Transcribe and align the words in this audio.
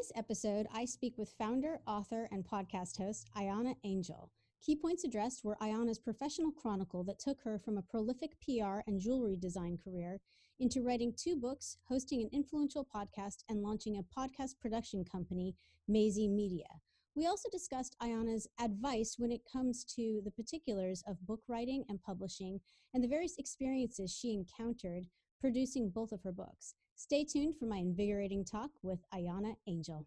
this 0.00 0.12
episode, 0.16 0.66
I 0.72 0.86
speak 0.86 1.18
with 1.18 1.34
founder, 1.36 1.78
author, 1.86 2.26
and 2.32 2.42
podcast 2.42 2.96
host 2.96 3.28
Ayana 3.36 3.74
Angel. 3.84 4.30
Key 4.64 4.74
points 4.74 5.04
addressed 5.04 5.44
were 5.44 5.58
Ayana's 5.60 5.98
professional 5.98 6.52
chronicle 6.52 7.04
that 7.04 7.18
took 7.18 7.42
her 7.42 7.58
from 7.58 7.76
a 7.76 7.82
prolific 7.82 8.30
PR 8.40 8.78
and 8.86 8.98
jewelry 8.98 9.36
design 9.36 9.76
career 9.76 10.18
into 10.58 10.82
writing 10.82 11.12
two 11.14 11.36
books, 11.36 11.76
hosting 11.86 12.22
an 12.22 12.30
influential 12.32 12.82
podcast, 12.82 13.44
and 13.50 13.60
launching 13.60 13.98
a 13.98 14.18
podcast 14.18 14.58
production 14.58 15.04
company, 15.04 15.54
Maisie 15.86 16.28
Media. 16.28 16.80
We 17.14 17.26
also 17.26 17.50
discussed 17.52 17.94
Ayana's 18.02 18.48
advice 18.58 19.16
when 19.18 19.30
it 19.30 19.42
comes 19.52 19.84
to 19.96 20.22
the 20.24 20.30
particulars 20.30 21.04
of 21.06 21.26
book 21.26 21.42
writing 21.46 21.84
and 21.90 22.00
publishing 22.00 22.58
and 22.94 23.04
the 23.04 23.08
various 23.08 23.36
experiences 23.36 24.10
she 24.10 24.32
encountered 24.32 25.04
producing 25.42 25.90
both 25.90 26.10
of 26.10 26.22
her 26.22 26.32
books. 26.32 26.74
Stay 27.02 27.24
tuned 27.24 27.56
for 27.56 27.64
my 27.64 27.78
invigorating 27.78 28.44
talk 28.44 28.68
with 28.82 28.98
Ayana 29.14 29.56
Angel. 29.66 30.02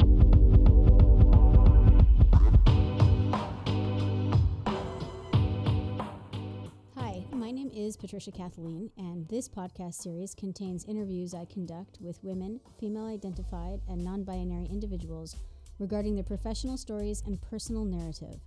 Hi, 6.96 7.26
my 7.32 7.50
name 7.50 7.72
is 7.74 7.98
Patricia 7.98 8.32
Kathleen, 8.32 8.92
and 8.96 9.28
this 9.28 9.50
podcast 9.50 9.96
series 9.96 10.36
contains 10.36 10.86
interviews 10.86 11.34
I 11.34 11.46
conduct 11.46 11.98
with 12.00 12.24
women, 12.24 12.60
female 12.80 13.08
identified, 13.08 13.82
and 13.90 14.04
non 14.06 14.24
binary 14.24 14.68
individuals 14.68 15.36
regarding 15.80 16.14
their 16.14 16.24
professional 16.24 16.78
stories 16.78 17.24
and 17.26 17.42
personal 17.42 17.86
narrative. 17.86 18.40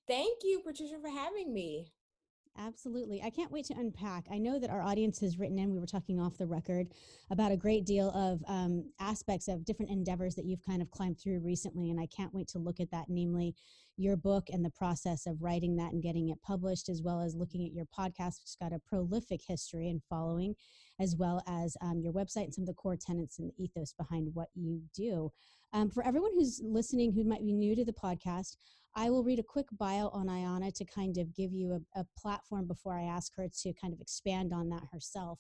Thank 0.08 0.40
you, 0.44 0.62
Patricia, 0.66 0.96
for 1.00 1.12
having 1.12 1.54
me. 1.54 1.92
Absolutely. 2.58 3.22
I 3.22 3.30
can't 3.30 3.52
wait 3.52 3.66
to 3.66 3.76
unpack. 3.76 4.26
I 4.32 4.40
know 4.40 4.58
that 4.58 4.72
our 4.72 4.82
audience 4.82 5.20
has 5.20 5.38
written 5.38 5.60
in, 5.60 5.72
we 5.72 5.80
were 5.80 5.86
talking 5.86 6.20
off 6.20 6.40
the 6.40 6.48
record 6.48 6.88
about 7.30 7.52
a 7.52 7.56
great 7.56 7.86
deal 7.86 8.10
of 8.10 8.42
um, 8.48 8.92
aspects 9.00 9.48
of 9.48 9.64
different 9.64 9.92
endeavors 9.92 10.34
that 10.34 10.46
you've 10.46 10.66
kind 10.66 10.82
of 10.82 10.90
climbed 10.90 11.20
through 11.20 11.42
recently. 11.42 11.92
And 11.92 12.00
I 12.00 12.08
can't 12.08 12.34
wait 12.34 12.48
to 12.48 12.58
look 12.58 12.80
at 12.80 12.90
that, 12.90 13.10
namely 13.10 13.54
your 13.98 14.16
book 14.16 14.48
and 14.50 14.64
the 14.64 14.70
process 14.70 15.26
of 15.26 15.42
writing 15.42 15.76
that 15.76 15.92
and 15.92 16.04
getting 16.04 16.30
it 16.30 16.42
published, 16.42 16.88
as 16.88 17.02
well 17.02 17.22
as 17.22 17.36
looking 17.36 17.66
at 17.66 17.74
your 17.74 17.86
podcast, 17.86 18.40
which 18.40 18.50
has 18.50 18.58
got 18.62 18.74
a 18.74 18.80
prolific 18.88 19.42
history 19.46 19.90
and 19.90 20.02
following, 20.10 20.56
as 21.00 21.16
well 21.18 21.42
as 21.48 21.76
um, 21.82 22.00
your 22.02 22.14
website 22.14 22.46
and 22.46 22.54
some 22.54 22.64
of 22.64 22.68
the 22.68 22.74
core 22.74 22.96
tenets 22.96 23.40
and 23.40 23.50
the 23.50 23.64
ethos 23.64 23.94
behind 23.94 24.30
what 24.34 24.50
you 24.56 24.82
do. 24.96 25.32
Um, 25.74 25.90
for 25.90 26.06
everyone 26.06 26.32
who's 26.34 26.62
listening 26.64 27.12
who 27.12 27.24
might 27.24 27.46
be 27.46 27.52
new 27.52 27.76
to 27.76 27.84
the 27.84 27.94
podcast, 27.94 28.56
I 28.96 29.10
will 29.10 29.24
read 29.24 29.40
a 29.40 29.44
quick 29.44 29.68
bio 29.78 30.10
on 30.10 30.28
Ayana 30.28 30.74
to 30.74 30.86
kind 30.86 31.18
of 31.18 31.36
give 31.36 31.54
you 31.54 31.74
a, 31.74 32.00
a 32.00 32.06
platform 32.18 32.68
before 32.68 32.98
I 32.98 33.04
ask 33.04 33.36
her 33.36 33.48
to 33.62 33.74
kind 33.74 33.94
of 33.94 34.02
expand 34.02 34.54
on 34.54 34.70
that 34.70 34.84
herself. 34.92 35.40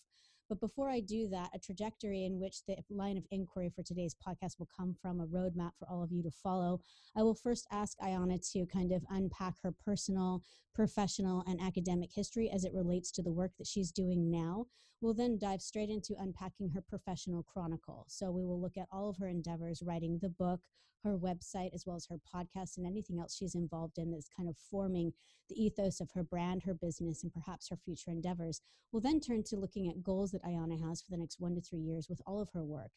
But 0.49 0.61
before 0.61 0.89
I 0.89 1.01
do 1.01 1.27
that, 1.29 1.49
a 1.53 1.59
trajectory 1.59 2.23
in 2.23 2.39
which 2.39 2.63
the 2.65 2.77
line 2.89 3.17
of 3.17 3.25
inquiry 3.31 3.69
for 3.75 3.83
today's 3.83 4.15
podcast 4.15 4.59
will 4.59 4.69
come 4.75 4.95
from, 5.01 5.19
a 5.19 5.25
roadmap 5.25 5.71
for 5.77 5.89
all 5.89 6.03
of 6.03 6.11
you 6.11 6.23
to 6.23 6.31
follow. 6.31 6.79
I 7.15 7.23
will 7.23 7.35
first 7.35 7.67
ask 7.71 7.97
Ayana 7.99 8.39
to 8.53 8.65
kind 8.65 8.91
of 8.93 9.03
unpack 9.09 9.55
her 9.63 9.73
personal, 9.83 10.41
professional, 10.73 11.43
and 11.47 11.59
academic 11.61 12.11
history 12.13 12.49
as 12.49 12.63
it 12.63 12.73
relates 12.73 13.11
to 13.11 13.23
the 13.23 13.31
work 13.31 13.51
that 13.57 13.67
she's 13.67 13.91
doing 13.91 14.31
now. 14.31 14.67
We'll 15.01 15.13
then 15.13 15.37
dive 15.37 15.61
straight 15.61 15.89
into 15.89 16.15
unpacking 16.17 16.69
her 16.69 16.81
professional 16.81 17.43
chronicle. 17.43 18.05
So 18.07 18.31
we 18.31 18.45
will 18.45 18.59
look 18.61 18.77
at 18.77 18.87
all 18.91 19.09
of 19.09 19.17
her 19.17 19.27
endeavors, 19.27 19.83
writing 19.85 20.19
the 20.21 20.29
book, 20.29 20.61
her 21.03 21.17
website, 21.17 21.73
as 21.73 21.85
well 21.85 21.95
as 21.95 22.07
her 22.07 22.19
podcast, 22.33 22.77
and 22.77 22.85
anything 22.85 23.19
else 23.19 23.35
she's 23.35 23.55
involved 23.55 23.97
in 23.97 24.11
that's 24.11 24.29
kind 24.35 24.49
of 24.49 24.55
forming 24.57 25.13
the 25.49 25.63
ethos 25.63 25.99
of 25.99 26.11
her 26.11 26.23
brand, 26.23 26.63
her 26.63 26.73
business, 26.73 27.23
and 27.23 27.33
perhaps 27.33 27.69
her 27.69 27.77
future 27.77 28.11
endeavors. 28.11 28.61
We'll 28.91 29.01
then 29.01 29.19
turn 29.19 29.43
to 29.43 29.57
looking 29.57 29.89
at 29.89 30.03
goals 30.03 30.31
that 30.31 30.43
Ayana 30.43 30.81
has 30.87 31.01
for 31.01 31.11
the 31.11 31.17
next 31.17 31.39
one 31.39 31.55
to 31.55 31.61
three 31.61 31.79
years 31.79 32.07
with 32.09 32.21
all 32.25 32.41
of 32.41 32.49
her 32.53 32.63
work. 32.63 32.91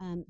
Um, 0.00 0.24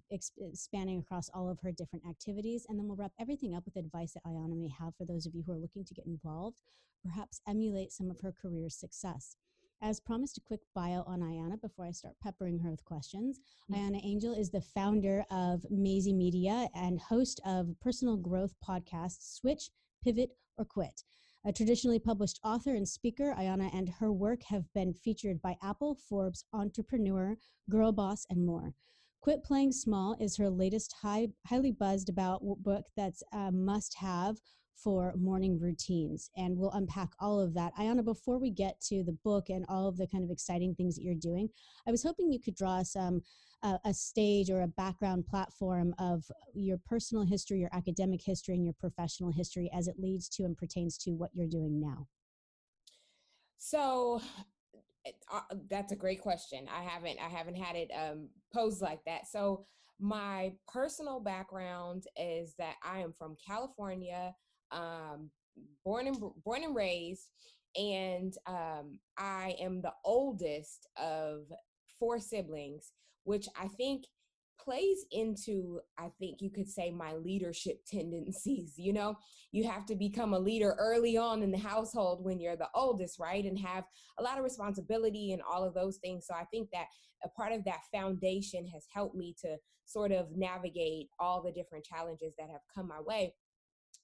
spanning 0.53 0.99
across 0.99 1.31
all 1.33 1.49
of 1.49 1.59
her 1.61 1.73
different 1.73 2.05
activities. 2.07 2.67
And 2.69 2.79
then 2.79 2.87
we'll 2.87 2.99
wrap 2.99 3.13
everything 3.19 3.55
up 3.55 3.65
with 3.65 3.77
advice 3.77 4.13
that 4.13 4.25
Ayana 4.25 4.57
may 4.57 4.69
have 4.79 4.95
for 4.95 5.07
those 5.07 5.25
of 5.25 5.35
you 5.35 5.43
who 5.47 5.53
are 5.53 5.59
looking 5.59 5.85
to 5.87 5.95
get 5.95 6.05
involved, 6.07 6.61
perhaps 7.03 7.41
emulate 7.49 7.91
some 7.91 8.11
of 8.11 8.21
her 8.21 8.31
career 8.31 8.69
success. 8.69 9.37
As 9.83 10.01
promised, 10.01 10.39
a 10.39 10.41
quick 10.41 10.61
bio 10.75 11.03
on 11.07 11.21
Ayana 11.21 11.61
before 11.61 11.85
I 11.85 11.91
start 11.91 12.15
peppering 12.23 12.59
her 12.61 12.71
with 12.71 12.85
questions. 12.85 13.39
Mm-hmm. 13.71 13.75
Ayana 13.75 14.01
Angel 14.05 14.33
is 14.33 14.51
the 14.51 14.61
founder 14.61 15.25
of 15.31 15.65
Maisie 15.71 16.13
Media 16.13 16.69
and 16.75 16.99
host 17.01 17.41
of 17.45 17.69
personal 17.81 18.17
growth 18.17 18.55
podcast 18.67 19.37
Switch, 19.37 19.71
Pivot, 20.03 20.31
or 20.57 20.65
Quit. 20.65 21.03
A 21.45 21.53
traditionally 21.53 21.99
published 21.99 22.41
author 22.43 22.75
and 22.75 22.89
speaker, 22.89 23.35
Ayana 23.39 23.69
and 23.75 23.91
her 24.01 24.11
work 24.11 24.43
have 24.45 24.65
been 24.73 24.95
featured 24.95 25.43
by 25.43 25.57
Apple, 25.63 25.95
Forbes, 26.09 26.45
Entrepreneur, 26.55 27.37
Girl 27.69 27.93
Boss, 27.93 28.25
and 28.31 28.47
more. 28.47 28.73
Quit 29.21 29.45
Playing 29.45 29.73
Small 29.73 30.17
is 30.21 30.37
her 30.37 30.49
latest 30.49 30.95
high, 31.03 31.29
highly 31.47 31.73
buzzed 31.73 32.09
about 32.09 32.43
book 32.63 32.87
that's 32.97 33.23
a 33.33 33.53
must 33.53 33.95
have 33.99 34.39
for 34.77 35.15
morning 35.17 35.59
routines. 35.59 36.31
And 36.37 36.57
we'll 36.57 36.73
unpack 36.73 37.11
all 37.21 37.41
of 37.41 37.55
that. 37.55 37.75
Ayana, 37.77 38.05
before 38.05 38.39
we 38.39 38.51
get 38.51 38.81
to 38.89 39.03
the 39.03 39.17
book 39.25 39.49
and 39.49 39.65
all 39.69 39.89
of 39.89 39.97
the 39.97 40.07
kind 40.07 40.25
of 40.25 40.31
exciting 40.31 40.75
things 40.75 40.97
that 40.97 41.03
you're 41.03 41.15
doing, 41.15 41.49
I 41.87 41.91
was 41.91 42.03
hoping 42.03 42.33
you 42.33 42.41
could 42.41 42.57
draw 42.57 42.79
us 42.79 42.97
a, 42.97 43.21
a 43.85 43.95
stage 43.95 44.51
or 44.51 44.63
a 44.63 44.69
background 44.69 45.27
platform 45.27 45.95
of 45.99 46.25
your 46.55 46.79
personal 46.87 47.25
history, 47.25 47.61
your 47.61 47.71
academic 47.73 48.21
history, 48.23 48.55
and 48.55 48.65
your 48.65 48.75
professional 48.75 49.31
history 49.31 49.71
as 49.73 49.89
it 49.89 49.99
leads 49.99 50.29
to 50.31 50.45
and 50.45 50.57
pertains 50.57 50.99
to 50.99 51.13
what 51.13 51.31
you're 51.33 51.47
doing 51.47 51.81
now. 51.81 52.07
So, 53.59 54.21
uh, 55.33 55.41
that's 55.69 55.93
a 55.93 55.97
great 55.97 56.21
question. 56.21 56.67
I 56.75 56.83
haven't 56.83 57.19
I 57.21 57.29
haven't 57.29 57.57
had 57.57 57.77
it 57.77 57.91
um, 57.91 58.29
posed 58.53 58.81
like 58.81 59.05
that. 59.07 59.27
So 59.27 59.67
my 60.01 60.53
personal 60.67 61.21
background 61.21 62.05
is 62.17 62.55
that 62.59 62.75
I 62.83 63.01
am 63.01 63.13
from 63.13 63.37
California 63.47 64.35
um, 64.73 65.31
born 65.85 66.07
and 66.07 66.17
born 66.45 66.65
and 66.65 66.75
raised, 66.75 67.29
and 67.77 68.35
um, 68.47 68.99
I 69.19 69.57
am 69.61 69.83
the 69.83 69.93
oldest 70.05 70.89
of 70.97 71.43
four 71.99 72.19
siblings, 72.19 72.93
which 73.25 73.47
I 73.59 73.69
think 73.69 74.05
plays 74.65 75.05
into 75.11 75.81
i 75.99 76.09
think 76.19 76.41
you 76.41 76.51
could 76.51 76.69
say 76.69 76.91
my 76.91 77.15
leadership 77.15 77.81
tendencies 77.91 78.75
you 78.77 78.93
know? 78.93 79.17
You 79.53 79.69
have 79.69 79.87
to 79.87 79.95
become 79.95 80.35
a 80.35 80.39
leader 80.39 80.75
early 80.79 81.17
on 81.17 81.43
in 81.43 81.53
the 81.53 81.59
household 81.59 82.25
when 82.25 82.41
you're 82.41 82.57
the 82.57 82.69
oldest 82.75 83.19
right? 83.21 83.45
And 83.45 83.59
have 83.59 83.85
a 84.19 84.23
lot 84.23 84.39
of 84.39 84.45
responsibility 84.45 85.33
and 85.33 85.43
all 85.43 85.65
of 85.65 85.75
those 85.75 85.99
things. 85.99 86.27
So 86.27 86.35
i 86.35 86.45
think 86.45 86.71
that 86.73 86.87
a 87.25 87.29
part 87.29 87.53
of 87.53 87.65
that 87.65 87.81
foundation 87.93 88.67
has 88.67 88.85
helped 88.93 89.15
me 89.15 89.35
to 89.43 89.57
sort 89.87 90.13
of 90.13 90.27
navigate 90.37 91.09
all 91.19 91.43
the 91.43 91.53
different 91.53 91.85
challenges 91.85 92.35
that 92.39 92.51
have 92.51 92.61
come 92.75 92.89
my 92.89 93.01
way 93.01 93.35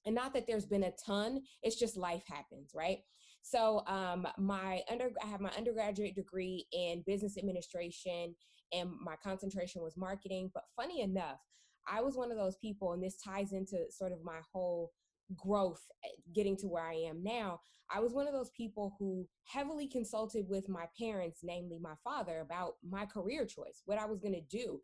and 0.05 0.15
not 0.15 0.33
that 0.33 0.45
there's 0.47 0.65
been 0.65 0.83
a 0.83 0.93
ton 1.05 1.41
it's 1.63 1.79
just 1.79 1.97
life 1.97 2.23
happens 2.27 2.71
right 2.75 2.99
so 3.41 3.83
um, 3.87 4.27
my 4.37 4.81
under 4.89 5.11
i 5.23 5.27
have 5.27 5.41
my 5.41 5.51
undergraduate 5.57 6.15
degree 6.15 6.65
in 6.71 7.03
business 7.05 7.37
administration 7.37 8.35
and 8.73 8.89
my 9.03 9.15
concentration 9.23 9.81
was 9.81 9.97
marketing 9.97 10.49
but 10.53 10.63
funny 10.75 11.01
enough 11.01 11.39
i 11.87 12.01
was 12.01 12.15
one 12.15 12.31
of 12.31 12.37
those 12.37 12.57
people 12.57 12.93
and 12.93 13.03
this 13.03 13.17
ties 13.17 13.53
into 13.53 13.77
sort 13.89 14.11
of 14.11 14.23
my 14.23 14.39
whole 14.53 14.91
growth 15.35 15.81
eh, 16.03 16.09
getting 16.33 16.57
to 16.57 16.67
where 16.67 16.83
I 16.83 16.93
am 16.93 17.23
now, 17.23 17.61
I 17.93 17.99
was 17.99 18.13
one 18.13 18.27
of 18.27 18.33
those 18.33 18.51
people 18.51 18.95
who 18.97 19.27
heavily 19.45 19.87
consulted 19.87 20.45
with 20.47 20.69
my 20.69 20.85
parents, 20.99 21.39
namely 21.43 21.79
my 21.79 21.95
father, 22.03 22.39
about 22.39 22.75
my 22.87 23.05
career 23.05 23.45
choice, 23.45 23.81
what 23.85 23.97
I 23.97 24.05
was 24.05 24.19
going 24.19 24.33
to 24.33 24.57
do. 24.57 24.79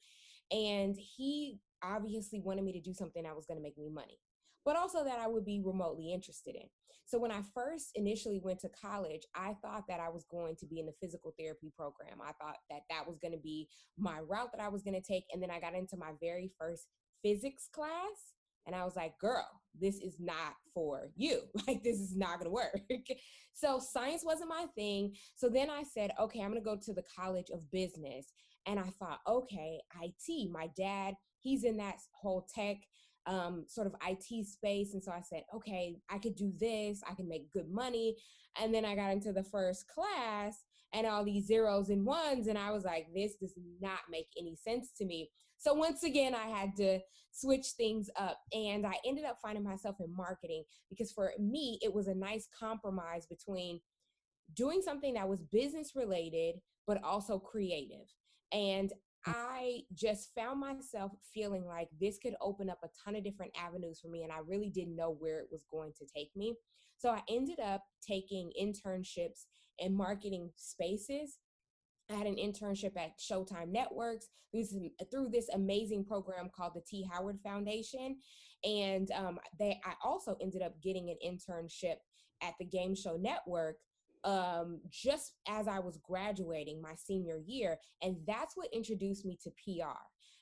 And 0.52 0.96
he 0.98 1.60
obviously 1.84 2.42
wanted 2.42 2.64
me 2.64 2.74
to 2.74 2.82
do 2.82 2.94
something 2.94 3.24
that 3.24 3.36
was 3.36 3.46
going 3.46 3.58
to 3.58 3.64
make 3.64 3.78
me 3.78 3.90
money, 3.90 4.20
but 4.68 4.76
also 4.76 5.02
that 5.06 5.18
I 5.18 5.28
would 5.28 5.46
be 5.46 5.62
remotely 5.64 6.12
interested 6.12 6.54
in. 6.54 6.68
So 7.06 7.18
when 7.18 7.32
I 7.32 7.40
first 7.56 7.92
initially 7.96 8.42
went 8.44 8.60
to 8.60 8.70
college, 8.70 9.22
I 9.34 9.56
thought 9.62 9.86
that 9.88 10.02
I 10.02 10.10
was 10.10 10.26
going 10.30 10.58
to 10.58 10.66
be 10.66 10.82
in 10.82 10.86
the 10.86 10.94
physical 11.02 11.34
therapy 11.40 11.72
program. 11.74 12.20
I 12.22 12.34
thought 12.34 12.58
that 12.70 12.82
that 12.90 13.08
was 13.08 13.18
going 13.18 13.32
to 13.32 13.40
be 13.40 13.70
my 13.98 14.20
route 14.20 14.50
that 14.52 14.62
I 14.62 14.68
was 14.68 14.84
going 14.84 15.02
to 15.02 15.08
take. 15.08 15.24
And 15.32 15.42
then 15.42 15.50
I 15.50 15.62
got 15.62 15.74
into 15.74 15.96
my 15.96 16.12
very 16.22 16.52
first 16.60 16.88
physics 17.24 17.70
class 17.74 18.34
and 18.66 18.76
I 18.76 18.84
was 18.84 18.98
like, 18.98 19.18
girl, 19.20 19.48
this 19.80 20.02
is 20.02 20.18
not 20.20 20.56
for 20.74 21.12
you. 21.16 21.44
Like, 21.66 21.82
this 21.82 22.02
is 22.02 22.18
not 22.18 22.40
going 22.40 22.48
to 22.48 22.52
work. 22.52 22.82
so, 23.54 23.80
science 23.80 24.26
wasn't 24.26 24.50
my 24.50 24.66
thing. 24.76 25.16
So 25.36 25.48
then 25.48 25.70
I 25.70 25.84
said, 25.84 26.12
okay, 26.20 26.42
I'm 26.42 26.52
going 26.52 26.62
to 26.62 26.66
go 26.66 26.76
to 26.76 26.94
the 26.94 27.06
College 27.18 27.52
of 27.54 27.72
Business. 27.72 28.34
And 28.66 28.82
I 28.82 28.92
thought, 29.00 29.20
okay, 29.26 29.80
IT. 30.04 30.52
My 30.52 30.70
dad, 30.76 31.14
he's 31.40 31.64
in 31.64 31.78
that 31.78 32.00
whole 32.12 32.46
tech 32.54 32.76
um, 33.28 33.66
sort 33.68 33.88
of 33.88 33.96
IT 34.08 34.48
space. 34.48 34.94
And 34.94 35.04
so 35.04 35.12
I 35.12 35.22
said, 35.22 35.44
okay, 35.54 35.98
I 36.10 36.18
could 36.18 36.36
do 36.36 36.52
this, 36.60 37.02
I 37.10 37.14
can 37.14 37.28
make 37.28 37.52
good 37.52 37.70
money. 37.70 38.16
And 38.60 38.74
then 38.74 38.86
I 38.86 38.96
got 38.96 39.12
into 39.12 39.34
the 39.34 39.44
first 39.44 39.86
class 39.88 40.64
and 40.94 41.06
all 41.06 41.24
these 41.24 41.46
zeros 41.46 41.90
and 41.90 42.06
ones. 42.06 42.48
And 42.48 42.58
I 42.58 42.72
was 42.72 42.86
like, 42.86 43.08
this 43.14 43.36
does 43.36 43.54
not 43.82 44.00
make 44.10 44.28
any 44.40 44.56
sense 44.56 44.92
to 44.98 45.06
me. 45.06 45.30
So 45.58 45.74
once 45.74 46.04
again, 46.04 46.34
I 46.34 46.48
had 46.48 46.76
to 46.78 47.00
switch 47.32 47.68
things 47.78 48.10
up. 48.16 48.40
And 48.54 48.86
I 48.86 48.94
ended 49.06 49.26
up 49.26 49.38
finding 49.42 49.64
myself 49.64 49.98
in 50.00 50.16
marketing 50.16 50.64
because 50.90 51.12
for 51.12 51.32
me, 51.40 51.78
it 51.82 51.94
was 51.94 52.08
a 52.08 52.16
nice 52.16 52.48
compromise 52.58 53.28
between 53.28 53.80
doing 54.56 54.82
something 54.82 55.14
that 55.16 55.28
was 55.28 55.42
business 55.42 55.92
related, 55.96 56.56
but 56.88 57.04
also 57.04 57.38
creative. 57.38 58.08
And 58.52 58.92
I 59.28 59.82
just 59.94 60.34
found 60.36 60.60
myself 60.60 61.12
feeling 61.34 61.66
like 61.66 61.90
this 62.00 62.18
could 62.18 62.36
open 62.42 62.70
up 62.70 62.80
a 62.84 62.90
ton 63.04 63.16
of 63.16 63.24
different 63.24 63.54
avenues 63.58 64.00
for 64.00 64.10
me, 64.10 64.24
and 64.24 64.32
I 64.32 64.40
really 64.46 64.70
didn't 64.70 64.96
know 64.96 65.16
where 65.20 65.40
it 65.40 65.48
was 65.52 65.66
going 65.70 65.94
to 65.98 66.06
take 66.06 66.30
me. 66.36 66.56
So 66.98 67.10
I 67.10 67.22
ended 67.30 67.60
up 67.60 67.84
taking 68.06 68.52
internships 68.60 69.46
in 69.80 69.96
marketing 69.96 70.52
spaces. 70.56 71.38
I 72.10 72.16
had 72.16 72.28
an 72.28 72.38
internship 72.38 72.98
at 72.98 73.20
Showtime 73.20 73.72
Networks 73.72 74.30
through 75.12 75.30
this 75.30 75.50
amazing 75.54 76.06
program 76.06 76.50
called 76.56 76.74
the 76.74 76.82
T. 76.88 77.08
Howard 77.12 77.40
Foundation, 77.44 78.18
and 78.64 79.12
um, 79.12 79.40
they. 79.60 79.80
I 79.86 79.94
also 80.04 80.38
ended 80.42 80.62
up 80.62 80.82
getting 80.82 81.10
an 81.10 81.18
internship 81.26 81.98
at 82.42 82.54
the 82.60 82.66
Game 82.66 82.96
Show 82.96 83.18
Network 83.18 83.78
um, 84.24 84.80
just 84.90 85.34
as 85.48 85.68
I 85.68 85.80
was 85.80 86.00
graduating 86.04 86.82
my 86.82 86.96
senior 86.96 87.40
year. 87.46 87.78
And 88.02 88.18
that's 88.26 88.56
what 88.56 88.74
introduced 88.74 89.26
me 89.26 89.38
to 89.44 89.52
PR. 89.52 89.98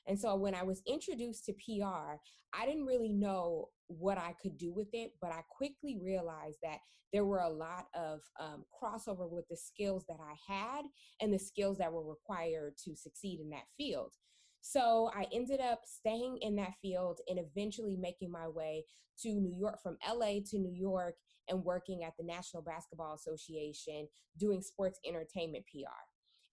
And 0.06 0.18
so 0.18 0.36
when 0.36 0.54
I 0.54 0.62
was 0.62 0.82
introduced 0.86 1.44
to 1.46 1.52
PR, 1.52 2.16
I 2.52 2.64
didn't 2.64 2.86
really 2.86 3.12
know 3.12 3.68
what 3.88 4.18
I 4.18 4.34
could 4.40 4.56
do 4.56 4.72
with 4.72 4.88
it, 4.92 5.12
but 5.20 5.32
I 5.32 5.42
quickly 5.50 5.98
realized 6.02 6.58
that 6.62 6.78
there 7.12 7.24
were 7.24 7.40
a 7.40 7.48
lot 7.48 7.86
of 7.94 8.20
um, 8.40 8.64
crossover 8.74 9.30
with 9.30 9.46
the 9.48 9.56
skills 9.56 10.04
that 10.08 10.18
I 10.20 10.52
had 10.52 10.84
and 11.20 11.32
the 11.32 11.38
skills 11.38 11.78
that 11.78 11.92
were 11.92 12.04
required 12.04 12.74
to 12.84 12.96
succeed 12.96 13.40
in 13.40 13.50
that 13.50 13.66
field. 13.76 14.12
So 14.60 15.10
I 15.14 15.26
ended 15.32 15.60
up 15.60 15.82
staying 15.84 16.38
in 16.42 16.56
that 16.56 16.74
field 16.82 17.20
and 17.28 17.38
eventually 17.38 17.96
making 17.96 18.32
my 18.32 18.48
way 18.48 18.84
to 19.22 19.28
New 19.28 19.54
York, 19.56 19.80
from 19.82 19.96
LA 20.06 20.40
to 20.50 20.58
New 20.58 20.74
York, 20.74 21.14
and 21.48 21.64
working 21.64 22.04
at 22.04 22.14
the 22.18 22.24
National 22.24 22.62
Basketball 22.62 23.14
Association 23.14 24.08
doing 24.38 24.62
sports 24.62 24.98
entertainment 25.06 25.64
PR. 25.66 25.90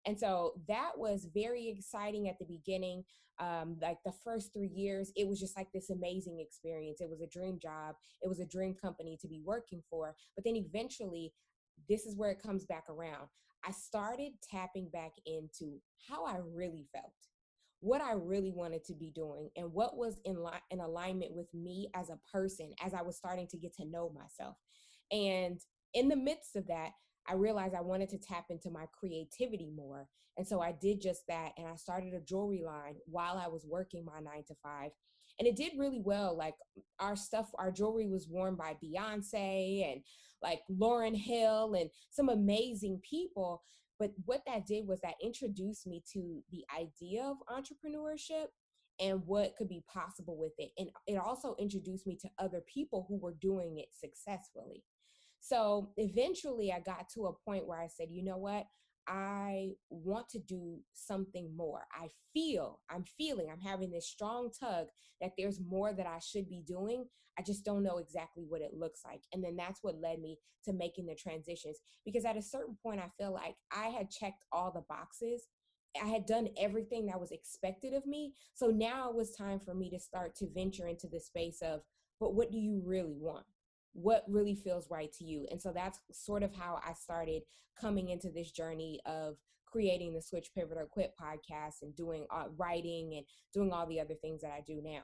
And 0.05 0.19
so 0.19 0.53
that 0.67 0.91
was 0.97 1.27
very 1.33 1.69
exciting 1.69 2.27
at 2.27 2.37
the 2.39 2.45
beginning. 2.45 3.03
Um, 3.39 3.77
like 3.81 3.97
the 4.05 4.13
first 4.23 4.53
three 4.53 4.67
years, 4.67 5.11
it 5.15 5.27
was 5.27 5.39
just 5.39 5.57
like 5.57 5.67
this 5.73 5.89
amazing 5.89 6.39
experience. 6.39 7.01
It 7.01 7.09
was 7.09 7.21
a 7.21 7.27
dream 7.27 7.57
job, 7.61 7.95
it 8.21 8.27
was 8.27 8.39
a 8.39 8.45
dream 8.45 8.75
company 8.75 9.17
to 9.21 9.27
be 9.27 9.41
working 9.43 9.81
for. 9.89 10.15
But 10.35 10.45
then 10.45 10.55
eventually, 10.55 11.33
this 11.89 12.05
is 12.05 12.15
where 12.15 12.31
it 12.31 12.41
comes 12.41 12.65
back 12.65 12.85
around. 12.89 13.27
I 13.65 13.71
started 13.71 14.33
tapping 14.51 14.89
back 14.89 15.13
into 15.25 15.79
how 16.09 16.25
I 16.25 16.37
really 16.53 16.85
felt 16.93 17.13
what 17.83 18.01
I 18.01 18.13
really 18.13 18.51
wanted 18.51 18.85
to 18.85 18.93
be 18.93 19.11
doing 19.13 19.49
and 19.57 19.73
what 19.73 19.97
was 19.97 20.15
in, 20.23 20.41
li- 20.41 20.51
in 20.71 20.79
alignment 20.79 21.33
with 21.33 21.53
me 21.53 21.89
as 21.93 22.09
a 22.09 22.19
person 22.31 22.71
as 22.81 22.93
I 22.93 23.01
was 23.01 23.17
starting 23.17 23.45
to 23.47 23.57
get 23.57 23.75
to 23.75 23.85
know 23.85 24.09
myself. 24.15 24.55
And 25.11 25.59
in 25.93 26.07
the 26.07 26.15
midst 26.15 26.55
of 26.55 26.65
that, 26.67 26.91
I 27.27 27.33
realized 27.33 27.75
I 27.75 27.81
wanted 27.81 28.07
to 28.11 28.17
tap 28.17 28.45
into 28.49 28.69
my 28.69 28.85
creativity 28.97 29.69
more. 29.75 30.07
And 30.37 30.47
so 30.47 30.61
I 30.61 30.71
did 30.71 31.01
just 31.01 31.23
that. 31.27 31.51
And 31.57 31.67
I 31.67 31.75
started 31.75 32.13
a 32.13 32.21
jewelry 32.21 32.63
line 32.65 32.95
while 33.05 33.37
I 33.37 33.49
was 33.49 33.65
working 33.67 34.05
my 34.05 34.21
nine 34.21 34.45
to 34.47 34.55
five. 34.63 34.91
And 35.37 35.45
it 35.45 35.57
did 35.57 35.73
really 35.77 36.01
well. 36.01 36.37
Like 36.37 36.55
our 37.01 37.17
stuff, 37.17 37.49
our 37.59 37.69
jewelry 37.69 38.07
was 38.07 38.29
worn 38.29 38.55
by 38.55 38.77
Beyonce 38.81 39.91
and 39.91 40.01
like 40.41 40.61
Lauryn 40.71 41.17
Hill 41.17 41.75
and 41.77 41.89
some 42.11 42.29
amazing 42.29 43.01
people. 43.03 43.61
But 44.03 44.11
what 44.25 44.41
that 44.47 44.65
did 44.65 44.85
was 44.85 44.99
that 44.99 45.13
introduced 45.23 45.87
me 45.87 46.03
to 46.11 46.43
the 46.51 46.65
idea 46.77 47.23
of 47.23 47.37
entrepreneurship 47.47 48.47
and 48.99 49.25
what 49.25 49.55
could 49.55 49.69
be 49.69 49.81
possible 49.91 50.37
with 50.37 50.51
it. 50.57 50.71
And 50.77 50.89
it 51.07 51.15
also 51.15 51.55
introduced 51.57 52.05
me 52.05 52.17
to 52.21 52.29
other 52.37 52.61
people 52.67 53.05
who 53.07 53.17
were 53.17 53.35
doing 53.39 53.77
it 53.77 53.87
successfully. 53.97 54.83
So 55.39 55.93
eventually 55.95 56.73
I 56.73 56.81
got 56.81 57.07
to 57.13 57.27
a 57.27 57.49
point 57.49 57.65
where 57.65 57.79
I 57.79 57.87
said, 57.87 58.09
you 58.11 58.25
know 58.25 58.35
what? 58.35 58.65
I 59.07 59.71
want 59.89 60.29
to 60.29 60.39
do 60.39 60.79
something 60.93 61.55
more. 61.55 61.85
I 61.93 62.07
feel, 62.33 62.79
I'm 62.89 63.03
feeling, 63.17 63.47
I'm 63.51 63.59
having 63.59 63.91
this 63.91 64.07
strong 64.07 64.49
tug 64.57 64.87
that 65.21 65.31
there's 65.37 65.59
more 65.59 65.93
that 65.93 66.07
I 66.07 66.19
should 66.19 66.49
be 66.49 66.63
doing. 66.65 67.05
I 67.37 67.41
just 67.41 67.65
don't 67.65 67.83
know 67.83 67.97
exactly 67.97 68.45
what 68.47 68.61
it 68.61 68.73
looks 68.73 69.01
like. 69.05 69.21
And 69.33 69.43
then 69.43 69.55
that's 69.55 69.79
what 69.81 69.99
led 69.99 70.19
me 70.19 70.37
to 70.65 70.73
making 70.73 71.07
the 71.07 71.15
transitions. 71.15 71.79
Because 72.05 72.25
at 72.25 72.37
a 72.37 72.41
certain 72.41 72.77
point, 72.81 73.01
I 73.01 73.09
feel 73.17 73.33
like 73.33 73.55
I 73.75 73.87
had 73.87 74.09
checked 74.09 74.43
all 74.51 74.71
the 74.71 74.83
boxes. 74.87 75.47
I 76.01 76.07
had 76.07 76.25
done 76.25 76.49
everything 76.57 77.05
that 77.07 77.19
was 77.19 77.31
expected 77.31 77.93
of 77.93 78.05
me. 78.05 78.33
So 78.53 78.67
now 78.67 79.09
it 79.09 79.15
was 79.15 79.35
time 79.35 79.59
for 79.59 79.73
me 79.73 79.89
to 79.91 79.99
start 79.99 80.35
to 80.37 80.49
venture 80.53 80.87
into 80.87 81.07
the 81.07 81.19
space 81.19 81.61
of, 81.61 81.81
but 82.19 82.35
what 82.35 82.51
do 82.51 82.57
you 82.57 82.81
really 82.85 83.17
want? 83.17 83.45
What 83.93 84.23
really 84.27 84.55
feels 84.55 84.89
right 84.89 85.11
to 85.13 85.23
you. 85.23 85.45
And 85.51 85.61
so 85.61 85.71
that's 85.73 85.99
sort 86.11 86.43
of 86.43 86.53
how 86.53 86.79
I 86.85 86.93
started 86.93 87.43
coming 87.79 88.09
into 88.09 88.29
this 88.29 88.51
journey 88.51 88.99
of 89.05 89.37
creating 89.65 90.13
the 90.13 90.21
Switch 90.21 90.49
Pivot 90.53 90.77
or 90.77 90.85
Quit 90.85 91.13
podcast 91.19 91.81
and 91.81 91.95
doing 91.95 92.25
uh, 92.29 92.45
writing 92.57 93.13
and 93.15 93.25
doing 93.53 93.71
all 93.71 93.87
the 93.87 93.99
other 93.99 94.13
things 94.15 94.41
that 94.41 94.51
I 94.51 94.61
do 94.65 94.81
now. 94.83 95.01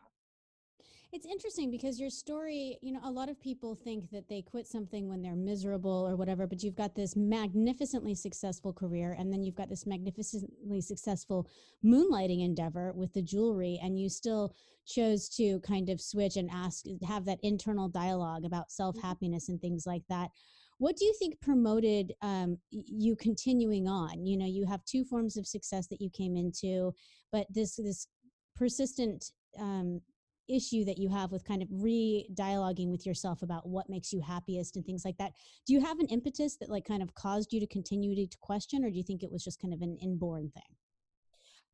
It's 1.11 1.25
interesting 1.25 1.71
because 1.71 1.99
your 1.99 2.11
story, 2.11 2.77
you 2.81 2.91
know, 2.91 2.99
a 3.03 3.09
lot 3.09 3.29
of 3.29 3.41
people 3.41 3.75
think 3.75 4.11
that 4.11 4.29
they 4.29 4.43
quit 4.43 4.67
something 4.67 5.09
when 5.09 5.23
they're 5.23 5.35
miserable 5.35 6.07
or 6.07 6.15
whatever, 6.15 6.45
but 6.45 6.61
you've 6.61 6.75
got 6.75 6.93
this 6.93 7.15
magnificently 7.15 8.13
successful 8.13 8.73
career 8.73 9.15
and 9.17 9.33
then 9.33 9.43
you've 9.43 9.55
got 9.55 9.69
this 9.69 9.87
magnificently 9.87 10.81
successful 10.81 11.47
moonlighting 11.83 12.43
endeavor 12.43 12.93
with 12.93 13.11
the 13.13 13.23
jewelry 13.23 13.79
and 13.81 13.99
you 13.99 14.07
still 14.07 14.53
chose 14.85 15.29
to 15.29 15.59
kind 15.61 15.89
of 15.89 16.01
switch 16.01 16.35
and 16.35 16.49
ask 16.51 16.85
have 17.07 17.25
that 17.25 17.39
internal 17.43 17.87
dialogue 17.87 18.45
about 18.45 18.63
mm-hmm. 18.63 18.83
self-happiness 18.83 19.49
and 19.49 19.61
things 19.61 19.85
like 19.85 20.03
that. 20.09 20.29
What 20.77 20.95
do 20.95 21.05
you 21.05 21.13
think 21.19 21.41
promoted 21.41 22.13
um, 22.21 22.57
you 22.71 23.15
continuing 23.15 23.87
on? 23.87 24.25
You 24.25 24.37
know, 24.37 24.45
you 24.45 24.65
have 24.65 24.85
two 24.85 25.03
forms 25.03 25.37
of 25.37 25.45
success 25.45 25.87
that 25.87 26.01
you 26.01 26.09
came 26.09 26.37
into, 26.37 26.93
but 27.31 27.47
this 27.49 27.75
this 27.75 28.07
persistent 28.55 29.31
um, 29.59 30.01
issue 30.49 30.83
that 30.85 30.97
you 30.97 31.09
have 31.09 31.31
with 31.31 31.45
kind 31.45 31.61
of 31.61 31.67
re-dialoguing 31.71 32.89
with 32.89 33.05
yourself 33.05 33.41
about 33.41 33.67
what 33.67 33.89
makes 33.89 34.11
you 34.11 34.21
happiest 34.21 34.75
and 34.75 34.85
things 34.85 35.05
like 35.05 35.17
that. 35.17 35.33
Do 35.65 35.73
you 35.73 35.81
have 35.81 35.99
an 35.99 36.07
impetus 36.07 36.57
that 36.57 36.69
like 36.69 36.85
kind 36.85 37.03
of 37.03 37.13
caused 37.15 37.53
you 37.53 37.59
to 37.59 37.67
continue 37.67 38.15
to, 38.15 38.27
to 38.27 38.37
question 38.39 38.83
or 38.83 38.89
do 38.89 38.97
you 38.97 39.03
think 39.03 39.23
it 39.23 39.31
was 39.31 39.43
just 39.43 39.61
kind 39.61 39.73
of 39.73 39.81
an 39.81 39.97
inborn 40.01 40.49
thing 40.49 40.75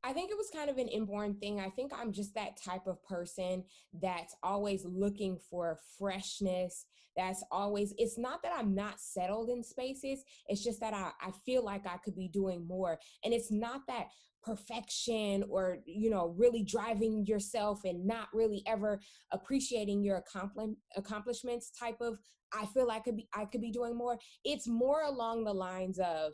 I 0.06 0.12
think 0.12 0.30
it 0.30 0.36
was 0.38 0.50
kind 0.54 0.70
of 0.70 0.78
an 0.78 0.86
inborn 0.86 1.34
thing. 1.34 1.58
I 1.58 1.68
think 1.68 1.90
I'm 1.92 2.12
just 2.12 2.32
that 2.34 2.56
type 2.64 2.86
of 2.86 3.02
person 3.02 3.64
that's 4.00 4.36
always 4.40 4.84
looking 4.84 5.36
for 5.50 5.80
freshness. 5.98 6.86
That's 7.16 7.42
always, 7.50 7.92
it's 7.98 8.16
not 8.16 8.40
that 8.44 8.52
I'm 8.56 8.72
not 8.72 9.00
settled 9.00 9.50
in 9.50 9.64
spaces, 9.64 10.22
it's 10.46 10.62
just 10.62 10.78
that 10.78 10.94
I, 10.94 11.10
I 11.20 11.32
feel 11.44 11.64
like 11.64 11.88
I 11.88 11.96
could 11.96 12.14
be 12.14 12.28
doing 12.28 12.64
more. 12.68 13.00
And 13.24 13.34
it's 13.34 13.50
not 13.50 13.80
that 13.88 14.06
perfection 14.44 15.42
or 15.48 15.78
you 15.86 16.08
know 16.08 16.32
really 16.38 16.62
driving 16.62 17.26
yourself 17.26 17.80
and 17.84 18.06
not 18.06 18.28
really 18.32 18.62
ever 18.64 19.00
appreciating 19.32 20.04
your 20.04 20.22
accomplishments 20.96 21.72
type 21.76 21.96
of 22.00 22.16
i 22.52 22.64
feel 22.66 22.86
like 22.86 23.00
I 23.00 23.02
could 23.02 23.16
be 23.16 23.28
i 23.34 23.44
could 23.44 23.60
be 23.60 23.72
doing 23.72 23.96
more 23.96 24.16
it's 24.44 24.68
more 24.68 25.02
along 25.02 25.42
the 25.42 25.52
lines 25.52 25.98
of 25.98 26.32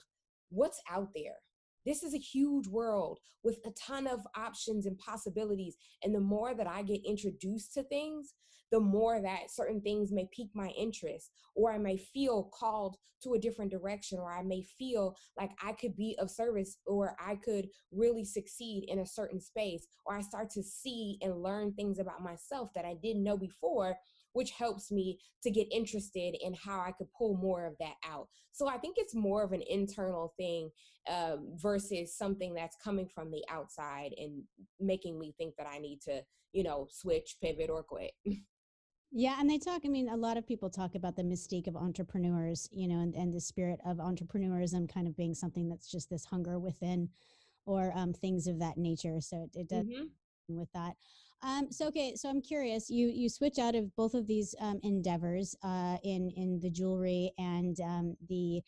what's 0.50 0.78
out 0.90 1.08
there 1.14 1.36
this 1.84 2.02
is 2.02 2.14
a 2.14 2.18
huge 2.18 2.66
world 2.66 3.18
with 3.44 3.58
a 3.66 3.70
ton 3.72 4.06
of 4.06 4.20
options 4.36 4.86
and 4.86 4.98
possibilities. 4.98 5.76
And 6.02 6.14
the 6.14 6.20
more 6.20 6.54
that 6.54 6.66
I 6.66 6.82
get 6.82 7.04
introduced 7.04 7.74
to 7.74 7.82
things, 7.82 8.34
the 8.70 8.80
more 8.80 9.20
that 9.20 9.50
certain 9.50 9.80
things 9.82 10.10
may 10.10 10.26
pique 10.32 10.50
my 10.54 10.68
interest, 10.68 11.30
or 11.54 11.72
I 11.72 11.78
may 11.78 11.98
feel 11.98 12.50
called 12.58 12.96
to 13.22 13.34
a 13.34 13.38
different 13.38 13.70
direction, 13.70 14.18
or 14.18 14.32
I 14.32 14.42
may 14.42 14.62
feel 14.62 15.14
like 15.36 15.50
I 15.62 15.72
could 15.72 15.94
be 15.94 16.16
of 16.18 16.30
service, 16.30 16.78
or 16.86 17.14
I 17.24 17.36
could 17.36 17.68
really 17.92 18.24
succeed 18.24 18.86
in 18.88 19.00
a 19.00 19.06
certain 19.06 19.40
space, 19.40 19.86
or 20.06 20.16
I 20.16 20.22
start 20.22 20.50
to 20.50 20.62
see 20.62 21.18
and 21.20 21.42
learn 21.42 21.74
things 21.74 21.98
about 21.98 22.22
myself 22.22 22.70
that 22.74 22.86
I 22.86 22.94
didn't 23.02 23.22
know 23.22 23.36
before 23.36 23.94
which 24.32 24.50
helps 24.52 24.90
me 24.90 25.18
to 25.42 25.50
get 25.50 25.66
interested 25.72 26.36
in 26.40 26.54
how 26.54 26.80
I 26.80 26.92
could 26.92 27.08
pull 27.16 27.36
more 27.36 27.66
of 27.66 27.74
that 27.80 27.94
out. 28.04 28.28
So 28.52 28.68
I 28.68 28.78
think 28.78 28.96
it's 28.98 29.14
more 29.14 29.42
of 29.42 29.52
an 29.52 29.62
internal 29.68 30.32
thing 30.36 30.70
um, 31.10 31.48
versus 31.56 32.16
something 32.16 32.54
that's 32.54 32.76
coming 32.82 33.08
from 33.12 33.30
the 33.30 33.42
outside 33.50 34.12
and 34.16 34.42
making 34.80 35.18
me 35.18 35.34
think 35.36 35.54
that 35.56 35.66
I 35.66 35.78
need 35.78 36.00
to, 36.02 36.22
you 36.52 36.62
know, 36.62 36.86
switch, 36.90 37.36
pivot, 37.42 37.70
or 37.70 37.82
quit. 37.82 38.12
Yeah, 39.14 39.36
and 39.38 39.48
they 39.48 39.58
talk, 39.58 39.82
I 39.84 39.88
mean, 39.88 40.08
a 40.08 40.16
lot 40.16 40.38
of 40.38 40.46
people 40.46 40.70
talk 40.70 40.94
about 40.94 41.16
the 41.16 41.22
mystique 41.22 41.66
of 41.66 41.76
entrepreneurs, 41.76 42.66
you 42.72 42.88
know, 42.88 43.00
and, 43.00 43.14
and 43.14 43.30
the 43.32 43.40
spirit 43.40 43.78
of 43.84 43.98
entrepreneurism 43.98 44.90
kind 44.90 45.06
of 45.06 45.14
being 45.14 45.34
something 45.34 45.68
that's 45.68 45.90
just 45.90 46.08
this 46.08 46.24
hunger 46.24 46.58
within 46.58 47.10
or 47.66 47.92
um, 47.94 48.14
things 48.14 48.46
of 48.46 48.58
that 48.60 48.78
nature. 48.78 49.20
So 49.20 49.42
it, 49.54 49.60
it 49.60 49.68
does 49.68 49.84
mm-hmm. 49.84 50.56
with 50.56 50.72
that. 50.72 50.94
Um, 51.42 51.72
so 51.72 51.88
okay, 51.88 52.14
so 52.14 52.28
I'm 52.28 52.40
curious. 52.40 52.88
You 52.88 53.08
you 53.08 53.28
switch 53.28 53.58
out 53.58 53.74
of 53.74 53.94
both 53.96 54.14
of 54.14 54.26
these 54.26 54.54
um, 54.60 54.78
endeavors 54.82 55.56
uh, 55.64 55.96
in 56.04 56.30
in 56.36 56.60
the 56.60 56.70
jewelry 56.70 57.32
and 57.36 57.78
um, 57.80 58.16
the 58.28 58.62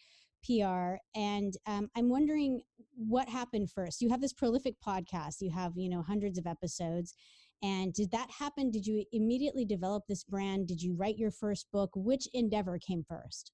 PR, 0.45 0.97
and 1.15 1.57
um, 1.67 1.89
I'm 1.97 2.09
wondering 2.09 2.63
what 2.97 3.29
happened 3.29 3.71
first. 3.71 4.01
You 4.01 4.11
have 4.11 4.21
this 4.21 4.33
prolific 4.33 4.75
podcast. 4.85 5.37
You 5.41 5.53
have 5.53 5.73
you 5.77 5.89
know 5.89 6.03
hundreds 6.03 6.37
of 6.37 6.49
episodes, 6.49 7.15
and 7.63 7.95
did 7.95 8.11
that 8.11 8.31
happen? 8.31 8.73
Did 8.73 8.87
you 8.87 9.05
immediately 9.13 9.65
develop 9.65 10.05
this 10.09 10.25
brand? 10.25 10.67
Did 10.67 10.83
you 10.83 10.97
write 10.97 11.17
your 11.17 11.31
first 11.31 11.71
book? 11.73 11.91
Which 11.95 12.27
endeavor 12.33 12.79
came 12.79 13.05
first? 13.09 13.53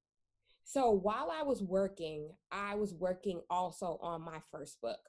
So 0.64 0.90
while 0.90 1.30
I 1.30 1.42
was 1.42 1.62
working, 1.62 2.30
I 2.50 2.74
was 2.76 2.94
working 2.94 3.42
also 3.50 3.98
on 4.00 4.22
my 4.22 4.38
first 4.50 4.80
book. 4.80 5.00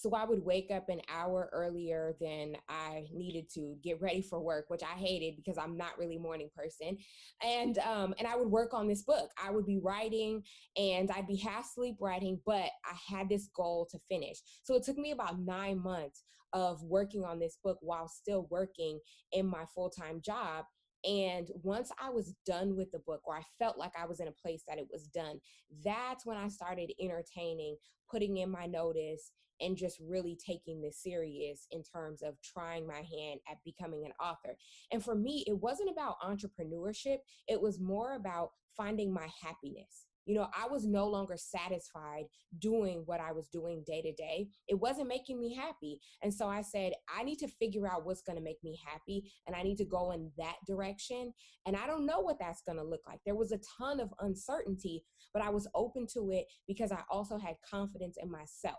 So 0.00 0.10
I 0.14 0.24
would 0.24 0.42
wake 0.42 0.70
up 0.70 0.88
an 0.88 1.02
hour 1.12 1.50
earlier 1.52 2.16
than 2.20 2.56
I 2.70 3.06
needed 3.12 3.50
to 3.54 3.76
get 3.84 4.00
ready 4.00 4.22
for 4.22 4.40
work, 4.40 4.64
which 4.68 4.82
I 4.82 4.98
hated 4.98 5.36
because 5.36 5.58
I'm 5.58 5.76
not 5.76 5.98
really 5.98 6.16
morning 6.16 6.48
person. 6.56 6.96
And 7.44 7.78
um, 7.78 8.14
and 8.18 8.26
I 8.26 8.34
would 8.34 8.48
work 8.48 8.72
on 8.72 8.88
this 8.88 9.02
book. 9.02 9.30
I 9.42 9.50
would 9.50 9.66
be 9.66 9.78
writing 9.78 10.42
and 10.74 11.10
I'd 11.10 11.26
be 11.26 11.36
half 11.36 11.70
sleep 11.74 11.96
writing, 12.00 12.40
but 12.46 12.70
I 12.84 12.96
had 13.14 13.28
this 13.28 13.50
goal 13.54 13.86
to 13.90 13.98
finish. 14.08 14.38
So 14.62 14.74
it 14.74 14.84
took 14.84 14.96
me 14.96 15.10
about 15.10 15.38
nine 15.38 15.82
months 15.82 16.24
of 16.54 16.82
working 16.82 17.22
on 17.22 17.38
this 17.38 17.58
book 17.62 17.76
while 17.82 18.08
still 18.08 18.46
working 18.50 18.98
in 19.32 19.46
my 19.46 19.64
full-time 19.74 20.22
job. 20.24 20.64
And 21.04 21.48
once 21.62 21.90
I 22.02 22.10
was 22.10 22.34
done 22.44 22.76
with 22.76 22.90
the 22.90 22.98
book, 23.00 23.20
or 23.24 23.36
I 23.36 23.42
felt 23.58 23.78
like 23.78 23.92
I 23.98 24.06
was 24.06 24.20
in 24.20 24.28
a 24.28 24.32
place 24.32 24.62
that 24.66 24.78
it 24.78 24.88
was 24.90 25.08
done, 25.08 25.40
that's 25.84 26.26
when 26.26 26.36
I 26.36 26.48
started 26.48 26.92
entertaining, 27.00 27.76
putting 28.10 28.38
in 28.38 28.50
my 28.50 28.66
notice, 28.66 29.30
and 29.60 29.76
just 29.76 30.00
really 30.00 30.36
taking 30.44 30.80
this 30.80 31.02
serious 31.02 31.66
in 31.70 31.82
terms 31.82 32.22
of 32.22 32.34
trying 32.42 32.86
my 32.86 32.96
hand 32.96 33.40
at 33.50 33.58
becoming 33.64 34.04
an 34.04 34.12
author. 34.20 34.56
And 34.92 35.04
for 35.04 35.14
me, 35.14 35.44
it 35.46 35.58
wasn't 35.58 35.90
about 35.90 36.20
entrepreneurship, 36.20 37.18
it 37.48 37.60
was 37.60 37.80
more 37.80 38.14
about 38.14 38.50
finding 38.76 39.12
my 39.12 39.28
happiness. 39.42 40.06
You 40.26 40.36
know, 40.36 40.48
I 40.56 40.68
was 40.68 40.86
no 40.86 41.08
longer 41.08 41.36
satisfied 41.36 42.26
doing 42.60 43.02
what 43.06 43.20
I 43.20 43.32
was 43.32 43.48
doing 43.48 43.82
day 43.86 44.02
to 44.02 44.12
day. 44.12 44.48
It 44.68 44.76
wasn't 44.76 45.08
making 45.08 45.40
me 45.40 45.54
happy. 45.54 45.98
And 46.22 46.32
so 46.32 46.46
I 46.46 46.62
said, 46.62 46.92
I 47.12 47.24
need 47.24 47.38
to 47.38 47.48
figure 47.48 47.90
out 47.90 48.04
what's 48.04 48.22
going 48.22 48.36
to 48.36 48.44
make 48.44 48.62
me 48.62 48.78
happy 48.86 49.32
and 49.46 49.56
I 49.56 49.62
need 49.62 49.78
to 49.78 49.84
go 49.84 50.12
in 50.12 50.30
that 50.38 50.56
direction. 50.66 51.32
And 51.66 51.74
I 51.74 51.86
don't 51.86 52.06
know 52.06 52.20
what 52.20 52.38
that's 52.38 52.62
going 52.62 52.78
to 52.78 52.84
look 52.84 53.00
like. 53.06 53.20
There 53.24 53.34
was 53.34 53.50
a 53.50 53.60
ton 53.78 53.98
of 53.98 54.12
uncertainty, 54.20 55.02
but 55.32 55.42
I 55.42 55.50
was 55.50 55.66
open 55.74 56.06
to 56.14 56.30
it 56.30 56.44
because 56.68 56.92
I 56.92 57.02
also 57.10 57.38
had 57.38 57.56
confidence 57.68 58.16
in 58.22 58.30
myself. 58.30 58.78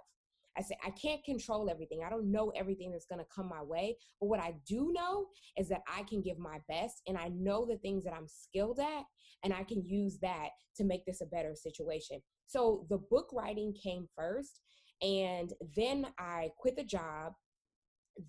I 0.58 0.62
say, 0.62 0.75
I 0.86 0.89
can't 0.91 1.24
control 1.24 1.70
everything. 1.70 2.01
I 2.05 2.10
don't 2.10 2.31
know 2.31 2.51
everything 2.55 2.91
that's 2.91 3.05
going 3.05 3.20
to 3.20 3.27
come 3.34 3.48
my 3.48 3.63
way. 3.63 3.98
But 4.20 4.27
what 4.27 4.39
I 4.39 4.55
do 4.67 4.91
know 4.93 5.27
is 5.58 5.70
that 5.70 5.81
I 5.88 6.03
can 6.03 6.22
give 6.22 6.38
my 6.38 6.58
best 6.67 7.01
and 7.08 7.17
I 7.17 7.29
know 7.29 7.65
the 7.65 7.77
things 7.77 8.03
that 8.03 8.13
I'm 8.13 8.27
skilled 8.27 8.79
at 8.79 9.03
and 9.43 9.53
I 9.53 9.63
can 9.63 9.84
use 9.84 10.20
that 10.20 10.50
to 10.77 10.84
make 10.84 11.05
this 11.05 11.22
a 11.22 11.25
better 11.25 11.55
situation. 11.55 12.22
So 12.48 12.86
the 12.89 12.98
book 12.98 13.27
writing 13.34 13.74
came 13.81 14.08
first. 14.15 14.60
And 15.01 15.51
then 15.75 16.08
I 16.20 16.50
quit 16.60 16.75
the 16.75 16.84
job 16.84 17.34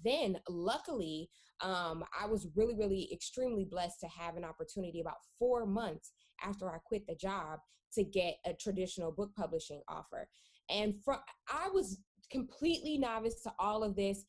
then 0.04 0.38
luckily 0.48 1.28
um, 1.62 2.04
i 2.20 2.26
was 2.26 2.48
really 2.56 2.74
really 2.74 3.08
extremely 3.12 3.64
blessed 3.64 4.00
to 4.00 4.08
have 4.08 4.36
an 4.36 4.44
opportunity 4.44 5.00
about 5.00 5.16
four 5.38 5.66
months 5.66 6.12
after 6.44 6.70
i 6.70 6.78
quit 6.84 7.06
the 7.06 7.14
job 7.14 7.58
to 7.92 8.04
get 8.04 8.36
a 8.46 8.54
traditional 8.54 9.12
book 9.12 9.30
publishing 9.36 9.82
offer 9.88 10.28
and 10.70 10.94
from 11.04 11.18
i 11.48 11.68
was 11.72 11.98
completely 12.32 12.98
novice 12.98 13.42
to 13.42 13.52
all 13.58 13.84
of 13.84 13.94
this. 13.94 14.24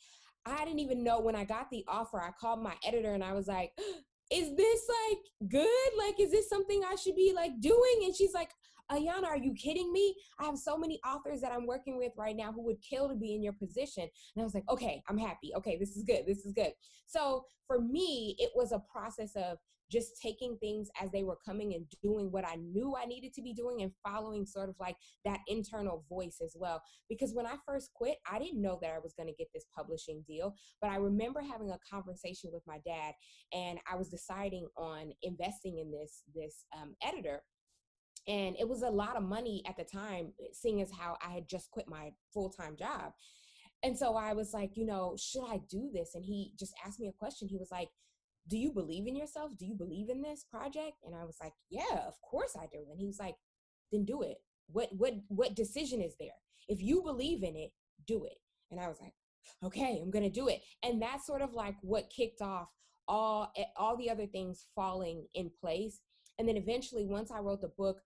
I 0.46 0.66
didn't 0.66 0.80
even 0.80 1.04
know 1.04 1.20
when 1.22 1.36
I 1.36 1.46
got 1.46 1.70
the 1.72 1.86
offer. 1.88 2.22
I 2.22 2.32
called 2.40 2.62
my 2.62 2.76
editor 2.86 3.14
and 3.14 3.24
I 3.24 3.34
was 3.34 3.48
like, 3.48 3.72
is 4.32 4.56
this 4.56 4.82
like 4.90 5.50
good? 5.50 5.90
Like, 5.98 6.20
is 6.20 6.32
this 6.32 6.50
something 6.50 6.84
I 6.84 6.96
should 6.96 7.16
be 7.16 7.34
like 7.34 7.60
doing? 7.60 8.02
And 8.04 8.16
she's 8.16 8.34
like, 8.34 8.50
Ayana, 8.92 9.26
are 9.26 9.38
you 9.38 9.54
kidding 9.54 9.92
me? 9.92 10.16
I 10.40 10.46
have 10.46 10.58
so 10.58 10.78
many 10.78 11.00
authors 11.08 11.42
that 11.42 11.52
I'm 11.52 11.66
working 11.66 11.98
with 11.98 12.12
right 12.18 12.36
now 12.36 12.52
who 12.52 12.64
would 12.64 12.82
kill 12.82 13.08
to 13.08 13.16
be 13.16 13.34
in 13.34 13.42
your 13.42 13.54
position. 13.54 14.04
And 14.04 14.42
I 14.42 14.44
was 14.44 14.54
like, 14.54 14.70
okay, 14.70 15.02
I'm 15.08 15.18
happy. 15.18 15.54
Okay, 15.56 15.78
this 15.78 15.96
is 15.96 16.04
good. 16.04 16.26
This 16.28 16.46
is 16.46 16.54
good. 16.54 16.74
So 17.06 17.46
for 17.66 17.80
me, 17.80 18.36
it 18.40 18.52
was 18.56 18.72
a 18.72 18.84
process 18.92 19.36
of 19.36 19.58
just 19.92 20.20
taking 20.22 20.58
things 20.58 20.90
as 21.02 21.12
they 21.12 21.24
were 21.24 21.38
coming 21.46 21.74
and 21.74 21.86
doing 22.02 22.32
what 22.32 22.48
I 22.48 22.56
knew 22.56 22.96
I 22.96 23.06
needed 23.06 23.34
to 23.36 23.42
be 23.42 23.54
doing 23.54 23.82
and 23.82 23.92
following 24.06 24.46
sort 24.46 24.70
of 24.70 24.76
like 24.80 24.96
that 25.26 25.40
internal 25.48 26.06
voice 26.10 26.38
as 26.44 26.56
well. 26.60 26.82
Because 27.10 27.34
when 27.34 27.46
I 27.46 27.56
first 27.66 27.92
quit, 27.94 28.18
I 28.30 28.40
didn't 28.40 28.62
know 28.62 28.80
that 28.82 28.92
I 28.92 29.00
was 29.00 29.14
going 29.14 29.30
to 29.30 29.36
get 29.36 29.48
this 29.54 29.66
publishing 29.76 30.24
deal, 30.28 30.54
but 30.82 30.90
I 30.90 30.96
remember 30.96 31.42
having 31.42 31.72
a 31.72 31.80
conversation 31.90 32.50
with 32.54 32.64
my 32.66 32.80
dad 32.86 33.14
and 33.54 33.80
I 33.92 33.96
was 33.96 34.10
deciding 34.10 34.68
on 34.78 35.12
investing 35.22 35.80
in 35.80 35.92
this 35.92 36.24
this 36.34 36.66
um, 36.76 36.96
editor. 37.04 37.42
And 38.28 38.56
it 38.58 38.68
was 38.68 38.84
a 38.84 38.90
lot 38.90 39.18
of 39.18 39.24
money 39.24 39.64
at 39.68 39.76
the 39.76 39.84
time 39.84 40.32
seeing 40.54 40.82
as 40.82 40.90
how 40.98 41.18
i 41.26 41.32
had 41.32 41.48
just 41.50 41.70
quit 41.72 41.90
my 41.90 42.12
full-time 42.34 42.76
job. 42.78 43.12
And 43.84 43.98
so 43.98 44.16
i 44.16 44.34
was 44.34 44.54
like 44.54 44.72
you 44.76 44.86
know 44.86 45.16
should 45.18 45.44
i 45.50 45.60
do 45.70 45.92
this? 45.94 46.12
And 46.16 46.24
he 46.24 46.54
just 46.58 46.74
asked 46.86 47.00
me 47.00 47.10
a 47.10 47.20
question. 47.20 47.48
He 47.48 47.58
was 47.58 47.70
like 47.72 47.90
do 48.48 48.58
you 48.58 48.72
believe 48.72 49.08
in 49.08 49.16
yourself? 49.16 49.52
Do 49.58 49.66
you 49.66 49.76
believe 49.76 50.10
in 50.10 50.22
this 50.22 50.46
project? 50.50 50.98
And 51.06 51.16
I 51.16 51.24
was 51.24 51.38
like, 51.42 51.54
yeah, 51.70 52.08
of 52.08 52.20
course 52.22 52.56
I 52.58 52.66
do. 52.72 52.80
And 52.90 53.00
he 53.00 53.06
was 53.06 53.20
like, 53.20 53.36
then 53.92 54.06
do 54.06 54.22
it. 54.22 54.38
What 54.68 54.90
what 54.92 55.14
what 55.28 55.56
decision 55.56 56.02
is 56.02 56.16
there? 56.20 56.30
If 56.68 56.82
you 56.82 57.02
believe 57.02 57.44
in 57.44 57.56
it, 57.56 57.72
do 58.08 58.26
it. 58.26 58.38
And 58.72 58.80
I 58.80 58.88
was 58.88 58.98
like, 59.02 59.14
okay, 59.64 60.00
I'm 60.02 60.12
going 60.12 60.24
to 60.24 60.30
do 60.30 60.48
it. 60.48 60.62
And 60.84 61.02
that's 61.02 61.26
sort 61.26 61.42
of 61.42 61.54
like 61.54 61.76
what 61.82 62.12
kicked 62.16 62.42
off 62.42 62.68
all 63.08 63.52
eh, 63.58 63.66
all 63.78 63.98
the 63.98 64.10
other 64.10 64.26
things 64.26 64.68
falling 64.76 65.26
in 65.34 65.52
place. 65.62 66.00
And 66.40 66.48
then 66.48 66.58
eventually 66.58 67.06
once 67.06 67.32
I 67.32 67.40
wrote 67.40 67.62
the 67.62 67.72
book, 67.78 68.02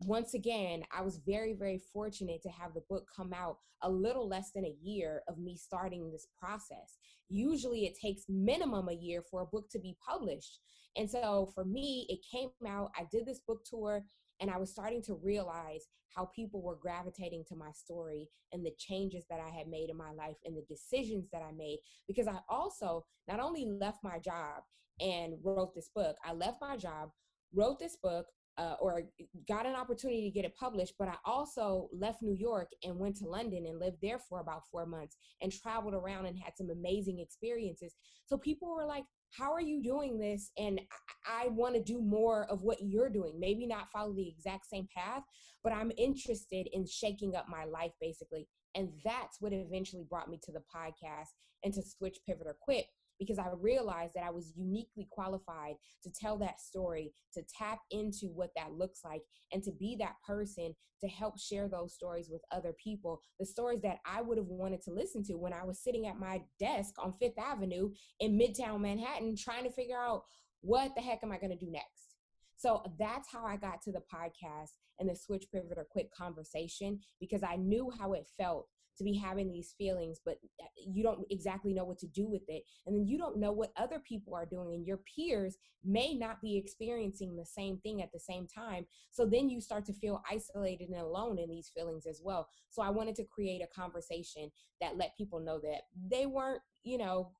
once 0.00 0.34
again, 0.34 0.82
I 0.96 1.02
was 1.02 1.20
very, 1.26 1.54
very 1.54 1.80
fortunate 1.92 2.42
to 2.42 2.50
have 2.50 2.74
the 2.74 2.84
book 2.88 3.06
come 3.14 3.32
out 3.32 3.58
a 3.82 3.90
little 3.90 4.28
less 4.28 4.50
than 4.54 4.64
a 4.64 4.76
year 4.82 5.22
of 5.28 5.38
me 5.38 5.56
starting 5.56 6.10
this 6.10 6.28
process. 6.40 6.98
Usually 7.28 7.84
it 7.84 7.98
takes 8.00 8.22
minimum 8.28 8.88
a 8.88 8.92
year 8.92 9.22
for 9.28 9.42
a 9.42 9.46
book 9.46 9.68
to 9.70 9.78
be 9.78 9.96
published. 10.06 10.60
And 10.96 11.10
so 11.10 11.50
for 11.54 11.64
me, 11.64 12.06
it 12.08 12.20
came 12.30 12.50
out, 12.66 12.90
I 12.98 13.04
did 13.10 13.26
this 13.26 13.40
book 13.46 13.64
tour, 13.64 14.04
and 14.40 14.50
I 14.50 14.56
was 14.56 14.70
starting 14.70 15.02
to 15.04 15.20
realize 15.22 15.86
how 16.14 16.26
people 16.34 16.62
were 16.62 16.76
gravitating 16.76 17.44
to 17.48 17.56
my 17.56 17.70
story 17.72 18.28
and 18.52 18.64
the 18.64 18.72
changes 18.78 19.24
that 19.28 19.40
I 19.40 19.50
had 19.50 19.68
made 19.68 19.90
in 19.90 19.96
my 19.96 20.12
life 20.12 20.36
and 20.44 20.56
the 20.56 20.64
decisions 20.68 21.28
that 21.32 21.42
I 21.42 21.52
made. 21.52 21.78
Because 22.06 22.26
I 22.26 22.38
also 22.48 23.04
not 23.28 23.40
only 23.40 23.66
left 23.66 23.98
my 24.02 24.18
job 24.18 24.62
and 25.00 25.34
wrote 25.42 25.74
this 25.74 25.90
book, 25.94 26.16
I 26.24 26.32
left 26.32 26.60
my 26.60 26.76
job, 26.76 27.10
wrote 27.54 27.78
this 27.78 27.96
book, 28.02 28.26
uh, 28.58 28.74
or 28.80 29.02
got 29.48 29.66
an 29.66 29.74
opportunity 29.74 30.24
to 30.24 30.34
get 30.34 30.44
it 30.44 30.56
published, 30.56 30.94
but 30.98 31.08
I 31.08 31.14
also 31.24 31.88
left 31.92 32.22
New 32.22 32.34
York 32.34 32.68
and 32.82 32.98
went 32.98 33.16
to 33.16 33.28
London 33.28 33.66
and 33.66 33.78
lived 33.78 33.98
there 34.02 34.18
for 34.18 34.40
about 34.40 34.62
four 34.70 34.84
months 34.84 35.16
and 35.40 35.52
traveled 35.52 35.94
around 35.94 36.26
and 36.26 36.36
had 36.36 36.54
some 36.56 36.70
amazing 36.70 37.20
experiences. 37.20 37.94
So 38.26 38.36
people 38.36 38.74
were 38.74 38.84
like, 38.84 39.04
How 39.30 39.52
are 39.52 39.60
you 39.60 39.82
doing 39.82 40.18
this? 40.18 40.50
And 40.58 40.80
I, 41.28 41.44
I 41.44 41.48
want 41.48 41.76
to 41.76 41.82
do 41.82 42.02
more 42.02 42.46
of 42.50 42.62
what 42.62 42.78
you're 42.80 43.10
doing. 43.10 43.38
Maybe 43.38 43.66
not 43.66 43.90
follow 43.92 44.12
the 44.12 44.28
exact 44.28 44.66
same 44.66 44.88
path, 44.94 45.22
but 45.62 45.72
I'm 45.72 45.92
interested 45.96 46.68
in 46.72 46.84
shaking 46.84 47.36
up 47.36 47.46
my 47.48 47.64
life 47.64 47.92
basically. 48.00 48.48
And 48.74 48.90
that's 49.04 49.40
what 49.40 49.52
eventually 49.52 50.04
brought 50.08 50.28
me 50.28 50.38
to 50.44 50.52
the 50.52 50.62
podcast 50.74 51.28
and 51.64 51.72
to 51.74 51.82
Switch, 51.82 52.18
Pivot, 52.26 52.46
or 52.46 52.56
Quit 52.60 52.86
because 53.18 53.38
I 53.38 53.48
realized 53.60 54.12
that 54.14 54.24
I 54.24 54.30
was 54.30 54.52
uniquely 54.56 55.08
qualified 55.10 55.74
to 56.02 56.10
tell 56.10 56.36
that 56.38 56.60
story, 56.60 57.12
to 57.34 57.42
tap 57.58 57.80
into 57.90 58.26
what 58.26 58.50
that 58.56 58.72
looks 58.72 59.00
like, 59.04 59.22
and 59.52 59.62
to 59.64 59.72
be 59.72 59.96
that 59.98 60.16
person 60.26 60.74
to 61.00 61.08
help 61.08 61.38
share 61.38 61.68
those 61.68 61.94
stories 61.94 62.28
with 62.30 62.42
other 62.52 62.74
people. 62.82 63.20
The 63.38 63.46
stories 63.46 63.80
that 63.82 63.98
I 64.04 64.20
would 64.20 64.38
have 64.38 64.46
wanted 64.46 64.82
to 64.82 64.92
listen 64.92 65.22
to 65.24 65.34
when 65.34 65.52
I 65.52 65.64
was 65.64 65.82
sitting 65.82 66.06
at 66.06 66.18
my 66.18 66.42
desk 66.58 66.94
on 66.98 67.14
Fifth 67.20 67.38
Avenue 67.38 67.90
in 68.20 68.38
Midtown 68.38 68.80
Manhattan 68.80 69.36
trying 69.36 69.64
to 69.64 69.70
figure 69.70 69.98
out 69.98 70.22
what 70.60 70.94
the 70.96 71.02
heck 71.02 71.20
am 71.22 71.32
I 71.32 71.38
going 71.38 71.56
to 71.56 71.64
do 71.64 71.70
next? 71.70 72.16
So 72.56 72.82
that's 72.98 73.28
how 73.30 73.44
I 73.44 73.56
got 73.56 73.80
to 73.82 73.92
the 73.92 74.02
podcast 74.12 74.70
and 74.98 75.08
the 75.08 75.14
switch 75.14 75.46
pivot 75.52 75.78
or 75.78 75.86
quit 75.88 76.10
conversation 76.10 76.98
because 77.20 77.44
I 77.44 77.54
knew 77.54 77.90
how 77.96 78.14
it 78.14 78.26
felt 78.36 78.66
to 78.98 79.04
be 79.04 79.16
having 79.16 79.50
these 79.50 79.74
feelings, 79.78 80.20
but 80.24 80.38
uh, 80.62 80.66
you 80.86 81.02
don't 81.02 81.20
exactly 81.30 81.72
know 81.72 81.84
what 81.84 81.98
to 81.98 82.06
do 82.08 82.26
with 82.26 82.42
it. 82.48 82.62
And 82.86 82.94
then 82.94 83.06
you 83.06 83.18
don't 83.18 83.38
know 83.38 83.52
what 83.52 83.72
other 83.76 84.00
people 84.00 84.34
are 84.34 84.46
doing, 84.46 84.74
and 84.74 84.86
your 84.86 85.00
peers 85.16 85.56
may 85.84 86.14
not 86.14 86.42
be 86.42 86.56
experiencing 86.56 87.36
the 87.36 87.46
same 87.46 87.78
thing 87.78 88.02
at 88.02 88.12
the 88.12 88.20
same 88.20 88.46
time. 88.46 88.86
So 89.10 89.24
then 89.24 89.48
you 89.48 89.60
start 89.60 89.86
to 89.86 89.92
feel 89.92 90.22
isolated 90.30 90.88
and 90.90 91.00
alone 91.00 91.38
in 91.38 91.48
these 91.48 91.70
feelings 91.74 92.06
as 92.06 92.20
well. 92.22 92.48
So 92.68 92.82
I 92.82 92.90
wanted 92.90 93.14
to 93.16 93.24
create 93.24 93.62
a 93.62 93.80
conversation 93.80 94.50
that 94.80 94.96
let 94.96 95.16
people 95.16 95.40
know 95.40 95.58
that 95.60 95.82
they 96.10 96.26
weren't, 96.26 96.62
you 96.84 96.98
know, 96.98 97.30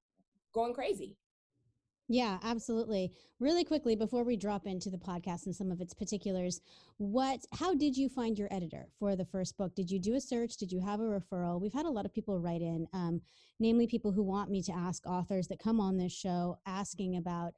going 0.55 0.75
crazy. 0.75 1.17
Yeah, 2.11 2.39
absolutely. 2.43 3.13
Really 3.39 3.65
quickly 3.65 3.95
before 3.95 4.25
we 4.25 4.37
drop 4.37 4.67
into 4.67 4.89
the 4.89 4.97
podcast 4.97 5.45
and 5.45 5.55
some 5.55 5.71
of 5.71 5.83
its 5.83 5.93
particulars, 5.93 6.63
what 6.97 7.41
how 7.53 7.75
did 7.75 7.97
you 7.97 8.09
find 8.09 8.39
your 8.39 8.49
editor 8.51 8.87
for 8.99 9.15
the 9.15 9.27
first 9.27 9.59
book? 9.59 9.75
Did 9.75 9.91
you 9.91 10.01
do 10.01 10.15
a 10.15 10.21
search? 10.21 10.57
Did 10.57 10.73
you 10.73 10.81
have 10.81 11.01
a 11.01 11.03
referral? 11.03 11.61
We've 11.61 11.73
had 11.73 11.85
a 11.85 11.91
lot 11.91 12.07
of 12.07 12.15
people 12.15 12.41
write 12.41 12.63
in, 12.63 12.87
um, 12.95 13.21
namely 13.61 13.87
people 13.87 14.13
who 14.13 14.23
want 14.23 14.51
me 14.51 14.63
to 14.63 14.73
ask 14.73 15.07
authors 15.07 15.49
that 15.49 15.59
come 15.59 15.81
on 15.81 15.99
this 15.99 16.13
show 16.13 16.59
asking 16.67 17.17
about 17.17 17.53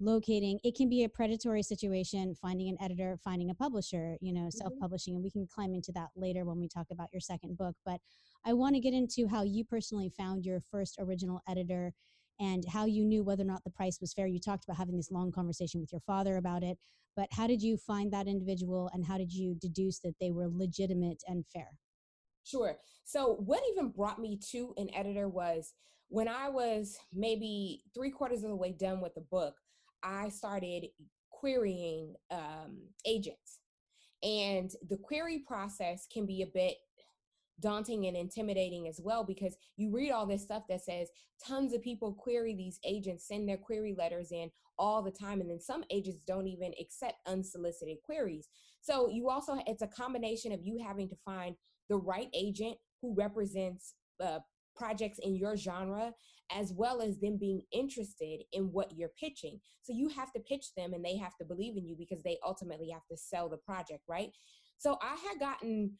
locating 0.00 0.58
it 0.64 0.74
can 0.74 0.88
be 0.88 1.04
a 1.04 1.08
predatory 1.08 1.62
situation 1.62 2.34
finding 2.34 2.68
an 2.68 2.76
editor 2.82 3.16
finding 3.22 3.50
a 3.50 3.54
publisher 3.54 4.16
you 4.20 4.32
know 4.32 4.40
mm-hmm. 4.40 4.58
self-publishing 4.58 5.14
and 5.14 5.22
we 5.22 5.30
can 5.30 5.46
climb 5.46 5.72
into 5.72 5.92
that 5.92 6.08
later 6.16 6.44
when 6.44 6.58
we 6.58 6.68
talk 6.68 6.86
about 6.90 7.06
your 7.12 7.20
second 7.20 7.56
book 7.56 7.76
but 7.86 8.00
i 8.44 8.52
want 8.52 8.74
to 8.74 8.80
get 8.80 8.92
into 8.92 9.28
how 9.28 9.44
you 9.44 9.64
personally 9.64 10.10
found 10.16 10.44
your 10.44 10.60
first 10.60 10.96
original 10.98 11.40
editor 11.48 11.92
and 12.40 12.64
how 12.68 12.84
you 12.84 13.04
knew 13.04 13.22
whether 13.22 13.42
or 13.42 13.46
not 13.46 13.64
the 13.64 13.70
price 13.70 13.98
was 14.00 14.12
fair. 14.12 14.26
You 14.26 14.40
talked 14.40 14.64
about 14.64 14.76
having 14.76 14.96
this 14.96 15.10
long 15.10 15.32
conversation 15.32 15.80
with 15.80 15.92
your 15.92 16.00
father 16.00 16.36
about 16.36 16.62
it, 16.62 16.78
but 17.16 17.28
how 17.32 17.46
did 17.46 17.62
you 17.62 17.76
find 17.76 18.12
that 18.12 18.26
individual 18.26 18.90
and 18.92 19.04
how 19.04 19.18
did 19.18 19.32
you 19.32 19.54
deduce 19.54 20.00
that 20.00 20.14
they 20.20 20.30
were 20.30 20.48
legitimate 20.48 21.22
and 21.26 21.44
fair? 21.52 21.68
Sure. 22.44 22.76
So, 23.04 23.36
what 23.44 23.62
even 23.70 23.90
brought 23.90 24.18
me 24.18 24.38
to 24.50 24.74
an 24.76 24.88
editor 24.94 25.28
was 25.28 25.72
when 26.08 26.28
I 26.28 26.48
was 26.48 26.96
maybe 27.12 27.82
three 27.94 28.10
quarters 28.10 28.42
of 28.42 28.50
the 28.50 28.56
way 28.56 28.72
done 28.72 29.00
with 29.00 29.14
the 29.14 29.24
book, 29.30 29.54
I 30.02 30.28
started 30.28 30.88
querying 31.30 32.14
um, 32.30 32.78
agents. 33.06 33.60
And 34.22 34.70
the 34.88 34.96
query 34.96 35.44
process 35.46 36.06
can 36.10 36.24
be 36.26 36.42
a 36.42 36.46
bit 36.46 36.76
daunting 37.60 38.06
and 38.06 38.16
intimidating 38.16 38.88
as 38.88 39.00
well 39.02 39.24
because 39.24 39.56
you 39.76 39.90
read 39.90 40.10
all 40.10 40.26
this 40.26 40.42
stuff 40.42 40.64
that 40.68 40.84
says 40.84 41.08
tons 41.44 41.72
of 41.72 41.82
people 41.82 42.12
query 42.12 42.54
these 42.54 42.78
agents, 42.84 43.28
send 43.28 43.48
their 43.48 43.56
query 43.56 43.94
letters 43.96 44.32
in 44.32 44.50
all 44.78 45.02
the 45.02 45.10
time, 45.10 45.40
and 45.40 45.50
then 45.50 45.60
some 45.60 45.84
agents 45.90 46.24
don't 46.26 46.48
even 46.48 46.72
accept 46.80 47.20
unsolicited 47.26 47.98
queries. 48.04 48.48
So 48.80 49.08
you 49.08 49.28
also, 49.28 49.58
it's 49.66 49.82
a 49.82 49.86
combination 49.86 50.52
of 50.52 50.60
you 50.62 50.82
having 50.84 51.08
to 51.08 51.16
find 51.24 51.54
the 51.88 51.96
right 51.96 52.28
agent 52.34 52.76
who 53.00 53.14
represents 53.14 53.94
uh, 54.22 54.40
projects 54.76 55.18
in 55.22 55.36
your 55.36 55.56
genre 55.56 56.12
as 56.54 56.72
well 56.72 57.00
as 57.00 57.18
them 57.18 57.38
being 57.38 57.62
interested 57.72 58.42
in 58.52 58.64
what 58.72 58.92
you're 58.96 59.12
pitching. 59.18 59.60
So 59.82 59.92
you 59.92 60.08
have 60.10 60.32
to 60.32 60.40
pitch 60.40 60.74
them 60.76 60.92
and 60.92 61.04
they 61.04 61.16
have 61.16 61.36
to 61.38 61.44
believe 61.44 61.76
in 61.76 61.86
you 61.86 61.96
because 61.96 62.22
they 62.22 62.38
ultimately 62.44 62.90
have 62.90 63.06
to 63.10 63.16
sell 63.16 63.48
the 63.48 63.56
project, 63.56 64.02
right? 64.08 64.30
So 64.78 64.98
I 65.00 65.16
had 65.28 65.40
gotten 65.40 65.92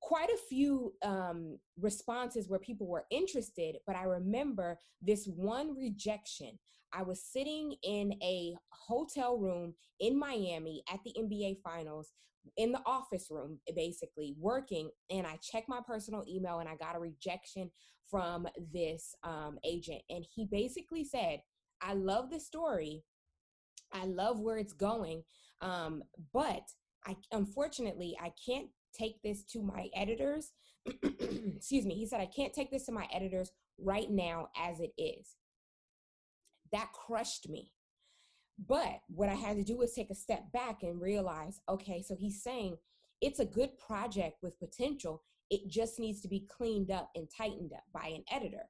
quite 0.00 0.28
a 0.28 0.38
few 0.48 0.92
um, 1.02 1.58
responses 1.80 2.48
where 2.48 2.58
people 2.58 2.86
were 2.86 3.06
interested, 3.10 3.76
but 3.86 3.96
I 3.96 4.04
remember 4.04 4.78
this 5.02 5.26
one 5.26 5.76
rejection. 5.76 6.58
I 6.92 7.02
was 7.02 7.22
sitting 7.22 7.74
in 7.82 8.14
a 8.22 8.54
hotel 8.70 9.36
room 9.38 9.74
in 10.00 10.18
Miami 10.18 10.82
at 10.92 11.00
the 11.04 11.14
NBA 11.18 11.58
Finals 11.62 12.12
in 12.56 12.72
the 12.72 12.82
office 12.86 13.26
room, 13.30 13.58
basically 13.74 14.34
working, 14.38 14.90
and 15.10 15.26
I 15.26 15.38
checked 15.42 15.68
my 15.68 15.80
personal 15.86 16.24
email 16.28 16.60
and 16.60 16.68
I 16.68 16.76
got 16.76 16.94
a 16.96 17.00
rejection 17.00 17.70
from 18.08 18.46
this 18.72 19.14
um, 19.24 19.58
agent. 19.64 20.02
And 20.10 20.24
he 20.34 20.46
basically 20.46 21.04
said, 21.04 21.40
I 21.82 21.94
love 21.94 22.30
the 22.30 22.40
story. 22.40 23.02
I 23.92 24.04
love 24.04 24.40
where 24.40 24.58
it's 24.58 24.72
going. 24.72 25.24
Um, 25.60 26.02
but 26.32 26.62
I 27.06 27.16
unfortunately 27.32 28.16
I 28.20 28.32
can't 28.44 28.68
take 28.96 29.22
this 29.22 29.44
to 29.52 29.62
my 29.62 29.88
editors. 29.94 30.52
Excuse 30.86 31.84
me. 31.84 31.94
He 31.94 32.06
said, 32.06 32.20
I 32.20 32.26
can't 32.26 32.52
take 32.52 32.70
this 32.70 32.86
to 32.86 32.92
my 32.92 33.06
editors 33.12 33.50
right 33.78 34.10
now 34.10 34.48
as 34.56 34.80
it 34.80 34.92
is. 34.98 35.36
That 36.72 36.92
crushed 36.92 37.48
me. 37.48 37.72
But 38.68 39.00
what 39.08 39.28
I 39.28 39.34
had 39.34 39.56
to 39.56 39.64
do 39.64 39.76
was 39.76 39.92
take 39.92 40.10
a 40.10 40.14
step 40.14 40.50
back 40.52 40.82
and 40.82 41.00
realize 41.00 41.60
okay, 41.68 42.02
so 42.02 42.16
he's 42.18 42.42
saying 42.42 42.76
it's 43.20 43.40
a 43.40 43.44
good 43.44 43.78
project 43.78 44.38
with 44.42 44.58
potential. 44.58 45.22
It 45.50 45.68
just 45.68 45.98
needs 45.98 46.20
to 46.22 46.28
be 46.28 46.46
cleaned 46.48 46.90
up 46.90 47.10
and 47.14 47.28
tightened 47.36 47.72
up 47.72 47.84
by 47.92 48.08
an 48.08 48.24
editor. 48.32 48.68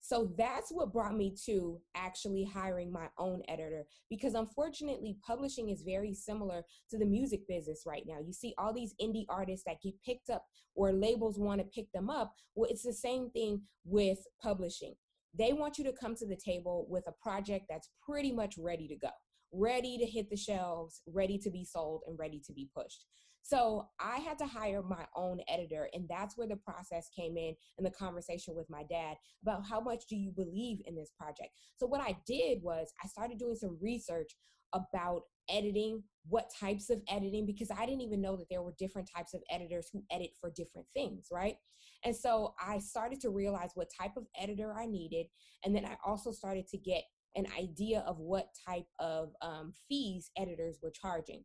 So 0.00 0.32
that's 0.36 0.70
what 0.70 0.92
brought 0.92 1.16
me 1.16 1.34
to 1.46 1.78
actually 1.94 2.44
hiring 2.44 2.90
my 2.90 3.08
own 3.18 3.42
editor 3.48 3.84
because 4.08 4.34
unfortunately, 4.34 5.18
publishing 5.26 5.68
is 5.68 5.82
very 5.82 6.14
similar 6.14 6.64
to 6.90 6.98
the 6.98 7.04
music 7.04 7.46
business 7.46 7.82
right 7.86 8.04
now. 8.06 8.16
You 8.24 8.32
see 8.32 8.54
all 8.58 8.72
these 8.72 8.94
indie 9.00 9.26
artists 9.28 9.64
that 9.66 9.82
get 9.82 9.94
picked 10.04 10.30
up 10.30 10.44
or 10.74 10.92
labels 10.92 11.38
want 11.38 11.60
to 11.60 11.66
pick 11.66 11.92
them 11.92 12.08
up. 12.08 12.32
Well, 12.54 12.70
it's 12.70 12.82
the 12.82 12.92
same 12.92 13.30
thing 13.30 13.62
with 13.84 14.18
publishing. 14.42 14.94
They 15.38 15.52
want 15.52 15.78
you 15.78 15.84
to 15.84 15.92
come 15.92 16.16
to 16.16 16.26
the 16.26 16.36
table 16.36 16.86
with 16.88 17.04
a 17.06 17.22
project 17.22 17.66
that's 17.68 17.90
pretty 18.04 18.32
much 18.32 18.56
ready 18.58 18.88
to 18.88 18.96
go, 18.96 19.10
ready 19.52 19.98
to 19.98 20.06
hit 20.06 20.30
the 20.30 20.36
shelves, 20.36 21.02
ready 21.06 21.38
to 21.38 21.50
be 21.50 21.64
sold, 21.64 22.02
and 22.06 22.18
ready 22.18 22.40
to 22.46 22.52
be 22.52 22.68
pushed. 22.74 23.04
So 23.42 23.88
I 23.98 24.18
had 24.18 24.38
to 24.38 24.46
hire 24.46 24.82
my 24.82 25.06
own 25.16 25.40
editor, 25.48 25.88
and 25.92 26.06
that's 26.08 26.36
where 26.36 26.46
the 26.46 26.56
process 26.56 27.08
came 27.16 27.36
in 27.36 27.54
and 27.78 27.86
the 27.86 27.90
conversation 27.90 28.54
with 28.54 28.68
my 28.70 28.84
dad 28.84 29.16
about 29.42 29.66
how 29.68 29.80
much 29.80 30.04
do 30.08 30.16
you 30.16 30.30
believe 30.30 30.78
in 30.86 30.94
this 30.94 31.10
project. 31.18 31.50
So 31.76 31.86
what 31.86 32.00
I 32.00 32.16
did 32.26 32.62
was 32.62 32.92
I 33.02 33.08
started 33.08 33.38
doing 33.38 33.56
some 33.56 33.78
research 33.80 34.36
about 34.72 35.22
editing, 35.48 36.02
what 36.28 36.50
types 36.58 36.90
of 36.90 37.02
editing, 37.08 37.46
because 37.46 37.70
I 37.70 37.86
didn't 37.86 38.02
even 38.02 38.20
know 38.20 38.36
that 38.36 38.48
there 38.48 38.62
were 38.62 38.74
different 38.78 39.10
types 39.14 39.34
of 39.34 39.42
editors 39.50 39.88
who 39.92 40.04
edit 40.12 40.30
for 40.40 40.50
different 40.50 40.86
things, 40.94 41.26
right? 41.32 41.56
And 42.04 42.14
so 42.14 42.54
I 42.64 42.78
started 42.78 43.20
to 43.22 43.30
realize 43.30 43.70
what 43.74 43.88
type 44.00 44.12
of 44.16 44.26
editor 44.40 44.74
I 44.78 44.86
needed. 44.86 45.26
And 45.64 45.74
then 45.74 45.84
I 45.84 45.96
also 46.04 46.30
started 46.30 46.68
to 46.68 46.78
get 46.78 47.02
an 47.36 47.46
idea 47.58 48.00
of 48.06 48.18
what 48.18 48.48
type 48.66 48.86
of 48.98 49.30
um, 49.42 49.72
fees 49.88 50.30
editors 50.36 50.78
were 50.82 50.90
charging 50.90 51.44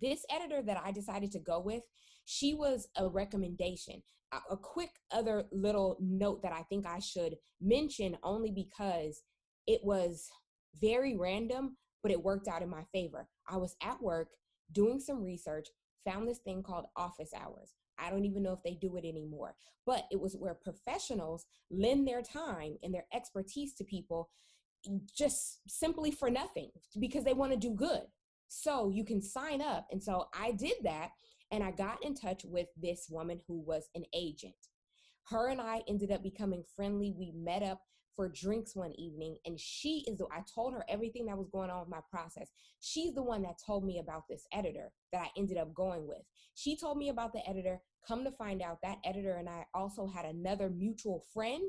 this 0.00 0.24
editor 0.30 0.62
that 0.62 0.80
I 0.84 0.92
decided 0.92 1.32
to 1.32 1.38
go 1.38 1.60
with, 1.60 1.82
she 2.24 2.54
was 2.54 2.88
a 2.96 3.08
recommendation. 3.08 4.02
A, 4.32 4.54
a 4.54 4.56
quick 4.56 4.90
other 5.10 5.44
little 5.52 5.96
note 6.00 6.42
that 6.42 6.52
I 6.52 6.62
think 6.62 6.86
I 6.86 6.98
should 6.98 7.36
mention 7.60 8.16
only 8.22 8.50
because 8.50 9.22
it 9.66 9.80
was 9.84 10.28
very 10.80 11.16
random, 11.16 11.76
but 12.02 12.12
it 12.12 12.22
worked 12.22 12.48
out 12.48 12.62
in 12.62 12.70
my 12.70 12.84
favor. 12.92 13.28
I 13.48 13.56
was 13.56 13.76
at 13.82 14.02
work 14.02 14.28
doing 14.72 15.00
some 15.00 15.22
research, 15.22 15.68
found 16.04 16.26
this 16.26 16.38
thing 16.38 16.62
called 16.62 16.86
office 16.96 17.30
hours. 17.34 17.74
I 17.98 18.10
don't 18.10 18.24
even 18.24 18.42
know 18.42 18.52
if 18.52 18.62
they 18.64 18.74
do 18.80 18.96
it 18.96 19.04
anymore, 19.04 19.54
but 19.86 20.04
it 20.10 20.20
was 20.20 20.34
where 20.34 20.54
professionals 20.54 21.44
lend 21.70 22.08
their 22.08 22.22
time 22.22 22.76
and 22.82 22.92
their 22.92 23.06
expertise 23.14 23.74
to 23.74 23.84
people 23.84 24.30
just 25.16 25.60
simply 25.68 26.10
for 26.10 26.30
nothing 26.30 26.70
because 26.98 27.24
they 27.24 27.34
want 27.34 27.52
to 27.52 27.58
do 27.58 27.74
good. 27.74 28.02
So 28.54 28.90
you 28.90 29.02
can 29.02 29.22
sign 29.22 29.62
up. 29.62 29.86
And 29.90 30.02
so 30.02 30.26
I 30.38 30.52
did 30.52 30.74
that 30.82 31.08
and 31.50 31.64
I 31.64 31.70
got 31.70 32.04
in 32.04 32.14
touch 32.14 32.44
with 32.44 32.66
this 32.76 33.06
woman 33.08 33.40
who 33.48 33.58
was 33.60 33.88
an 33.94 34.04
agent. 34.14 34.54
Her 35.30 35.48
and 35.48 35.58
I 35.58 35.80
ended 35.88 36.12
up 36.12 36.22
becoming 36.22 36.62
friendly. 36.76 37.14
We 37.16 37.32
met 37.34 37.62
up 37.62 37.80
for 38.14 38.28
drinks 38.28 38.76
one 38.76 38.92
evening 39.00 39.38
and 39.46 39.58
she 39.58 40.04
is 40.06 40.18
the 40.18 40.26
I 40.26 40.42
told 40.54 40.74
her 40.74 40.84
everything 40.86 41.24
that 41.26 41.38
was 41.38 41.48
going 41.48 41.70
on 41.70 41.80
with 41.80 41.88
my 41.88 42.00
process. 42.10 42.50
She's 42.80 43.14
the 43.14 43.22
one 43.22 43.40
that 43.42 43.56
told 43.64 43.86
me 43.86 44.00
about 44.00 44.24
this 44.28 44.44
editor 44.52 44.92
that 45.12 45.22
I 45.22 45.28
ended 45.34 45.56
up 45.56 45.72
going 45.72 46.06
with. 46.06 46.20
She 46.54 46.76
told 46.76 46.98
me 46.98 47.08
about 47.08 47.32
the 47.32 47.48
editor. 47.48 47.80
Come 48.06 48.22
to 48.24 48.32
find 48.32 48.60
out 48.60 48.80
that 48.82 48.98
editor 49.02 49.36
and 49.36 49.48
I 49.48 49.64
also 49.72 50.06
had 50.06 50.26
another 50.26 50.68
mutual 50.68 51.24
friend 51.32 51.62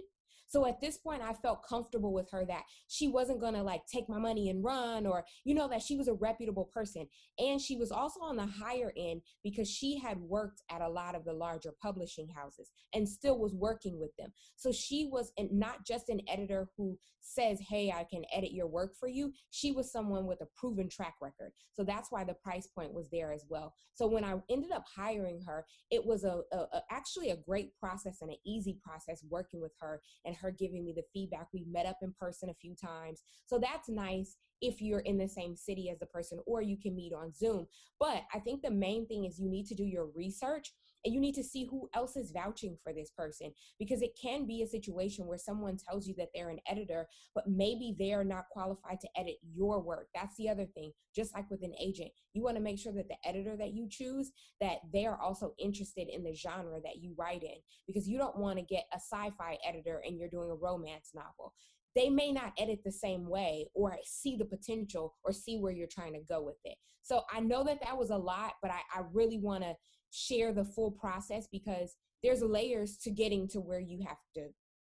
so 0.54 0.68
at 0.68 0.80
this 0.80 1.00
point, 1.00 1.24
I 1.24 1.34
felt 1.34 1.68
comfortable 1.68 2.14
with 2.14 2.30
her 2.30 2.46
that 2.46 2.62
she 2.88 3.08
wasn't 3.08 3.42
going 3.42 3.56
to 3.56 3.64
like 3.64 3.82
take 3.92 4.08
my 4.08 4.20
money 4.20 4.52
and 4.52 4.64
run 4.64 5.08
or, 5.08 5.26
you 5.46 5.56
know, 5.56 5.68
that 5.68 5.82
she 5.82 5.96
was 5.96 6.08
a 6.08 6.14
reputable 6.14 6.70
person. 6.72 7.08
And 7.40 7.60
she 7.60 7.76
was 7.76 7.92
also 7.92 8.20
on 8.20 8.36
the 8.36 8.46
higher 8.46 8.94
end 8.96 9.22
because 9.44 9.68
she 9.68 9.98
had 9.98 10.20
worked 10.20 10.62
at 10.70 10.82
a 10.82 10.88
lot 10.88 11.16
of 11.16 11.26
the 11.26 11.34
larger 11.34 11.74
publishing 11.82 12.28
houses 12.36 12.70
and 12.94 13.10
still 13.10 13.40
was 13.40 13.56
working 13.56 14.00
with 14.00 14.12
them. 14.20 14.32
So 14.56 14.72
she 14.72 15.10
was 15.12 15.32
not 15.40 15.88
just 15.88 16.10
an 16.10 16.22
editor 16.28 16.70
who 16.78 17.00
says, 17.24 17.60
Hey, 17.68 17.92
I 17.92 18.06
can 18.10 18.24
edit 18.34 18.52
your 18.52 18.68
work 18.68 18.96
for 19.00 19.08
you. 19.08 19.34
She 19.50 19.72
was 19.72 19.92
someone 19.92 20.28
with 20.28 20.42
a 20.42 20.48
proven 20.56 20.90
track 20.90 21.16
record. 21.22 21.52
So 21.74 21.84
that's 21.84 22.12
why 22.12 22.24
the 22.24 22.36
price 22.36 22.68
point 22.68 22.94
was 22.94 23.10
there 23.10 23.32
as 23.32 23.46
well. 23.50 23.74
So 23.96 24.08
when 24.08 24.24
I 24.24 24.36
ended 24.50 24.72
up 24.72 24.86
hiring 24.96 25.42
her, 25.48 25.66
it 25.90 26.06
was 26.06 26.24
a, 26.24 26.42
a, 26.52 26.58
a 26.58 26.82
actually 26.92 27.32
a 27.32 27.38
great 27.38 27.72
process 27.80 28.18
and 28.22 28.30
an 28.30 28.38
easy 28.46 28.78
process 28.84 29.24
working 29.30 29.62
with 29.62 29.74
her 29.80 30.02
and 30.26 30.36
her 30.44 30.52
giving 30.52 30.86
me 30.86 30.94
the 30.96 31.04
feedback. 31.14 31.48
We've 31.54 31.68
met 31.68 31.88
up 31.88 31.98
in 32.04 32.14
person 32.20 32.50
a 32.50 32.54
few 32.54 32.76
times. 32.76 33.24
So 33.48 33.58
that's 33.58 33.90
nice 33.90 34.36
if 34.64 34.82
you're 34.82 35.00
in 35.02 35.18
the 35.18 35.28
same 35.28 35.56
city 35.56 35.90
as 35.90 36.00
the 36.00 36.06
person 36.06 36.40
or 36.46 36.62
you 36.62 36.78
can 36.78 36.96
meet 36.96 37.14
on 37.14 37.34
Zoom. 37.34 37.68
But 38.00 38.24
I 38.34 38.40
think 38.40 38.62
the 38.62 38.72
main 38.72 39.06
thing 39.06 39.26
is 39.26 39.38
you 39.38 39.50
need 39.50 39.68
to 39.68 39.76
do 39.76 39.84
your 39.84 40.08
research 40.16 40.74
and 41.06 41.14
you 41.14 41.20
need 41.20 41.36
to 41.36 41.44
see 41.44 41.66
who 41.66 41.90
else 41.94 42.16
is 42.16 42.32
vouching 42.32 42.78
for 42.82 42.94
this 42.94 43.12
person 43.12 43.52
because 43.78 44.02
it 44.02 44.18
can 44.20 44.46
be 44.46 44.62
a 44.62 44.68
situation 44.68 45.28
where 45.28 45.38
someone 45.38 45.78
tells 45.78 46.08
you 46.08 46.16
that 46.18 46.30
they're 46.34 46.50
an 46.50 46.62
editor, 46.66 47.08
but 47.36 47.48
maybe 47.48 47.94
they're 48.00 48.24
not 48.24 48.46
qualified 48.52 49.02
to 49.02 49.10
edit 49.18 49.36
your 49.54 49.82
work. 49.82 50.08
That's 50.16 50.38
the 50.38 50.48
other 50.48 50.66
thing. 50.66 50.94
Just 51.14 51.36
like 51.36 51.50
with 51.52 51.62
an 51.64 51.74
agent, 51.80 52.12
you 52.34 52.42
want 52.42 52.56
to 52.56 52.64
make 52.64 52.80
sure 52.80 52.94
that 52.94 53.10
the 53.10 53.18
editor 53.28 53.58
that 53.58 53.74
you 53.74 53.88
choose 53.90 54.32
that 54.62 54.78
they 54.94 55.06
are 55.06 55.20
also 55.20 55.54
interested 55.60 56.08
in 56.08 56.24
the 56.24 56.34
genre 56.34 56.80
that 56.84 57.02
you 57.02 57.14
write 57.18 57.44
in 57.44 57.58
because 57.86 58.08
you 58.08 58.18
don't 58.18 58.38
want 58.38 58.58
to 58.58 58.64
get 58.64 58.86
a 58.94 58.98
sci-fi 58.98 59.58
editor 59.68 60.02
and 60.06 60.18
you're 60.18 60.30
doing 60.30 60.50
a 60.50 60.56
romance 60.56 61.12
novel 61.14 61.54
they 61.96 62.10
may 62.10 62.32
not 62.32 62.54
edit 62.58 62.80
the 62.84 62.92
same 62.92 63.30
way 63.30 63.68
or 63.74 63.98
see 64.04 64.36
the 64.36 64.46
potential 64.46 65.16
or 65.24 65.32
see 65.32 65.58
where 65.58 65.72
you're 65.72 65.88
trying 65.88 66.14
to 66.14 66.22
go 66.28 66.42
with 66.42 66.58
it. 66.66 66.76
So 67.02 67.22
I 67.32 67.40
know 67.40 67.64
that 67.66 67.82
that 67.84 67.98
was 67.98 68.10
a 68.10 68.18
lot, 68.18 68.54
but 68.62 68.72
I, 68.72 68.80
I 68.96 69.04
really 69.14 69.38
want 69.38 69.64
to 69.64 69.76
share 70.12 70.54
the 70.54 70.66
full 70.66 70.92
process 70.92 71.48
because 71.52 71.96
there's 72.24 72.42
layers 72.42 72.98
to 72.98 73.12
getting 73.12 73.48
to 73.50 73.60
where 73.60 73.80
you 73.80 74.00
have 74.08 74.18
to 74.36 74.48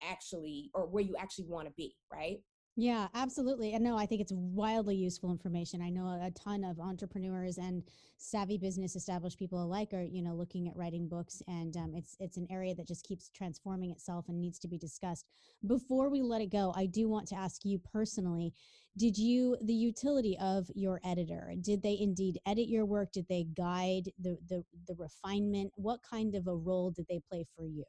actually 0.03 0.71
or 0.73 0.87
where 0.87 1.03
you 1.03 1.15
actually 1.17 1.45
want 1.47 1.67
to 1.67 1.73
be, 1.77 1.95
right? 2.11 2.39
Yeah, 2.81 3.09
absolutely. 3.13 3.73
And 3.73 3.83
no, 3.83 3.97
I 3.97 4.05
think 4.05 4.21
it's 4.21 4.31
wildly 4.31 4.95
useful 4.95 5.31
information. 5.31 5.81
I 5.81 5.89
know 5.89 6.07
a 6.21 6.31
ton 6.31 6.63
of 6.63 6.79
entrepreneurs 6.79 7.57
and 7.57 7.83
savvy 8.17 8.57
business 8.57 8.95
established 8.95 9.37
people 9.37 9.61
alike 9.61 9.93
are, 9.93 10.03
you 10.03 10.21
know, 10.21 10.33
looking 10.33 10.69
at 10.69 10.77
writing 10.77 11.09
books, 11.09 11.41
and 11.49 11.75
um, 11.75 11.93
it's 11.93 12.15
it's 12.21 12.37
an 12.37 12.47
area 12.49 12.73
that 12.75 12.87
just 12.87 13.03
keeps 13.05 13.29
transforming 13.31 13.91
itself 13.91 14.29
and 14.29 14.39
needs 14.39 14.59
to 14.59 14.69
be 14.69 14.77
discussed. 14.77 15.25
Before 15.67 16.09
we 16.09 16.21
let 16.21 16.41
it 16.41 16.51
go, 16.51 16.71
I 16.73 16.85
do 16.85 17.09
want 17.09 17.27
to 17.29 17.35
ask 17.35 17.65
you 17.65 17.79
personally: 17.79 18.53
Did 18.95 19.17
you 19.17 19.57
the 19.61 19.73
utility 19.73 20.37
of 20.39 20.69
your 20.73 21.01
editor? 21.03 21.51
Did 21.59 21.81
they 21.81 21.97
indeed 21.99 22.39
edit 22.45 22.69
your 22.69 22.85
work? 22.85 23.11
Did 23.11 23.25
they 23.27 23.43
guide 23.57 24.11
the 24.17 24.37
the 24.47 24.63
the 24.87 24.95
refinement? 24.95 25.73
What 25.75 25.99
kind 26.01 26.33
of 26.33 26.47
a 26.47 26.55
role 26.55 26.91
did 26.91 27.07
they 27.09 27.19
play 27.29 27.45
for 27.57 27.65
you? 27.65 27.83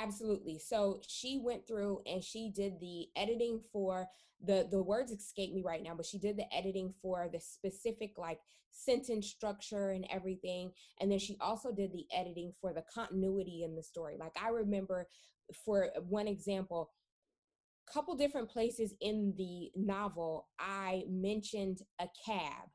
Absolutely. 0.00 0.58
So 0.58 1.00
she 1.06 1.38
went 1.42 1.66
through 1.66 2.02
and 2.06 2.22
she 2.22 2.50
did 2.54 2.78
the 2.80 3.08
editing 3.16 3.60
for 3.72 4.08
the 4.44 4.68
the 4.70 4.80
words 4.82 5.10
escape 5.10 5.52
me 5.52 5.62
right 5.64 5.82
now, 5.82 5.94
but 5.96 6.06
she 6.06 6.18
did 6.18 6.36
the 6.36 6.52
editing 6.54 6.94
for 7.02 7.28
the 7.32 7.40
specific 7.40 8.12
like 8.16 8.38
sentence 8.70 9.26
structure 9.26 9.90
and 9.90 10.06
everything. 10.10 10.70
And 11.00 11.10
then 11.10 11.18
she 11.18 11.36
also 11.40 11.72
did 11.72 11.92
the 11.92 12.06
editing 12.14 12.52
for 12.60 12.72
the 12.72 12.84
continuity 12.94 13.64
in 13.64 13.74
the 13.74 13.82
story. 13.82 14.16
Like 14.18 14.36
I 14.40 14.50
remember 14.50 15.08
for 15.64 15.88
one 16.08 16.28
example, 16.28 16.90
a 17.88 17.92
couple 17.92 18.14
different 18.16 18.50
places 18.50 18.94
in 19.00 19.34
the 19.36 19.70
novel, 19.76 20.48
I 20.58 21.04
mentioned 21.08 21.80
a 22.00 22.08
cab 22.26 22.68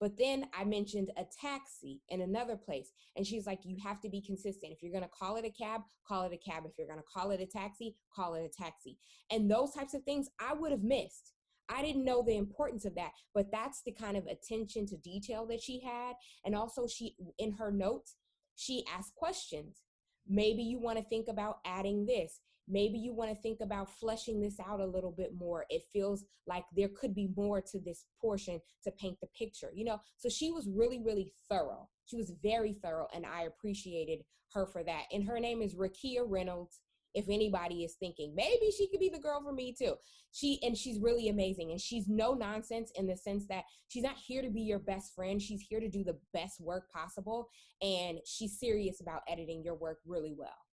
but 0.00 0.16
then 0.16 0.46
I 0.58 0.64
mentioned 0.64 1.10
a 1.16 1.24
taxi 1.40 2.00
in 2.08 2.20
another 2.20 2.56
place. 2.56 2.92
And 3.16 3.26
she's 3.26 3.46
like, 3.46 3.60
you 3.64 3.76
have 3.82 4.00
to 4.00 4.08
be 4.08 4.20
consistent. 4.20 4.72
If 4.72 4.82
you're 4.82 4.92
going 4.92 5.04
to 5.04 5.10
call 5.10 5.36
it 5.36 5.44
a 5.44 5.50
cab, 5.50 5.82
call 6.06 6.22
it 6.24 6.32
a 6.32 6.50
cab. 6.50 6.64
If 6.66 6.72
you're 6.78 6.86
going 6.86 7.00
to 7.00 7.04
call 7.12 7.30
it 7.30 7.40
a 7.40 7.46
taxi, 7.46 7.96
call 8.14 8.34
it 8.34 8.44
a 8.44 8.62
taxi. 8.62 8.96
And 9.30 9.50
those 9.50 9.72
types 9.72 9.94
of 9.94 10.04
things 10.04 10.28
I 10.40 10.54
would 10.54 10.70
have 10.70 10.82
missed. 10.82 11.32
I 11.68 11.82
didn't 11.82 12.04
know 12.04 12.22
the 12.22 12.36
importance 12.36 12.86
of 12.86 12.94
that, 12.94 13.10
but 13.34 13.50
that's 13.52 13.82
the 13.84 13.92
kind 13.92 14.16
of 14.16 14.26
attention 14.26 14.86
to 14.86 14.96
detail 14.96 15.46
that 15.48 15.60
she 15.60 15.80
had. 15.80 16.14
And 16.44 16.54
also, 16.54 16.86
she, 16.86 17.14
in 17.38 17.52
her 17.52 17.70
notes, 17.70 18.16
she 18.56 18.84
asked 18.96 19.14
questions. 19.14 19.82
Maybe 20.26 20.62
you 20.62 20.78
want 20.80 20.98
to 20.98 21.04
think 21.04 21.28
about 21.28 21.58
adding 21.66 22.06
this 22.06 22.40
maybe 22.68 22.98
you 22.98 23.14
want 23.14 23.30
to 23.30 23.42
think 23.42 23.60
about 23.60 23.90
fleshing 23.98 24.40
this 24.40 24.58
out 24.60 24.80
a 24.80 24.86
little 24.86 25.12
bit 25.12 25.32
more. 25.38 25.64
It 25.70 25.82
feels 25.92 26.24
like 26.46 26.64
there 26.76 26.88
could 26.88 27.14
be 27.14 27.30
more 27.36 27.60
to 27.60 27.80
this 27.80 28.04
portion 28.20 28.60
to 28.84 28.90
paint 28.92 29.18
the 29.20 29.28
picture 29.38 29.70
you 29.74 29.84
know? 29.84 30.00
So 30.16 30.28
she 30.28 30.50
was 30.50 30.68
really 30.68 31.00
really 31.02 31.32
thorough. 31.48 31.88
She 32.06 32.16
was 32.16 32.32
very 32.42 32.74
thorough 32.82 33.08
and 33.14 33.24
i 33.26 33.42
appreciated 33.42 34.20
her 34.54 34.66
for 34.66 34.82
that. 34.84 35.04
And 35.12 35.24
her 35.24 35.38
name 35.38 35.62
is 35.62 35.74
rakia 35.74 36.22
reynolds 36.26 36.80
if 37.14 37.28
anybody 37.28 37.84
is 37.84 37.94
thinking. 37.94 38.34
Maybe 38.34 38.70
she 38.76 38.88
could 38.88 39.00
be 39.00 39.08
the 39.08 39.18
girl 39.18 39.42
for 39.42 39.52
me 39.52 39.74
too. 39.76 39.94
She 40.32 40.58
and 40.62 40.76
she's 40.76 41.00
really 41.00 41.28
amazing 41.28 41.70
and 41.70 41.80
she's 41.80 42.06
no 42.08 42.34
nonsense 42.34 42.92
in 42.96 43.06
the 43.06 43.16
sense 43.16 43.46
that 43.48 43.64
she's 43.88 44.02
not 44.02 44.16
here 44.26 44.42
to 44.42 44.50
be 44.50 44.60
your 44.60 44.78
best 44.78 45.14
friend. 45.14 45.40
She's 45.40 45.62
here 45.68 45.80
to 45.80 45.88
do 45.88 46.04
the 46.04 46.18
best 46.32 46.60
work 46.60 46.90
possible 46.90 47.48
and 47.82 48.18
she's 48.26 48.58
serious 48.58 49.00
about 49.00 49.22
editing 49.28 49.62
your 49.64 49.74
work 49.74 49.98
really 50.06 50.34
well 50.36 50.67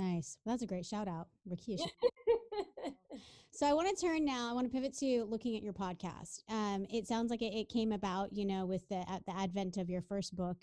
Nice. 0.00 0.38
Well, 0.44 0.54
that's 0.54 0.62
a 0.62 0.66
great 0.66 0.86
shout 0.86 1.08
out, 1.08 1.28
Rakia. 1.46 1.78
so 3.50 3.66
I 3.66 3.74
want 3.74 3.94
to 3.94 4.06
turn 4.06 4.24
now. 4.24 4.48
I 4.50 4.54
want 4.54 4.66
to 4.66 4.72
pivot 4.72 4.96
to 4.98 5.24
looking 5.24 5.56
at 5.56 5.62
your 5.62 5.74
podcast. 5.74 6.40
Um, 6.48 6.86
it 6.90 7.06
sounds 7.06 7.30
like 7.30 7.42
it, 7.42 7.52
it, 7.52 7.68
came 7.68 7.92
about, 7.92 8.32
you 8.32 8.46
know, 8.46 8.64
with 8.64 8.88
the 8.88 9.04
at 9.10 9.26
the 9.26 9.36
advent 9.36 9.76
of 9.76 9.90
your 9.90 10.00
first 10.00 10.34
book. 10.34 10.56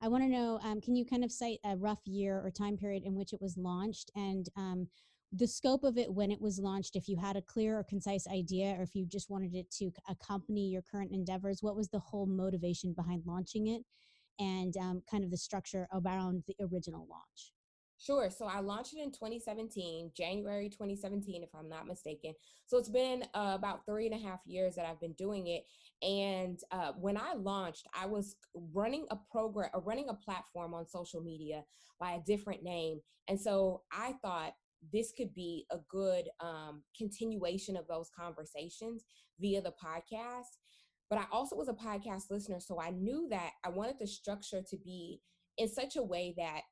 I 0.00 0.06
want 0.06 0.22
to 0.22 0.28
know, 0.28 0.60
um, 0.62 0.80
can 0.80 0.94
you 0.94 1.04
kind 1.04 1.24
of 1.24 1.32
cite 1.32 1.58
a 1.64 1.76
rough 1.76 2.06
year 2.06 2.40
or 2.44 2.50
time 2.50 2.76
period 2.76 3.02
in 3.02 3.16
which 3.16 3.32
it 3.32 3.42
was 3.42 3.56
launched 3.56 4.12
and 4.14 4.48
um, 4.56 4.86
the 5.32 5.48
scope 5.48 5.82
of 5.82 5.98
it 5.98 6.12
when 6.12 6.30
it 6.30 6.40
was 6.40 6.60
launched? 6.60 6.94
If 6.94 7.08
you 7.08 7.16
had 7.16 7.34
a 7.34 7.42
clear 7.42 7.80
or 7.80 7.82
concise 7.82 8.28
idea, 8.28 8.76
or 8.78 8.82
if 8.82 8.94
you 8.94 9.04
just 9.04 9.30
wanted 9.30 9.56
it 9.56 9.68
to 9.78 9.90
accompany 10.08 10.68
your 10.68 10.82
current 10.82 11.10
endeavors, 11.10 11.60
what 11.60 11.74
was 11.74 11.88
the 11.88 11.98
whole 11.98 12.26
motivation 12.26 12.92
behind 12.92 13.24
launching 13.26 13.66
it, 13.66 13.82
and 14.38 14.76
um, 14.76 15.02
kind 15.10 15.24
of 15.24 15.32
the 15.32 15.36
structure 15.36 15.88
around 15.92 16.44
the 16.46 16.54
original 16.60 17.08
launch? 17.10 17.55
Sure. 17.98 18.28
So 18.30 18.46
I 18.46 18.60
launched 18.60 18.94
it 18.94 19.02
in 19.02 19.10
2017, 19.10 20.12
January 20.14 20.68
2017, 20.68 21.42
if 21.42 21.48
I'm 21.54 21.68
not 21.68 21.86
mistaken. 21.86 22.34
So 22.66 22.76
it's 22.76 22.90
been 22.90 23.22
uh, 23.34 23.52
about 23.54 23.86
three 23.86 24.06
and 24.06 24.14
a 24.14 24.22
half 24.26 24.40
years 24.44 24.74
that 24.74 24.84
I've 24.84 25.00
been 25.00 25.14
doing 25.14 25.46
it. 25.46 25.64
And 26.06 26.60
uh, 26.72 26.92
when 26.98 27.16
I 27.16 27.34
launched, 27.34 27.86
I 27.98 28.04
was 28.06 28.36
running 28.54 29.06
a 29.10 29.16
program, 29.30 29.70
or 29.72 29.78
uh, 29.78 29.80
running 29.80 30.10
a 30.10 30.14
platform 30.14 30.74
on 30.74 30.86
social 30.86 31.22
media 31.22 31.62
by 31.98 32.12
a 32.12 32.20
different 32.26 32.62
name. 32.62 33.00
And 33.28 33.40
so 33.40 33.82
I 33.90 34.14
thought 34.22 34.52
this 34.92 35.12
could 35.16 35.34
be 35.34 35.64
a 35.70 35.78
good 35.88 36.28
um, 36.40 36.82
continuation 36.96 37.76
of 37.76 37.88
those 37.88 38.10
conversations 38.18 39.04
via 39.40 39.62
the 39.62 39.72
podcast. 39.82 40.58
But 41.08 41.18
I 41.18 41.24
also 41.32 41.56
was 41.56 41.68
a 41.68 41.72
podcast 41.72 42.24
listener, 42.30 42.58
so 42.60 42.80
I 42.80 42.90
knew 42.90 43.28
that 43.30 43.52
I 43.64 43.68
wanted 43.68 43.96
the 44.00 44.08
structure 44.08 44.60
to 44.68 44.76
be 44.76 45.20
in 45.56 45.68
such 45.68 45.96
a 45.96 46.02
way 46.02 46.34
that 46.36 46.62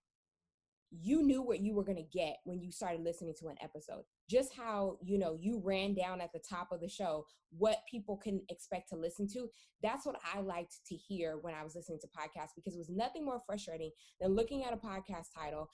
you 1.00 1.22
knew 1.22 1.42
what 1.42 1.60
you 1.60 1.74
were 1.74 1.84
going 1.84 1.96
to 1.96 2.18
get 2.18 2.36
when 2.44 2.60
you 2.60 2.70
started 2.70 3.02
listening 3.02 3.34
to 3.40 3.48
an 3.48 3.56
episode. 3.62 4.02
Just 4.28 4.54
how 4.54 4.98
you 5.02 5.18
know 5.18 5.36
you 5.38 5.60
ran 5.64 5.94
down 5.94 6.20
at 6.20 6.32
the 6.32 6.40
top 6.48 6.68
of 6.72 6.80
the 6.80 6.88
show 6.88 7.26
what 7.58 7.78
people 7.90 8.16
can 8.16 8.40
expect 8.48 8.88
to 8.88 8.96
listen 8.96 9.28
to 9.28 9.48
that's 9.82 10.06
what 10.06 10.16
i 10.34 10.40
liked 10.40 10.76
to 10.86 10.94
hear 10.94 11.38
when 11.42 11.54
i 11.54 11.62
was 11.62 11.74
listening 11.74 11.98
to 12.00 12.08
podcasts 12.08 12.50
because 12.56 12.74
it 12.74 12.78
was 12.78 12.90
nothing 12.90 13.24
more 13.24 13.40
frustrating 13.46 13.90
than 14.20 14.34
looking 14.34 14.64
at 14.64 14.72
a 14.72 14.76
podcast 14.76 15.26
title 15.36 15.68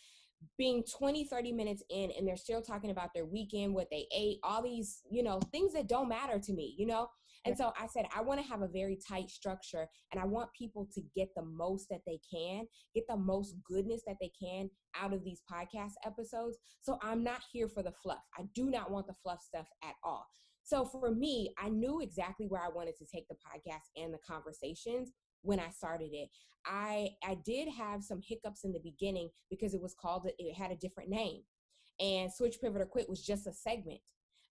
being 0.56 0.83
20 0.98 1.24
30 1.24 1.52
minutes 1.52 1.83
in 1.90 2.11
and 2.16 2.26
they're 2.26 2.37
still 2.37 2.62
talking 2.62 2.90
about 2.90 3.12
their 3.14 3.26
weekend 3.26 3.74
what 3.74 3.88
they 3.90 4.06
ate 4.14 4.38
all 4.42 4.62
these 4.62 5.02
you 5.11 5.22
know 5.22 5.38
things 5.52 5.72
that 5.72 5.88
don't 5.88 6.09
matter 6.09 6.38
to 6.38 6.52
me 6.52 6.74
you 6.78 6.87
know 6.87 7.09
and 7.46 7.57
so 7.57 7.72
I 7.79 7.87
said, 7.87 8.05
I 8.14 8.20
want 8.20 8.40
to 8.40 8.46
have 8.46 8.62
a 8.62 8.68
very 8.68 8.98
tight 9.09 9.31
structure 9.31 9.87
and 10.12 10.20
I 10.20 10.26
want 10.26 10.50
people 10.57 10.87
to 10.94 11.03
get 11.16 11.29
the 11.35 11.44
most 11.44 11.88
that 11.88 12.00
they 12.07 12.20
can, 12.31 12.66
get 12.94 13.05
the 13.09 13.16
most 13.16 13.55
goodness 13.66 14.03
that 14.07 14.16
they 14.20 14.31
can 14.40 14.68
out 15.00 15.14
of 15.14 15.24
these 15.24 15.40
podcast 15.50 15.92
episodes. 16.05 16.59
So 16.83 16.98
I'm 17.03 17.24
not 17.24 17.40
here 17.50 17.68
for 17.68 17.83
the 17.83 17.92
fluff. 18.03 18.22
I 18.38 18.42
do 18.55 18.70
not 18.70 18.90
want 18.90 19.07
the 19.07 19.14
fluff 19.22 19.40
stuff 19.40 19.66
at 19.83 19.94
all. 20.05 20.26
So 20.62 20.85
for 20.85 21.11
me, 21.11 21.53
I 21.59 21.70
knew 21.70 22.00
exactly 22.00 22.46
where 22.46 22.62
I 22.62 22.68
wanted 22.68 22.96
to 22.98 23.07
take 23.07 23.26
the 23.29 23.37
podcast 23.37 23.88
and 23.96 24.12
the 24.12 24.18
conversations 24.18 25.12
when 25.42 25.59
I 25.59 25.70
started 25.70 26.11
it. 26.12 26.29
I 26.66 27.09
I 27.24 27.38
did 27.46 27.68
have 27.70 28.05
some 28.05 28.20
hiccups 28.22 28.64
in 28.64 28.72
the 28.72 28.81
beginning 28.81 29.31
because 29.48 29.72
it 29.72 29.81
was 29.81 29.94
called 30.00 30.29
it 30.38 30.55
had 30.55 30.70
a 30.70 30.76
different 30.76 31.09
name. 31.09 31.40
And 31.98 32.33
Switch 32.33 32.61
Pivot 32.61 32.83
or 32.83 32.87
Quit 32.87 33.09
was 33.09 33.24
just 33.24 33.46
a 33.46 33.53
segment. 33.53 34.00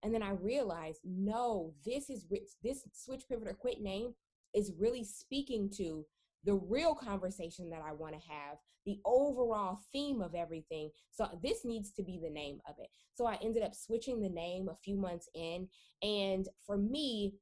And 0.04 0.14
then 0.14 0.24
I 0.24 0.32
realized, 0.32 1.02
no, 1.04 1.74
this 1.86 2.10
is 2.10 2.26
this 2.64 2.84
switch 2.94 3.24
pivot 3.28 3.48
or 3.48 3.54
quit 3.54 3.82
name 3.82 4.14
is 4.56 4.72
really 4.78 5.04
speaking 5.04 5.70
to 5.78 6.06
the 6.46 6.56
real 6.56 6.96
conversation 6.96 7.70
that 7.70 7.82
I 7.86 7.92
want 7.92 8.14
to 8.14 8.30
have, 8.30 8.58
the 8.86 9.00
overall 9.06 9.80
theme 9.92 10.22
of 10.22 10.36
everything. 10.36 10.90
So 11.12 11.28
this 11.44 11.66
needs 11.66 11.92
to 11.92 12.04
be 12.04 12.20
the 12.24 12.30
name 12.30 12.60
of 12.68 12.76
it. 12.80 12.88
So 13.14 13.26
I 13.26 13.38
ended 13.44 13.62
up 13.62 13.76
switching 13.76 14.22
the 14.22 14.30
name 14.30 14.70
a 14.70 14.78
few 14.84 14.96
months 14.96 15.28
in. 15.36 15.68
And 16.02 16.48
for 16.66 16.78
me, 16.78 17.34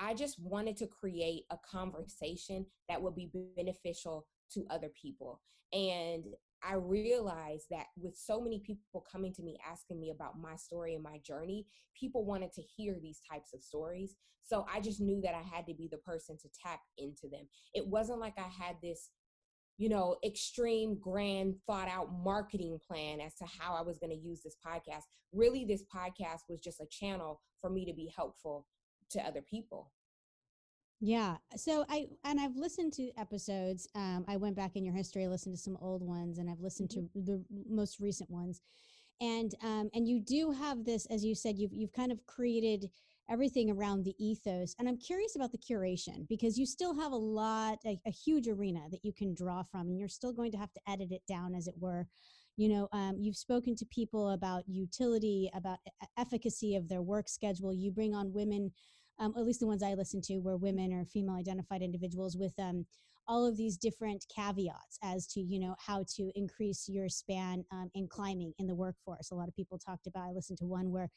I 0.00 0.14
just 0.14 0.40
wanted 0.40 0.76
to 0.78 0.88
create 0.88 1.44
a 1.50 1.58
conversation 1.64 2.66
that 2.88 3.00
would 3.00 3.14
be 3.14 3.30
beneficial 3.56 4.26
to 4.52 4.66
other 4.68 4.90
people. 5.00 5.40
And 5.72 6.24
I 6.68 6.74
realized 6.74 7.66
that 7.70 7.86
with 8.00 8.16
so 8.16 8.40
many 8.40 8.60
people 8.60 9.04
coming 9.10 9.32
to 9.34 9.42
me 9.42 9.58
asking 9.68 10.00
me 10.00 10.10
about 10.10 10.40
my 10.40 10.56
story 10.56 10.94
and 10.94 11.02
my 11.02 11.18
journey, 11.18 11.66
people 11.98 12.24
wanted 12.24 12.52
to 12.52 12.62
hear 12.62 12.98
these 13.00 13.20
types 13.30 13.52
of 13.52 13.62
stories. 13.62 14.16
So 14.44 14.66
I 14.72 14.80
just 14.80 15.00
knew 15.00 15.20
that 15.22 15.34
I 15.34 15.42
had 15.42 15.66
to 15.66 15.74
be 15.74 15.88
the 15.90 15.98
person 15.98 16.36
to 16.38 16.48
tap 16.62 16.80
into 16.98 17.28
them. 17.30 17.46
It 17.74 17.86
wasn't 17.86 18.20
like 18.20 18.34
I 18.38 18.48
had 18.48 18.76
this, 18.82 19.10
you 19.78 19.88
know, 19.88 20.16
extreme, 20.24 20.98
grand, 21.00 21.56
thought 21.66 21.88
out 21.88 22.12
marketing 22.12 22.78
plan 22.86 23.20
as 23.20 23.34
to 23.36 23.44
how 23.44 23.74
I 23.74 23.82
was 23.82 23.98
going 23.98 24.10
to 24.10 24.16
use 24.28 24.42
this 24.42 24.56
podcast. 24.64 25.02
Really, 25.32 25.64
this 25.64 25.84
podcast 25.94 26.42
was 26.48 26.60
just 26.60 26.80
a 26.80 26.86
channel 26.90 27.40
for 27.60 27.70
me 27.70 27.84
to 27.86 27.92
be 27.92 28.12
helpful 28.14 28.66
to 29.10 29.20
other 29.20 29.42
people. 29.42 29.90
Yeah. 31.04 31.34
So 31.56 31.84
I 31.88 32.06
and 32.24 32.40
I've 32.40 32.54
listened 32.54 32.92
to 32.92 33.10
episodes. 33.18 33.88
Um, 33.96 34.24
I 34.28 34.36
went 34.36 34.54
back 34.54 34.76
in 34.76 34.84
your 34.84 34.94
history, 34.94 35.24
I 35.24 35.28
listened 35.28 35.56
to 35.56 35.60
some 35.60 35.76
old 35.82 36.00
ones, 36.00 36.38
and 36.38 36.48
I've 36.48 36.60
listened 36.60 36.90
mm-hmm. 36.90 37.18
to 37.18 37.26
the 37.26 37.44
most 37.68 37.98
recent 37.98 38.30
ones. 38.30 38.60
And 39.20 39.52
um, 39.64 39.90
and 39.94 40.06
you 40.06 40.20
do 40.20 40.52
have 40.52 40.84
this, 40.84 41.06
as 41.06 41.24
you 41.24 41.34
said, 41.34 41.58
you've 41.58 41.72
you've 41.72 41.92
kind 41.92 42.12
of 42.12 42.24
created 42.26 42.88
everything 43.28 43.68
around 43.68 44.04
the 44.04 44.14
ethos. 44.24 44.76
And 44.78 44.88
I'm 44.88 44.96
curious 44.96 45.34
about 45.34 45.50
the 45.50 45.58
curation 45.58 46.28
because 46.28 46.56
you 46.56 46.66
still 46.66 46.96
have 47.00 47.10
a 47.10 47.16
lot, 47.16 47.78
a, 47.84 47.98
a 48.06 48.10
huge 48.12 48.46
arena 48.46 48.82
that 48.92 49.04
you 49.04 49.12
can 49.12 49.34
draw 49.34 49.64
from, 49.64 49.88
and 49.88 49.98
you're 49.98 50.08
still 50.08 50.32
going 50.32 50.52
to 50.52 50.58
have 50.58 50.72
to 50.72 50.80
edit 50.88 51.10
it 51.10 51.22
down, 51.26 51.56
as 51.56 51.66
it 51.66 51.74
were. 51.80 52.06
You 52.56 52.68
know, 52.68 52.88
um, 52.92 53.16
you've 53.18 53.36
spoken 53.36 53.74
to 53.74 53.86
people 53.86 54.30
about 54.30 54.62
utility, 54.68 55.50
about 55.52 55.78
efficacy 56.16 56.76
of 56.76 56.88
their 56.88 57.02
work 57.02 57.28
schedule. 57.28 57.74
You 57.74 57.90
bring 57.90 58.14
on 58.14 58.32
women 58.32 58.70
um, 59.22 59.32
at 59.36 59.44
least 59.44 59.60
the 59.60 59.66
ones 59.66 59.82
I 59.82 59.94
listen 59.94 60.20
to, 60.22 60.38
were 60.38 60.56
women 60.56 60.92
or 60.92 61.04
female 61.04 61.36
identified 61.36 61.80
individuals 61.80 62.36
with 62.36 62.52
um, 62.58 62.84
all 63.28 63.46
of 63.46 63.56
these 63.56 63.76
different 63.76 64.24
caveats 64.34 64.98
as 65.02 65.28
to 65.28 65.40
you 65.40 65.60
know 65.60 65.76
how 65.78 66.04
to 66.16 66.32
increase 66.34 66.88
your 66.88 67.08
span 67.08 67.64
um, 67.70 67.88
in 67.94 68.08
climbing 68.08 68.52
in 68.58 68.66
the 68.66 68.74
workforce. 68.74 69.30
A 69.30 69.34
lot 69.34 69.48
of 69.48 69.54
people 69.54 69.78
talked 69.78 70.08
about. 70.08 70.28
I 70.28 70.32
listened 70.32 70.58
to 70.58 70.66
one 70.66 70.90
where 70.90 71.08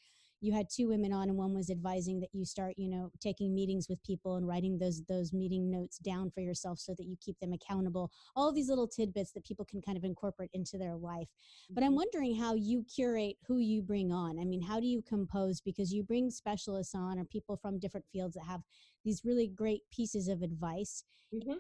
you 0.42 0.54
had 0.54 0.68
two 0.70 0.88
women 0.88 1.14
on 1.14 1.30
and 1.30 1.38
one 1.38 1.54
was 1.54 1.70
advising 1.70 2.20
that 2.20 2.30
you 2.34 2.46
start 2.46 2.74
you 2.78 2.90
know 2.90 3.12
taking 3.20 3.54
meetings 3.54 3.88
with 3.90 4.02
people 4.04 4.36
and 4.36 4.48
writing 4.48 4.78
those 4.78 5.02
those 5.08 5.34
meeting 5.34 5.70
notes 5.70 5.98
down 5.98 6.30
for 6.30 6.42
yourself 6.42 6.80
so 6.80 6.94
that 6.98 7.06
you 7.06 7.16
keep 7.20 7.40
them 7.40 7.54
accountable. 7.54 8.12
All 8.36 8.52
these 8.52 8.70
little 8.70 8.88
tidbits 8.88 9.32
that 9.32 9.46
people 9.46 9.66
can 9.66 9.82
kind 9.82 9.98
of 9.98 10.04
incorporate 10.04 10.52
into 10.54 10.78
their 10.78 10.96
life. 10.96 11.28
But 11.70 11.84
i'm 11.84 11.90
mm-hmm. 11.90 11.98
wondering 11.98 12.36
how 12.36 12.56
you 12.56 12.84
curate 12.84 13.38
who 13.48 13.60
you 13.60 13.82
bring 13.82 14.12
on. 14.12 14.40
I 14.40 14.46
mean 14.46 14.62
how 14.62 14.80
do 14.80 14.88
you 14.88 15.02
compose? 15.02 15.62
Because 15.62 15.94
you 15.94 16.04
bring 16.04 16.30
specialists 16.30 16.96
on 16.96 17.20
or 17.20 17.26
people 17.26 17.58
from 17.58 17.80
different 17.80 18.06
fields 18.12 18.36
that 18.36 18.46
have 18.46 18.62
these 19.04 19.22
really 19.24 19.48
great 19.48 19.82
pieces 19.92 20.28
of 20.28 20.42
advice 20.42 21.04
mm-hmm. 21.34 21.60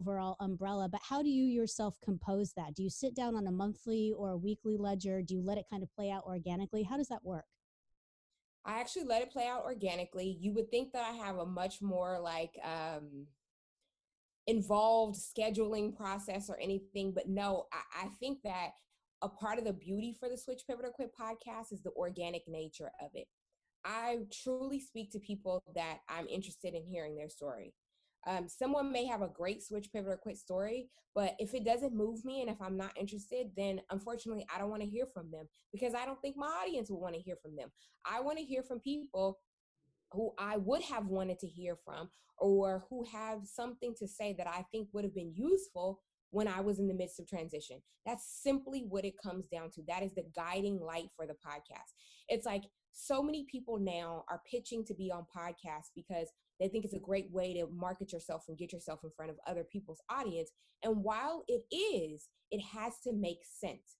overall 0.00 0.36
umbrella 0.40 0.88
but 0.88 1.00
how 1.02 1.22
do 1.22 1.28
you 1.28 1.44
yourself 1.44 1.96
compose 2.02 2.52
that? 2.54 2.74
Do 2.74 2.82
you 2.82 2.90
sit 2.90 3.14
down 3.14 3.36
on 3.36 3.46
a 3.46 3.52
monthly 3.52 4.12
or 4.16 4.30
a 4.30 4.36
weekly 4.36 4.76
ledger? 4.76 5.22
Do 5.22 5.34
you 5.34 5.42
let 5.42 5.58
it 5.58 5.66
kind 5.70 5.82
of 5.82 5.94
play 5.94 6.10
out 6.10 6.24
organically? 6.24 6.82
How 6.82 6.96
does 6.96 7.08
that 7.08 7.24
work 7.24 7.44
I 8.66 8.80
actually 8.80 9.04
let 9.04 9.22
it 9.22 9.30
play 9.30 9.46
out 9.46 9.64
organically. 9.64 10.36
You 10.40 10.52
would 10.54 10.70
think 10.70 10.92
that 10.92 11.04
I 11.04 11.12
have 11.12 11.38
a 11.38 11.46
much 11.46 11.80
more 11.80 12.18
like 12.18 12.58
um, 12.64 13.26
involved 14.46 15.16
scheduling 15.16 15.96
process 15.96 16.50
or 16.50 16.58
anything, 16.58 17.12
but 17.12 17.28
no, 17.28 17.66
I, 17.72 18.06
I 18.06 18.08
think 18.20 18.42
that 18.42 18.70
a 19.22 19.28
part 19.28 19.58
of 19.58 19.64
the 19.64 19.72
beauty 19.72 20.14
for 20.18 20.28
the 20.28 20.36
Switch 20.36 20.62
Pivot 20.66 20.84
or 20.84 20.90
Quit 20.90 21.12
podcast 21.18 21.72
is 21.72 21.82
the 21.82 21.92
organic 21.92 22.46
nature 22.48 22.90
of 23.00 23.10
it. 23.14 23.28
I 23.84 24.18
truly 24.42 24.80
speak 24.80 25.12
to 25.12 25.20
people 25.20 25.62
that 25.74 25.98
I'm 26.08 26.26
interested 26.26 26.74
in 26.74 26.84
hearing 26.84 27.16
their 27.16 27.28
story. 27.28 27.72
Um, 28.26 28.48
someone 28.48 28.90
may 28.92 29.06
have 29.06 29.22
a 29.22 29.28
great 29.28 29.62
switch, 29.62 29.92
pivot, 29.92 30.12
or 30.12 30.16
quit 30.16 30.36
story, 30.36 30.88
but 31.14 31.34
if 31.38 31.54
it 31.54 31.64
doesn't 31.64 31.94
move 31.94 32.24
me 32.24 32.40
and 32.40 32.50
if 32.50 32.60
I'm 32.60 32.76
not 32.76 32.96
interested, 32.98 33.50
then 33.56 33.80
unfortunately, 33.90 34.44
I 34.54 34.58
don't 34.58 34.70
want 34.70 34.82
to 34.82 34.88
hear 34.88 35.06
from 35.06 35.30
them 35.30 35.48
because 35.72 35.94
I 35.94 36.04
don't 36.04 36.20
think 36.20 36.36
my 36.36 36.46
audience 36.46 36.90
will 36.90 37.00
want 37.00 37.14
to 37.14 37.20
hear 37.20 37.36
from 37.40 37.56
them. 37.56 37.70
I 38.04 38.20
want 38.20 38.38
to 38.38 38.44
hear 38.44 38.62
from 38.62 38.80
people 38.80 39.38
who 40.12 40.32
I 40.38 40.56
would 40.56 40.82
have 40.82 41.06
wanted 41.06 41.38
to 41.40 41.46
hear 41.46 41.76
from 41.84 42.10
or 42.38 42.84
who 42.90 43.04
have 43.12 43.46
something 43.46 43.94
to 43.98 44.06
say 44.06 44.34
that 44.38 44.46
I 44.46 44.64
think 44.72 44.88
would 44.92 45.04
have 45.04 45.14
been 45.14 45.32
useful 45.34 46.00
when 46.30 46.48
I 46.48 46.60
was 46.60 46.78
in 46.78 46.88
the 46.88 46.94
midst 46.94 47.18
of 47.20 47.28
transition. 47.28 47.80
That's 48.04 48.40
simply 48.42 48.84
what 48.88 49.04
it 49.04 49.14
comes 49.22 49.46
down 49.46 49.70
to. 49.70 49.82
That 49.88 50.02
is 50.02 50.12
the 50.14 50.26
guiding 50.34 50.78
light 50.80 51.08
for 51.16 51.26
the 51.26 51.34
podcast. 51.34 51.94
It's 52.28 52.44
like 52.44 52.64
so 52.92 53.22
many 53.22 53.46
people 53.50 53.78
now 53.78 54.24
are 54.28 54.42
pitching 54.50 54.84
to 54.86 54.94
be 54.94 55.10
on 55.10 55.26
podcasts 55.34 55.90
because 55.94 56.28
they 56.60 56.68
think 56.68 56.84
it's 56.84 56.94
a 56.94 56.98
great 56.98 57.30
way 57.30 57.54
to 57.54 57.66
market 57.72 58.12
yourself 58.12 58.44
and 58.48 58.58
get 58.58 58.72
yourself 58.72 59.00
in 59.04 59.10
front 59.16 59.30
of 59.30 59.38
other 59.46 59.64
people's 59.64 60.00
audience. 60.10 60.50
And 60.82 61.02
while 61.02 61.44
it 61.48 61.62
is, 61.74 62.28
it 62.50 62.60
has 62.60 62.94
to 63.04 63.12
make 63.12 63.40
sense. 63.44 63.96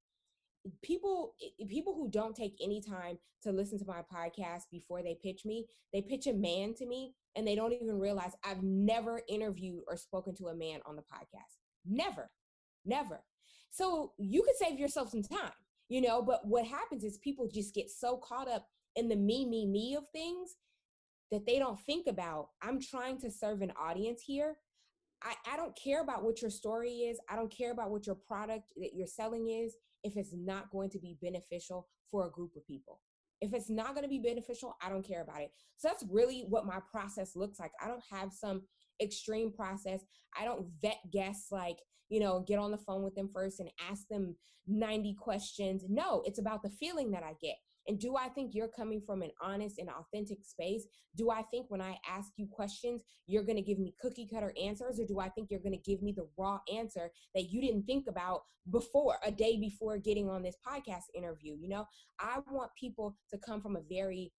People 0.82 1.34
people 1.68 1.94
who 1.94 2.10
don't 2.10 2.34
take 2.34 2.56
any 2.60 2.82
time 2.82 3.18
to 3.44 3.52
listen 3.52 3.78
to 3.78 3.84
my 3.86 4.02
podcast 4.12 4.62
before 4.72 5.02
they 5.02 5.16
pitch 5.22 5.42
me, 5.44 5.66
they 5.92 6.02
pitch 6.02 6.26
a 6.26 6.32
man 6.32 6.74
to 6.74 6.86
me 6.86 7.14
and 7.36 7.46
they 7.46 7.54
don't 7.54 7.72
even 7.72 8.00
realize 8.00 8.32
I've 8.44 8.62
never 8.62 9.20
interviewed 9.28 9.82
or 9.86 9.96
spoken 9.96 10.34
to 10.36 10.48
a 10.48 10.56
man 10.56 10.80
on 10.86 10.96
the 10.96 11.02
podcast. 11.02 11.58
Never. 11.84 12.30
Never. 12.84 13.22
So 13.70 14.12
you 14.18 14.42
could 14.42 14.56
save 14.56 14.78
yourself 14.78 15.10
some 15.10 15.22
time, 15.22 15.52
you 15.88 16.00
know, 16.00 16.22
but 16.22 16.46
what 16.46 16.66
happens 16.66 17.04
is 17.04 17.18
people 17.18 17.48
just 17.52 17.74
get 17.74 17.90
so 17.90 18.16
caught 18.16 18.48
up 18.48 18.66
in 18.96 19.08
the 19.08 19.16
me, 19.16 19.46
me, 19.46 19.66
me 19.66 19.94
of 19.94 20.04
things 20.12 20.56
that 21.30 21.46
they 21.46 21.58
don't 21.58 21.80
think 21.80 22.06
about 22.06 22.48
i'm 22.62 22.80
trying 22.80 23.18
to 23.20 23.30
serve 23.30 23.62
an 23.62 23.72
audience 23.80 24.22
here. 24.22 24.56
I, 25.22 25.34
I 25.54 25.56
don't 25.56 25.76
care 25.76 26.02
about 26.02 26.24
what 26.24 26.42
your 26.42 26.50
story 26.50 26.90
is. 26.90 27.18
I 27.28 27.36
don't 27.36 27.50
care 27.50 27.72
about 27.72 27.90
what 27.90 28.06
your 28.06 28.16
product 28.16 28.72
that 28.76 28.94
you're 28.94 29.06
selling 29.06 29.48
is 29.48 29.74
if 30.04 30.16
it's 30.16 30.34
not 30.34 30.70
going 30.70 30.90
to 30.90 30.98
be 30.98 31.16
beneficial 31.20 31.88
for 32.10 32.26
a 32.26 32.30
group 32.30 32.54
of 32.56 32.66
people. 32.66 33.00
If 33.40 33.52
it's 33.52 33.68
not 33.68 33.94
going 33.94 34.02
to 34.02 34.08
be 34.08 34.18
beneficial 34.18 34.76
i 34.82 34.88
don't 34.88 35.06
care 35.06 35.22
about 35.22 35.42
it. 35.42 35.50
So 35.76 35.88
that's 35.88 36.04
really 36.10 36.46
what 36.48 36.66
my 36.66 36.78
process 36.90 37.36
looks 37.36 37.58
like. 37.58 37.72
I 37.82 37.88
don't 37.88 38.04
have 38.10 38.32
some 38.32 38.62
extreme 39.02 39.52
process. 39.52 40.00
I 40.38 40.44
don't 40.44 40.68
vet 40.80 40.98
guests 41.12 41.50
like 41.50 41.78
you 42.08 42.20
know 42.20 42.44
get 42.46 42.58
on 42.58 42.70
the 42.70 42.78
phone 42.78 43.02
with 43.02 43.14
them 43.14 43.30
first 43.32 43.60
and 43.60 43.70
ask 43.90 44.06
them 44.08 44.36
90 44.66 45.14
questions. 45.14 45.84
No 45.88 46.22
it's 46.24 46.38
about 46.38 46.62
the 46.62 46.70
feeling 46.70 47.10
that 47.10 47.22
i 47.22 47.32
get 47.42 47.56
and 47.88 47.98
do 47.98 48.16
I 48.16 48.28
think 48.28 48.54
you're 48.54 48.68
coming 48.68 49.00
from 49.00 49.22
an 49.22 49.30
honest 49.40 49.78
and 49.78 49.88
authentic 49.88 50.44
space? 50.44 50.86
Do 51.16 51.30
I 51.30 51.42
think 51.42 51.66
when 51.68 51.80
I 51.80 51.98
ask 52.08 52.32
you 52.36 52.46
questions, 52.46 53.02
you're 53.26 53.44
going 53.44 53.56
to 53.56 53.62
give 53.62 53.78
me 53.78 53.94
cookie 54.00 54.28
cutter 54.32 54.52
answers? 54.60 54.98
Or 54.98 55.06
do 55.06 55.20
I 55.20 55.28
think 55.28 55.50
you're 55.50 55.60
going 55.60 55.78
to 55.78 55.90
give 55.90 56.02
me 56.02 56.12
the 56.12 56.28
raw 56.36 56.58
answer 56.72 57.10
that 57.34 57.50
you 57.50 57.60
didn't 57.60 57.84
think 57.84 58.06
about 58.08 58.42
before, 58.70 59.16
a 59.24 59.30
day 59.30 59.58
before 59.58 59.98
getting 59.98 60.28
on 60.28 60.42
this 60.42 60.56
podcast 60.66 61.04
interview? 61.14 61.56
You 61.58 61.68
know, 61.68 61.86
I 62.18 62.38
want 62.50 62.70
people 62.78 63.16
to 63.30 63.38
come 63.38 63.60
from 63.60 63.76
a 63.76 63.82
very 63.88 64.32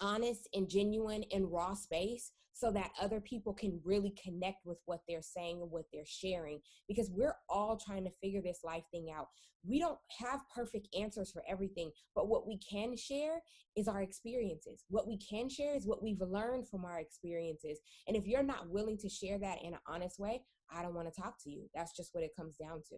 honest 0.00 0.48
and 0.54 0.68
genuine 0.68 1.24
and 1.32 1.50
raw 1.50 1.74
space 1.74 2.32
so 2.54 2.70
that 2.70 2.92
other 3.00 3.20
people 3.20 3.52
can 3.52 3.80
really 3.84 4.14
connect 4.22 4.64
with 4.64 4.78
what 4.86 5.00
they're 5.06 5.20
saying 5.20 5.60
and 5.60 5.70
what 5.70 5.84
they're 5.92 6.06
sharing 6.06 6.60
because 6.88 7.10
we're 7.12 7.36
all 7.48 7.76
trying 7.76 8.04
to 8.04 8.10
figure 8.22 8.40
this 8.40 8.60
life 8.64 8.84
thing 8.92 9.08
out. 9.14 9.26
We 9.66 9.80
don't 9.80 9.98
have 10.20 10.40
perfect 10.54 10.88
answers 10.98 11.32
for 11.32 11.42
everything, 11.48 11.90
but 12.14 12.28
what 12.28 12.46
we 12.46 12.58
can 12.58 12.96
share 12.96 13.42
is 13.76 13.88
our 13.88 14.02
experiences. 14.02 14.84
What 14.88 15.08
we 15.08 15.18
can 15.18 15.48
share 15.48 15.74
is 15.74 15.86
what 15.86 16.02
we've 16.02 16.20
learned 16.20 16.68
from 16.68 16.84
our 16.84 17.00
experiences. 17.00 17.80
And 18.06 18.16
if 18.16 18.26
you're 18.26 18.42
not 18.42 18.70
willing 18.70 18.98
to 18.98 19.08
share 19.08 19.38
that 19.38 19.58
in 19.64 19.74
an 19.74 19.80
honest 19.88 20.20
way, 20.20 20.42
I 20.72 20.82
don't 20.82 20.94
want 20.94 21.12
to 21.12 21.20
talk 21.20 21.42
to 21.44 21.50
you. 21.50 21.68
That's 21.74 21.96
just 21.96 22.14
what 22.14 22.24
it 22.24 22.36
comes 22.36 22.56
down 22.56 22.82
to. 22.90 22.96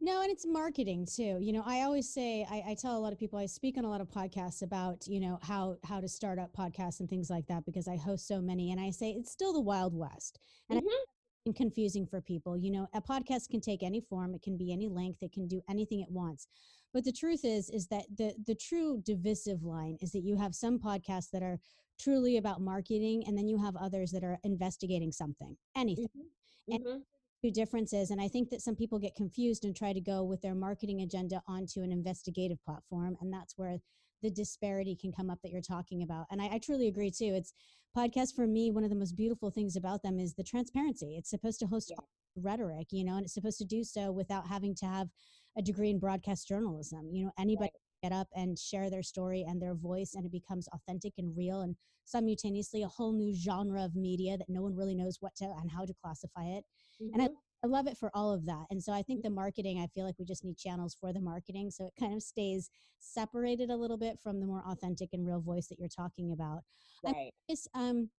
No, 0.00 0.22
and 0.22 0.30
it's 0.30 0.46
marketing 0.46 1.06
too. 1.06 1.38
You 1.40 1.52
know, 1.52 1.62
I 1.66 1.82
always 1.82 2.12
say 2.12 2.46
I, 2.48 2.70
I, 2.70 2.76
tell 2.80 2.96
a 2.96 3.00
lot 3.00 3.12
of 3.12 3.18
people 3.18 3.38
I 3.38 3.46
speak 3.46 3.76
on 3.76 3.84
a 3.84 3.90
lot 3.90 4.00
of 4.00 4.08
podcasts 4.08 4.62
about 4.62 5.06
you 5.08 5.18
know 5.18 5.38
how 5.42 5.76
how 5.84 6.00
to 6.00 6.08
start 6.08 6.38
up 6.38 6.52
podcasts 6.52 7.00
and 7.00 7.08
things 7.10 7.30
like 7.30 7.46
that 7.48 7.64
because 7.66 7.88
I 7.88 7.96
host 7.96 8.28
so 8.28 8.40
many, 8.40 8.70
and 8.70 8.80
I 8.80 8.90
say 8.90 9.10
it's 9.10 9.32
still 9.32 9.52
the 9.52 9.60
wild 9.60 9.94
west, 9.94 10.38
and 10.70 10.80
mm-hmm. 10.80 11.50
confusing 11.52 12.06
for 12.06 12.20
people. 12.20 12.56
You 12.56 12.70
know, 12.70 12.86
a 12.94 13.02
podcast 13.02 13.48
can 13.48 13.60
take 13.60 13.82
any 13.82 14.00
form, 14.00 14.34
it 14.34 14.42
can 14.42 14.56
be 14.56 14.72
any 14.72 14.86
length, 14.86 15.18
it 15.20 15.32
can 15.32 15.48
do 15.48 15.60
anything 15.68 16.00
it 16.00 16.10
wants. 16.10 16.46
But 16.94 17.04
the 17.04 17.12
truth 17.12 17.44
is, 17.44 17.68
is 17.68 17.88
that 17.88 18.04
the 18.16 18.34
the 18.46 18.54
true 18.54 19.02
divisive 19.04 19.64
line 19.64 19.98
is 20.00 20.12
that 20.12 20.22
you 20.22 20.36
have 20.36 20.54
some 20.54 20.78
podcasts 20.78 21.30
that 21.32 21.42
are 21.42 21.58
truly 22.00 22.36
about 22.36 22.60
marketing, 22.60 23.24
and 23.26 23.36
then 23.36 23.48
you 23.48 23.58
have 23.58 23.74
others 23.74 24.12
that 24.12 24.22
are 24.22 24.38
investigating 24.44 25.10
something, 25.10 25.56
anything. 25.74 26.06
Mm-hmm. 26.06 26.74
And 26.74 26.84
mm-hmm 26.84 26.98
two 27.42 27.50
differences. 27.50 28.10
And 28.10 28.20
I 28.20 28.28
think 28.28 28.50
that 28.50 28.62
some 28.62 28.74
people 28.74 28.98
get 28.98 29.14
confused 29.14 29.64
and 29.64 29.74
try 29.74 29.92
to 29.92 30.00
go 30.00 30.24
with 30.24 30.42
their 30.42 30.54
marketing 30.54 31.02
agenda 31.02 31.42
onto 31.46 31.82
an 31.82 31.92
investigative 31.92 32.58
platform. 32.64 33.16
And 33.20 33.32
that's 33.32 33.56
where 33.56 33.78
the 34.22 34.30
disparity 34.30 34.96
can 35.00 35.12
come 35.12 35.30
up 35.30 35.38
that 35.42 35.52
you're 35.52 35.60
talking 35.60 36.02
about. 36.02 36.26
And 36.30 36.42
I, 36.42 36.54
I 36.54 36.58
truly 36.58 36.88
agree 36.88 37.10
too. 37.10 37.34
It's 37.34 37.52
podcast 37.96 38.34
for 38.34 38.46
me, 38.46 38.70
one 38.70 38.84
of 38.84 38.90
the 38.90 38.96
most 38.96 39.16
beautiful 39.16 39.50
things 39.50 39.76
about 39.76 40.02
them 40.02 40.18
is 40.18 40.34
the 40.34 40.44
transparency. 40.44 41.16
It's 41.16 41.30
supposed 41.30 41.60
to 41.60 41.66
host 41.66 41.90
yeah. 41.90 42.04
rhetoric, 42.36 42.88
you 42.90 43.04
know, 43.04 43.16
and 43.16 43.24
it's 43.24 43.34
supposed 43.34 43.58
to 43.58 43.64
do 43.64 43.84
so 43.84 44.10
without 44.10 44.46
having 44.46 44.74
to 44.76 44.86
have 44.86 45.08
a 45.56 45.62
degree 45.62 45.90
in 45.90 45.98
broadcast 45.98 46.48
journalism. 46.48 47.10
You 47.12 47.26
know, 47.26 47.32
anybody 47.38 47.70
right. 47.72 47.87
Get 48.02 48.12
up 48.12 48.28
and 48.34 48.58
share 48.58 48.90
their 48.90 49.02
story 49.02 49.44
and 49.46 49.60
their 49.60 49.74
voice 49.74 50.12
and 50.14 50.24
it 50.24 50.32
becomes 50.32 50.68
authentic 50.72 51.14
and 51.18 51.36
real 51.36 51.60
and 51.62 51.76
simultaneously 52.04 52.82
a 52.82 52.88
whole 52.88 53.12
new 53.12 53.34
genre 53.34 53.84
of 53.84 53.94
media 53.94 54.36
that 54.36 54.48
no 54.48 54.62
one 54.62 54.74
really 54.74 54.94
knows 54.94 55.18
what 55.20 55.34
to 55.36 55.44
and 55.44 55.70
how 55.70 55.84
to 55.84 55.94
classify 56.02 56.44
it. 56.44 56.64
Mm-hmm. 57.02 57.14
And 57.14 57.22
I 57.22 57.28
I 57.64 57.66
love 57.66 57.88
it 57.88 57.96
for 57.98 58.10
all 58.14 58.32
of 58.32 58.46
that. 58.46 58.66
And 58.70 58.80
so 58.80 58.92
I 58.92 59.02
think 59.02 59.22
the 59.22 59.30
marketing, 59.30 59.80
I 59.80 59.88
feel 59.88 60.04
like 60.04 60.14
we 60.18 60.24
just 60.24 60.44
need 60.44 60.56
channels 60.56 60.96
for 60.98 61.12
the 61.12 61.20
marketing. 61.20 61.70
So 61.72 61.86
it 61.86 61.92
kind 61.98 62.14
of 62.14 62.22
stays 62.22 62.70
separated 63.00 63.70
a 63.70 63.76
little 63.76 63.98
bit 63.98 64.18
from 64.22 64.38
the 64.38 64.46
more 64.46 64.62
authentic 64.68 65.08
and 65.12 65.26
real 65.26 65.40
voice 65.40 65.66
that 65.66 65.78
you're 65.78 65.88
talking 65.88 66.32
about. 66.32 66.60
Right. 67.04 67.32
Curious, 67.48 67.66
um, 67.74 68.10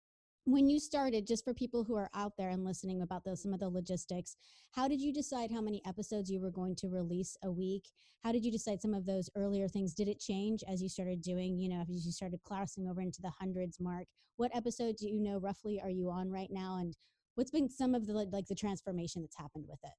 when 0.51 0.71
you 0.71 0.81
started, 0.81 1.27
just 1.27 1.45
for 1.45 1.53
people 1.53 1.85
who 1.85 1.95
are 1.95 2.09
out 2.15 2.33
there 2.39 2.49
and 2.49 2.65
listening 2.65 3.03
about 3.03 3.23
the, 3.23 3.37
some 3.37 3.53
of 3.53 3.61
the 3.61 3.69
logistics, 3.69 4.35
how 4.73 4.89
did 4.89 4.99
you 4.99 5.13
decide 5.13 5.51
how 5.51 5.61
many 5.61 5.83
episodes 5.87 6.31
you 6.31 6.41
were 6.41 6.51
going 6.51 6.75
to 6.77 6.89
release 6.89 7.37
a 7.45 7.51
week? 7.51 7.91
How 8.25 8.33
did 8.33 8.47
you 8.47 8.51
decide 8.51 8.81
some 8.81 8.95
of 8.95 9.05
those 9.05 9.29
earlier 9.37 9.69
things? 9.69 9.93
Did 9.93 10.09
it 10.09 10.19
change 10.19 10.65
as 10.67 10.83
you 10.83 10.89
started 10.89 11.21
doing, 11.21 11.59
you 11.59 11.69
know, 11.69 11.83
as 11.83 12.07
you 12.07 12.13
started 12.13 12.41
crossing 12.45 12.89
over 12.89 13.03
into 13.03 13.21
the 13.21 13.31
hundreds 13.39 13.79
mark? 13.79 14.07
What 14.37 14.51
episode 14.57 14.97
do 14.97 15.07
you 15.07 15.21
know 15.21 15.37
roughly 15.37 15.83
are 15.83 15.91
you 15.91 16.11
on 16.11 16.31
right 16.31 16.51
now? 16.51 16.79
And 16.79 16.97
what's 17.35 17.51
been 17.51 17.69
some 17.69 17.95
of 17.95 18.07
the 18.07 18.15
like 18.15 18.47
the 18.47 18.55
transformation 18.55 19.21
that's 19.21 19.37
happened 19.37 19.67
with 19.69 19.81
it? 19.85 19.93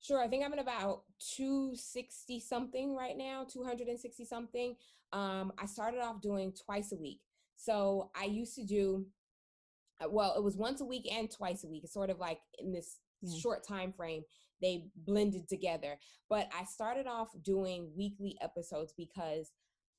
Sure. 0.00 0.20
I 0.20 0.26
think 0.26 0.44
I'm 0.44 0.52
at 0.52 0.58
about 0.58 1.02
260 1.36 2.40
something 2.40 2.94
right 2.94 3.16
now, 3.16 3.46
260 3.48 4.24
something. 4.24 4.74
Um, 5.12 5.52
I 5.58 5.66
started 5.66 6.00
off 6.00 6.20
doing 6.20 6.52
twice 6.52 6.90
a 6.90 6.96
week. 6.96 7.20
So 7.56 8.10
I 8.14 8.24
used 8.24 8.54
to 8.56 8.64
do 8.64 9.06
Uh, 10.02 10.08
well, 10.10 10.34
it 10.36 10.42
was 10.42 10.56
once 10.56 10.80
a 10.80 10.84
week 10.84 11.10
and 11.12 11.30
twice 11.30 11.64
a 11.64 11.68
week. 11.68 11.84
It's 11.84 11.94
sort 11.94 12.10
of 12.10 12.18
like 12.18 12.38
in 12.58 12.72
this 12.72 12.98
yeah. 13.22 13.38
short 13.38 13.66
time 13.66 13.92
frame 13.92 14.22
they 14.62 14.86
blended 14.96 15.48
together. 15.48 15.98
But 16.30 16.48
I 16.58 16.64
started 16.64 17.06
off 17.06 17.28
doing 17.44 17.90
weekly 17.96 18.36
episodes 18.40 18.94
because 18.96 19.50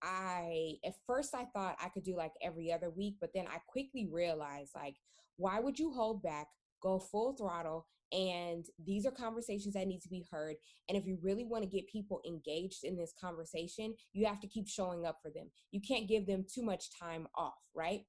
I 0.02 0.74
at 0.86 0.94
first 1.06 1.34
I 1.36 1.46
thought 1.46 1.78
I 1.82 1.90
could 1.90 2.04
do 2.04 2.16
like 2.16 2.34
every 2.42 2.72
other 2.72 2.90
week, 2.90 3.16
but 3.20 3.32
then 3.34 3.46
I 3.48 3.60
quickly 3.68 4.08
realized 4.12 4.72
like 4.76 4.96
why 5.38 5.60
would 5.60 5.78
you 5.78 5.94
hold 5.94 6.24
back, 6.24 6.48
go 6.82 7.00
full 7.00 7.36
throttle 7.36 7.86
and 8.12 8.66
these 8.86 9.06
are 9.06 9.12
conversations 9.12 9.74
that 9.74 9.88
need 9.88 10.02
to 10.02 10.08
be 10.08 10.26
heard 10.32 10.56
and 10.88 10.98
if 10.98 11.06
you 11.06 11.18
really 11.22 11.44
want 11.44 11.64
to 11.64 11.70
get 11.70 11.88
people 11.90 12.22
engaged 12.26 12.84
in 12.84 12.96
this 12.96 13.14
conversation 13.20 13.94
you 14.14 14.26
have 14.26 14.40
to 14.40 14.48
keep 14.48 14.68
showing 14.68 15.06
up 15.06 15.18
for 15.22 15.30
them 15.30 15.50
you 15.72 15.82
can't 15.82 16.08
give 16.08 16.26
them 16.26 16.46
too 16.54 16.64
much 16.64 16.86
time 16.98 17.28
off 17.36 17.60
right 17.76 18.06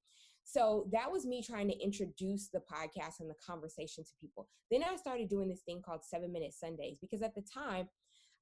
so 0.50 0.88
that 0.92 1.12
was 1.12 1.26
me 1.26 1.42
trying 1.42 1.68
to 1.68 1.78
introduce 1.78 2.48
the 2.48 2.60
podcast 2.60 3.20
and 3.20 3.28
the 3.28 3.34
conversation 3.46 4.02
to 4.02 4.10
people. 4.18 4.48
Then 4.70 4.82
I 4.82 4.96
started 4.96 5.28
doing 5.28 5.46
this 5.46 5.60
thing 5.60 5.82
called 5.84 6.00
Seven 6.02 6.32
Minute 6.32 6.54
Sundays 6.54 6.96
because 7.02 7.20
at 7.20 7.34
the 7.34 7.42
time 7.42 7.86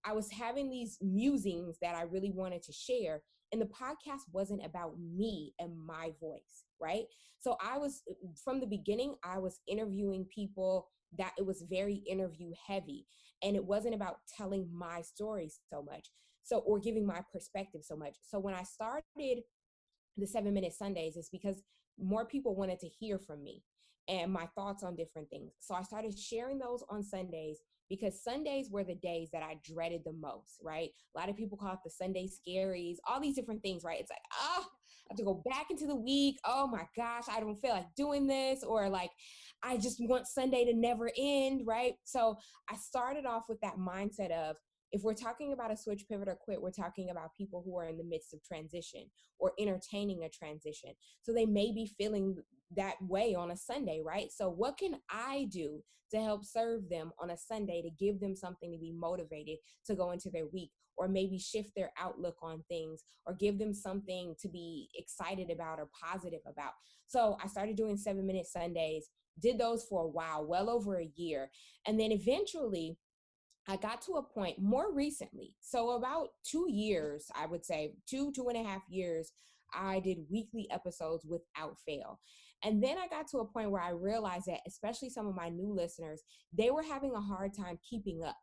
I 0.04 0.12
was 0.12 0.30
having 0.30 0.70
these 0.70 0.98
musings 1.02 1.78
that 1.82 1.96
I 1.96 2.02
really 2.02 2.30
wanted 2.30 2.62
to 2.62 2.72
share. 2.72 3.22
And 3.50 3.60
the 3.60 3.66
podcast 3.66 4.20
wasn't 4.32 4.64
about 4.64 4.92
me 5.00 5.54
and 5.58 5.76
my 5.76 6.12
voice, 6.20 6.66
right? 6.80 7.06
So 7.40 7.56
I 7.60 7.76
was, 7.76 8.02
from 8.44 8.60
the 8.60 8.68
beginning, 8.68 9.16
I 9.24 9.38
was 9.38 9.58
interviewing 9.66 10.26
people 10.32 10.86
that 11.18 11.32
it 11.36 11.44
was 11.44 11.64
very 11.68 12.04
interview 12.08 12.52
heavy. 12.68 13.06
And 13.42 13.56
it 13.56 13.64
wasn't 13.64 13.96
about 13.96 14.18
telling 14.36 14.68
my 14.72 15.02
story 15.02 15.50
so 15.72 15.82
much. 15.82 16.08
So, 16.44 16.58
or 16.58 16.78
giving 16.78 17.04
my 17.04 17.22
perspective 17.32 17.80
so 17.82 17.96
much. 17.96 18.14
So 18.22 18.38
when 18.38 18.54
I 18.54 18.62
started 18.62 19.42
the 20.16 20.26
seven 20.26 20.54
minute 20.54 20.72
Sundays, 20.72 21.16
it's 21.16 21.30
because 21.30 21.62
more 21.98 22.24
people 22.24 22.54
wanted 22.54 22.78
to 22.80 22.88
hear 22.88 23.18
from 23.18 23.42
me 23.42 23.62
and 24.08 24.32
my 24.32 24.46
thoughts 24.54 24.82
on 24.82 24.96
different 24.96 25.28
things. 25.30 25.52
So 25.58 25.74
I 25.74 25.82
started 25.82 26.16
sharing 26.18 26.58
those 26.58 26.84
on 26.88 27.02
Sundays 27.02 27.58
because 27.88 28.22
Sundays 28.22 28.68
were 28.70 28.84
the 28.84 28.94
days 28.96 29.28
that 29.32 29.42
I 29.42 29.58
dreaded 29.64 30.02
the 30.04 30.12
most, 30.12 30.60
right? 30.62 30.90
A 31.14 31.18
lot 31.18 31.28
of 31.28 31.36
people 31.36 31.58
call 31.58 31.72
it 31.72 31.78
the 31.84 31.90
Sunday 31.90 32.28
scaries, 32.28 32.96
all 33.08 33.20
these 33.20 33.36
different 33.36 33.62
things, 33.62 33.84
right? 33.84 34.00
It's 34.00 34.10
like, 34.10 34.20
ah, 34.32 34.58
oh, 34.60 34.66
I 34.66 35.12
have 35.12 35.18
to 35.18 35.24
go 35.24 35.42
back 35.48 35.66
into 35.70 35.86
the 35.86 35.94
week. 35.94 36.38
Oh 36.44 36.66
my 36.66 36.82
gosh, 36.96 37.24
I 37.28 37.40
don't 37.40 37.56
feel 37.56 37.70
like 37.70 37.94
doing 37.96 38.26
this, 38.26 38.64
or 38.64 38.88
like, 38.88 39.10
I 39.62 39.76
just 39.76 39.98
want 40.00 40.26
Sunday 40.26 40.64
to 40.64 40.74
never 40.74 41.10
end, 41.16 41.62
right? 41.64 41.94
So 42.04 42.36
I 42.68 42.76
started 42.76 43.24
off 43.24 43.44
with 43.48 43.60
that 43.60 43.76
mindset 43.78 44.32
of, 44.32 44.56
if 44.96 45.02
we're 45.02 45.12
talking 45.12 45.52
about 45.52 45.70
a 45.70 45.76
switch, 45.76 46.06
pivot, 46.08 46.26
or 46.26 46.36
quit, 46.36 46.60
we're 46.60 46.70
talking 46.70 47.10
about 47.10 47.34
people 47.36 47.62
who 47.62 47.78
are 47.78 47.86
in 47.86 47.98
the 47.98 48.04
midst 48.04 48.32
of 48.32 48.42
transition 48.42 49.02
or 49.38 49.52
entertaining 49.60 50.24
a 50.24 50.28
transition. 50.30 50.90
So 51.20 51.34
they 51.34 51.44
may 51.44 51.70
be 51.70 51.92
feeling 51.98 52.38
that 52.74 52.94
way 53.02 53.34
on 53.34 53.50
a 53.50 53.56
Sunday, 53.58 54.00
right? 54.02 54.32
So, 54.32 54.48
what 54.48 54.78
can 54.78 54.94
I 55.10 55.48
do 55.50 55.82
to 56.12 56.20
help 56.22 56.46
serve 56.46 56.88
them 56.88 57.12
on 57.20 57.28
a 57.28 57.36
Sunday 57.36 57.82
to 57.82 57.90
give 58.02 58.20
them 58.20 58.34
something 58.34 58.72
to 58.72 58.78
be 58.78 58.90
motivated 58.90 59.58
to 59.84 59.94
go 59.94 60.12
into 60.12 60.30
their 60.30 60.46
week? 60.46 60.70
Or 60.96 61.08
maybe 61.08 61.38
shift 61.38 61.72
their 61.76 61.90
outlook 62.00 62.36
on 62.40 62.64
things, 62.70 63.04
or 63.26 63.34
give 63.34 63.58
them 63.58 63.74
something 63.74 64.34
to 64.40 64.48
be 64.48 64.88
excited 64.94 65.50
about 65.50 65.78
or 65.78 65.90
positive 66.02 66.40
about. 66.46 66.72
So, 67.06 67.36
I 67.44 67.48
started 67.48 67.76
doing 67.76 67.98
seven 67.98 68.26
minute 68.26 68.46
Sundays, 68.46 69.10
did 69.40 69.58
those 69.58 69.84
for 69.84 70.04
a 70.04 70.08
while, 70.08 70.46
well 70.46 70.70
over 70.70 70.98
a 70.98 71.10
year. 71.16 71.50
And 71.86 72.00
then 72.00 72.12
eventually, 72.12 72.96
I 73.68 73.76
got 73.76 74.00
to 74.02 74.12
a 74.12 74.22
point 74.22 74.60
more 74.60 74.92
recently, 74.92 75.54
so 75.60 75.90
about 75.90 76.28
two 76.44 76.66
years, 76.70 77.26
I 77.34 77.46
would 77.46 77.64
say 77.64 77.94
two, 78.08 78.32
two 78.32 78.48
and 78.48 78.56
a 78.56 78.68
half 78.68 78.82
years, 78.88 79.32
I 79.74 80.00
did 80.00 80.18
weekly 80.30 80.68
episodes 80.70 81.24
without 81.24 81.76
fail. 81.84 82.20
And 82.62 82.82
then 82.82 82.96
I 82.96 83.08
got 83.08 83.28
to 83.28 83.38
a 83.38 83.44
point 83.44 83.70
where 83.70 83.82
I 83.82 83.90
realized 83.90 84.46
that, 84.46 84.60
especially 84.66 85.10
some 85.10 85.26
of 85.26 85.34
my 85.34 85.48
new 85.48 85.72
listeners, 85.72 86.22
they 86.56 86.70
were 86.70 86.82
having 86.82 87.12
a 87.14 87.20
hard 87.20 87.52
time 87.54 87.78
keeping 87.88 88.22
up. 88.22 88.36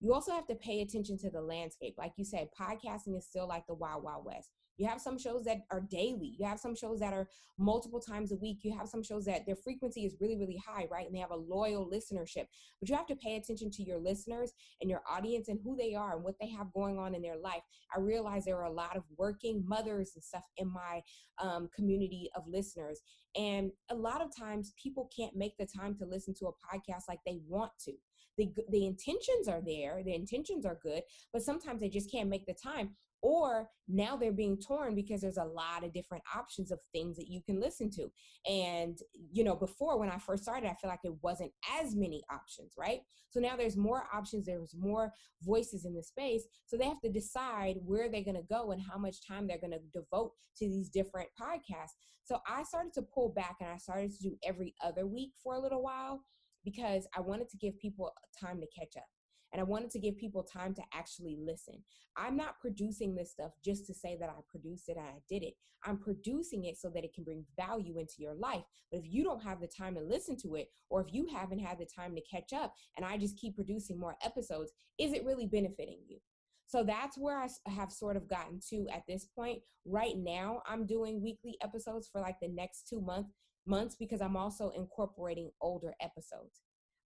You 0.00 0.14
also 0.14 0.32
have 0.32 0.46
to 0.46 0.54
pay 0.54 0.80
attention 0.80 1.18
to 1.18 1.30
the 1.30 1.40
landscape. 1.40 1.94
Like 1.98 2.12
you 2.16 2.24
said, 2.24 2.48
podcasting 2.58 3.16
is 3.16 3.26
still 3.26 3.48
like 3.48 3.66
the 3.66 3.74
wild, 3.74 4.04
wild 4.04 4.24
west. 4.24 4.50
You 4.78 4.86
have 4.86 5.00
some 5.00 5.18
shows 5.18 5.44
that 5.44 5.58
are 5.70 5.80
daily. 5.80 6.36
You 6.38 6.46
have 6.46 6.60
some 6.60 6.74
shows 6.74 7.00
that 7.00 7.12
are 7.12 7.28
multiple 7.58 8.00
times 8.00 8.32
a 8.32 8.36
week. 8.36 8.58
You 8.62 8.76
have 8.78 8.88
some 8.88 9.02
shows 9.02 9.24
that 9.24 9.44
their 9.44 9.56
frequency 9.56 10.06
is 10.06 10.16
really, 10.20 10.36
really 10.36 10.60
high, 10.64 10.86
right? 10.90 11.04
And 11.04 11.14
they 11.14 11.18
have 11.20 11.32
a 11.32 11.36
loyal 11.36 11.90
listenership. 11.90 12.46
But 12.80 12.88
you 12.88 12.94
have 12.94 13.06
to 13.08 13.16
pay 13.16 13.36
attention 13.36 13.70
to 13.72 13.82
your 13.82 13.98
listeners 13.98 14.52
and 14.80 14.88
your 14.88 15.02
audience 15.10 15.48
and 15.48 15.58
who 15.62 15.76
they 15.76 15.94
are 15.94 16.14
and 16.14 16.24
what 16.24 16.36
they 16.40 16.48
have 16.50 16.72
going 16.72 16.98
on 16.98 17.14
in 17.14 17.22
their 17.22 17.36
life. 17.36 17.62
I 17.94 17.98
realize 18.00 18.44
there 18.44 18.58
are 18.58 18.64
a 18.64 18.72
lot 18.72 18.96
of 18.96 19.02
working 19.16 19.64
mothers 19.66 20.12
and 20.14 20.22
stuff 20.22 20.44
in 20.56 20.72
my 20.72 21.02
um, 21.42 21.68
community 21.74 22.30
of 22.36 22.44
listeners. 22.46 23.00
And 23.36 23.72
a 23.90 23.94
lot 23.96 24.22
of 24.22 24.34
times 24.34 24.72
people 24.80 25.10
can't 25.14 25.36
make 25.36 25.56
the 25.58 25.66
time 25.66 25.96
to 25.96 26.06
listen 26.06 26.34
to 26.34 26.46
a 26.46 26.76
podcast 26.76 27.02
like 27.08 27.20
they 27.26 27.40
want 27.48 27.72
to 27.84 27.92
the 28.36 28.50
the 28.70 28.86
intentions 28.86 29.48
are 29.48 29.60
there 29.60 30.00
the 30.04 30.14
intentions 30.14 30.64
are 30.64 30.78
good 30.82 31.02
but 31.32 31.42
sometimes 31.42 31.80
they 31.80 31.88
just 31.88 32.10
can't 32.10 32.28
make 32.28 32.46
the 32.46 32.54
time 32.54 32.90
or 33.22 33.68
now 33.88 34.16
they're 34.16 34.32
being 34.32 34.58
torn 34.58 34.94
because 34.94 35.20
there's 35.20 35.38
a 35.38 35.44
lot 35.44 35.84
of 35.84 35.92
different 35.92 36.22
options 36.34 36.70
of 36.70 36.78
things 36.92 37.16
that 37.16 37.28
you 37.28 37.40
can 37.42 37.60
listen 37.60 37.90
to. 37.90 38.08
And 38.50 38.98
you 39.32 39.44
know 39.44 39.56
before 39.56 39.98
when 39.98 40.10
i 40.10 40.18
first 40.18 40.42
started 40.42 40.68
i 40.68 40.74
feel 40.74 40.90
like 40.90 41.00
it 41.04 41.14
wasn't 41.22 41.52
as 41.80 41.94
many 41.94 42.22
options 42.30 42.72
right? 42.78 43.00
So 43.30 43.40
now 43.40 43.56
there's 43.56 43.76
more 43.76 44.04
options 44.12 44.46
there's 44.46 44.74
more 44.78 45.12
voices 45.42 45.84
in 45.84 45.94
the 45.94 46.02
space. 46.02 46.44
So 46.66 46.76
they 46.76 46.84
have 46.84 47.00
to 47.00 47.10
decide 47.10 47.76
where 47.84 48.08
they're 48.08 48.24
going 48.24 48.36
to 48.36 48.42
go 48.42 48.72
and 48.72 48.80
how 48.80 48.98
much 48.98 49.26
time 49.26 49.46
they're 49.46 49.58
going 49.58 49.72
to 49.72 50.00
devote 50.00 50.32
to 50.58 50.68
these 50.68 50.88
different 50.88 51.28
podcasts. 51.40 51.96
So 52.24 52.38
i 52.46 52.62
started 52.62 52.92
to 52.94 53.02
pull 53.02 53.30
back 53.30 53.56
and 53.60 53.70
i 53.70 53.78
started 53.78 54.12
to 54.12 54.22
do 54.22 54.36
every 54.44 54.74
other 54.84 55.06
week 55.06 55.32
for 55.42 55.54
a 55.54 55.60
little 55.60 55.82
while 55.82 56.22
because 56.64 57.06
i 57.16 57.20
wanted 57.20 57.48
to 57.48 57.56
give 57.56 57.78
people 57.78 58.12
time 58.40 58.60
to 58.60 58.66
catch 58.78 58.96
up 58.96 59.06
and 59.52 59.60
I 59.60 59.64
wanted 59.64 59.90
to 59.90 59.98
give 59.98 60.16
people 60.16 60.42
time 60.42 60.74
to 60.74 60.82
actually 60.92 61.36
listen. 61.40 61.82
I'm 62.16 62.36
not 62.36 62.60
producing 62.60 63.14
this 63.14 63.30
stuff 63.30 63.52
just 63.64 63.86
to 63.86 63.94
say 63.94 64.16
that 64.20 64.28
I 64.28 64.40
produced 64.50 64.88
it 64.88 64.96
and 64.96 65.06
I 65.06 65.20
did 65.28 65.42
it. 65.42 65.54
I'm 65.84 65.98
producing 65.98 66.64
it 66.64 66.76
so 66.76 66.90
that 66.90 67.04
it 67.04 67.14
can 67.14 67.24
bring 67.24 67.44
value 67.56 67.98
into 67.98 68.14
your 68.18 68.34
life. 68.34 68.64
But 68.90 69.00
if 69.00 69.06
you 69.06 69.22
don't 69.22 69.42
have 69.42 69.60
the 69.60 69.68
time 69.68 69.94
to 69.94 70.00
listen 70.00 70.36
to 70.42 70.56
it, 70.56 70.68
or 70.90 71.00
if 71.00 71.12
you 71.12 71.26
haven't 71.32 71.60
had 71.60 71.78
the 71.78 71.86
time 71.86 72.14
to 72.14 72.22
catch 72.22 72.52
up 72.52 72.74
and 72.96 73.06
I 73.06 73.16
just 73.16 73.38
keep 73.38 73.54
producing 73.54 73.98
more 73.98 74.16
episodes, 74.24 74.72
is 74.98 75.12
it 75.12 75.24
really 75.24 75.46
benefiting 75.46 76.00
you? 76.08 76.18
So 76.66 76.82
that's 76.82 77.16
where 77.16 77.38
I 77.38 77.48
have 77.70 77.90
sort 77.90 78.16
of 78.16 78.28
gotten 78.28 78.60
to 78.70 78.86
at 78.92 79.04
this 79.08 79.24
point. 79.24 79.60
Right 79.86 80.18
now, 80.18 80.62
I'm 80.66 80.84
doing 80.84 81.22
weekly 81.22 81.56
episodes 81.62 82.08
for 82.12 82.20
like 82.20 82.36
the 82.42 82.48
next 82.48 82.88
two 82.88 83.00
months 83.00 83.32
months 83.66 83.94
because 83.98 84.20
I'm 84.20 84.36
also 84.36 84.70
incorporating 84.70 85.50
older 85.60 85.94
episodes. 86.00 86.60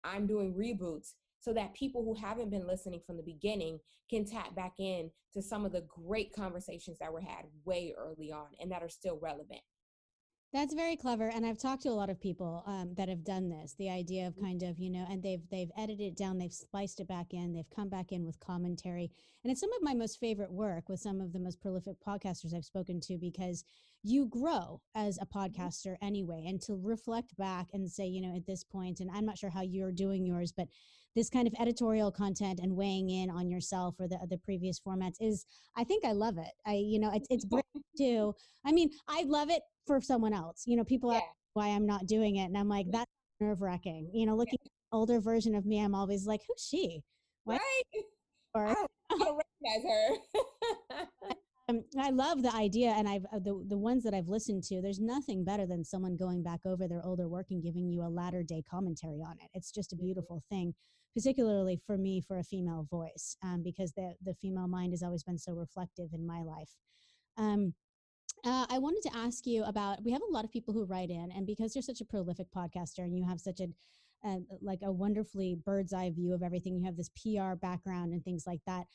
I'm 0.04 0.26
doing 0.26 0.54
reboots 0.54 1.12
so 1.40 1.52
that 1.52 1.74
people 1.74 2.04
who 2.04 2.14
haven't 2.14 2.50
been 2.50 2.66
listening 2.66 3.00
from 3.06 3.16
the 3.16 3.22
beginning 3.22 3.78
can 4.10 4.24
tap 4.24 4.54
back 4.54 4.74
in 4.78 5.10
to 5.32 5.42
some 5.42 5.64
of 5.64 5.72
the 5.72 5.86
great 5.88 6.32
conversations 6.32 6.98
that 6.98 7.12
were 7.12 7.20
had 7.20 7.44
way 7.64 7.94
early 7.96 8.32
on 8.32 8.46
and 8.60 8.70
that 8.72 8.82
are 8.82 8.88
still 8.88 9.18
relevant. 9.20 9.60
That's 10.50 10.72
very 10.72 10.96
clever, 10.96 11.28
and 11.28 11.44
I've 11.44 11.58
talked 11.58 11.82
to 11.82 11.90
a 11.90 11.92
lot 11.92 12.08
of 12.08 12.18
people 12.18 12.62
um, 12.66 12.94
that 12.96 13.10
have 13.10 13.22
done 13.22 13.50
this. 13.50 13.74
The 13.78 13.90
idea 13.90 14.26
of 14.26 14.32
mm-hmm. 14.32 14.46
kind 14.46 14.62
of 14.62 14.78
you 14.78 14.88
know, 14.88 15.04
and 15.10 15.22
they've 15.22 15.42
they've 15.50 15.70
edited 15.76 16.06
it 16.06 16.16
down, 16.16 16.38
they've 16.38 16.50
spliced 16.50 17.00
it 17.00 17.06
back 17.06 17.34
in, 17.34 17.52
they've 17.52 17.68
come 17.68 17.90
back 17.90 18.12
in 18.12 18.24
with 18.24 18.40
commentary, 18.40 19.10
and 19.44 19.50
it's 19.50 19.60
some 19.60 19.72
of 19.74 19.82
my 19.82 19.92
most 19.92 20.18
favorite 20.18 20.50
work 20.50 20.88
with 20.88 21.00
some 21.00 21.20
of 21.20 21.34
the 21.34 21.38
most 21.38 21.60
prolific 21.60 21.96
podcasters 22.00 22.54
I've 22.54 22.64
spoken 22.64 22.98
to 23.02 23.18
because 23.18 23.62
you 24.02 24.24
grow 24.24 24.80
as 24.94 25.18
a 25.18 25.26
mm-hmm. 25.26 25.38
podcaster 25.38 25.96
anyway, 26.00 26.46
and 26.46 26.62
to 26.62 26.80
reflect 26.82 27.36
back 27.36 27.66
and 27.74 27.90
say, 27.90 28.06
you 28.06 28.22
know, 28.22 28.34
at 28.34 28.46
this 28.46 28.64
point, 28.64 29.00
and 29.00 29.10
I'm 29.10 29.26
not 29.26 29.36
sure 29.36 29.50
how 29.50 29.62
you're 29.62 29.92
doing 29.92 30.24
yours, 30.24 30.50
but 30.56 30.68
this 31.18 31.28
kind 31.28 31.48
of 31.48 31.54
editorial 31.58 32.12
content 32.12 32.60
and 32.62 32.76
weighing 32.76 33.10
in 33.10 33.28
on 33.28 33.50
yourself 33.50 33.96
or 33.98 34.06
the 34.06 34.18
the 34.30 34.38
previous 34.38 34.78
formats 34.78 35.16
is 35.20 35.44
I 35.76 35.82
think 35.82 36.04
I 36.04 36.12
love 36.12 36.38
it. 36.38 36.52
I 36.64 36.74
you 36.74 37.00
know 37.00 37.10
it's 37.12 37.26
it's 37.28 37.44
brand 37.44 37.64
too. 37.96 38.34
I 38.64 38.70
mean 38.70 38.90
I 39.08 39.24
love 39.26 39.50
it 39.50 39.62
for 39.86 40.00
someone 40.00 40.32
else. 40.32 40.62
You 40.66 40.76
know 40.76 40.84
people 40.84 41.12
yeah. 41.12 41.18
ask 41.18 41.26
why 41.54 41.68
I'm 41.68 41.86
not 41.86 42.06
doing 42.06 42.36
it 42.36 42.44
and 42.44 42.56
I'm 42.56 42.68
like 42.68 42.86
that's 42.90 43.10
nerve 43.40 43.60
wracking. 43.62 44.10
You 44.12 44.26
know 44.26 44.36
looking 44.36 44.58
yeah. 44.62 44.70
older 44.92 45.20
version 45.20 45.56
of 45.56 45.66
me, 45.66 45.82
I'm 45.82 45.94
always 45.94 46.24
like, 46.24 46.40
who's 46.46 46.64
she? 46.64 47.02
What? 47.44 47.60
Right. 47.60 48.04
Or, 48.54 48.66
I 48.66 48.72
don't, 48.72 48.90
I 49.10 49.36
recognize 49.62 49.92
her. 49.92 51.26
um, 51.68 51.84
I 51.98 52.08
love 52.08 52.42
the 52.42 52.54
idea, 52.54 52.94
and 52.96 53.06
I've 53.06 53.26
uh, 53.26 53.38
the 53.38 53.62
the 53.68 53.76
ones 53.76 54.02
that 54.04 54.14
I've 54.14 54.28
listened 54.28 54.64
to. 54.64 54.80
There's 54.80 55.00
nothing 55.00 55.44
better 55.44 55.66
than 55.66 55.84
someone 55.84 56.16
going 56.16 56.42
back 56.42 56.60
over 56.64 56.88
their 56.88 57.04
older 57.04 57.28
work 57.28 57.48
and 57.50 57.62
giving 57.62 57.90
you 57.90 58.02
a 58.02 58.08
latter 58.08 58.42
day 58.42 58.62
commentary 58.68 59.20
on 59.20 59.32
it. 59.32 59.50
It's 59.52 59.70
just 59.70 59.92
a 59.92 59.96
mm-hmm. 59.96 60.06
beautiful 60.06 60.42
thing, 60.48 60.74
particularly 61.14 61.80
for 61.86 61.98
me 61.98 62.20
for 62.20 62.38
a 62.38 62.44
female 62.44 62.86
voice, 62.90 63.36
um, 63.42 63.62
because 63.62 63.92
the 63.92 64.14
the 64.24 64.34
female 64.34 64.68
mind 64.68 64.92
has 64.92 65.02
always 65.02 65.22
been 65.22 65.38
so 65.38 65.52
reflective 65.52 66.12
in 66.12 66.26
my 66.26 66.42
life. 66.42 66.70
Um, 67.36 67.74
uh, 68.44 68.66
I 68.70 68.78
wanted 68.78 69.02
to 69.10 69.16
ask 69.16 69.46
you 69.46 69.64
about. 69.64 70.02
We 70.04 70.12
have 70.12 70.22
a 70.22 70.32
lot 70.32 70.44
of 70.44 70.52
people 70.52 70.74
who 70.74 70.84
write 70.84 71.10
in, 71.10 71.30
and 71.34 71.46
because 71.46 71.74
you're 71.74 71.82
such 71.82 72.00
a 72.00 72.04
prolific 72.04 72.46
podcaster 72.54 73.00
and 73.00 73.16
you 73.16 73.26
have 73.26 73.40
such 73.40 73.60
a 73.60 73.68
uh, 74.24 74.38
like 74.60 74.80
a 74.82 74.90
wonderfully 74.90 75.56
bird's 75.64 75.92
eye 75.92 76.10
view 76.10 76.34
of 76.34 76.42
everything, 76.42 76.76
you 76.76 76.84
have 76.84 76.96
this 76.96 77.10
PR 77.10 77.54
background 77.54 78.12
and 78.12 78.24
things 78.24 78.44
like 78.46 78.60
that. 78.66 78.86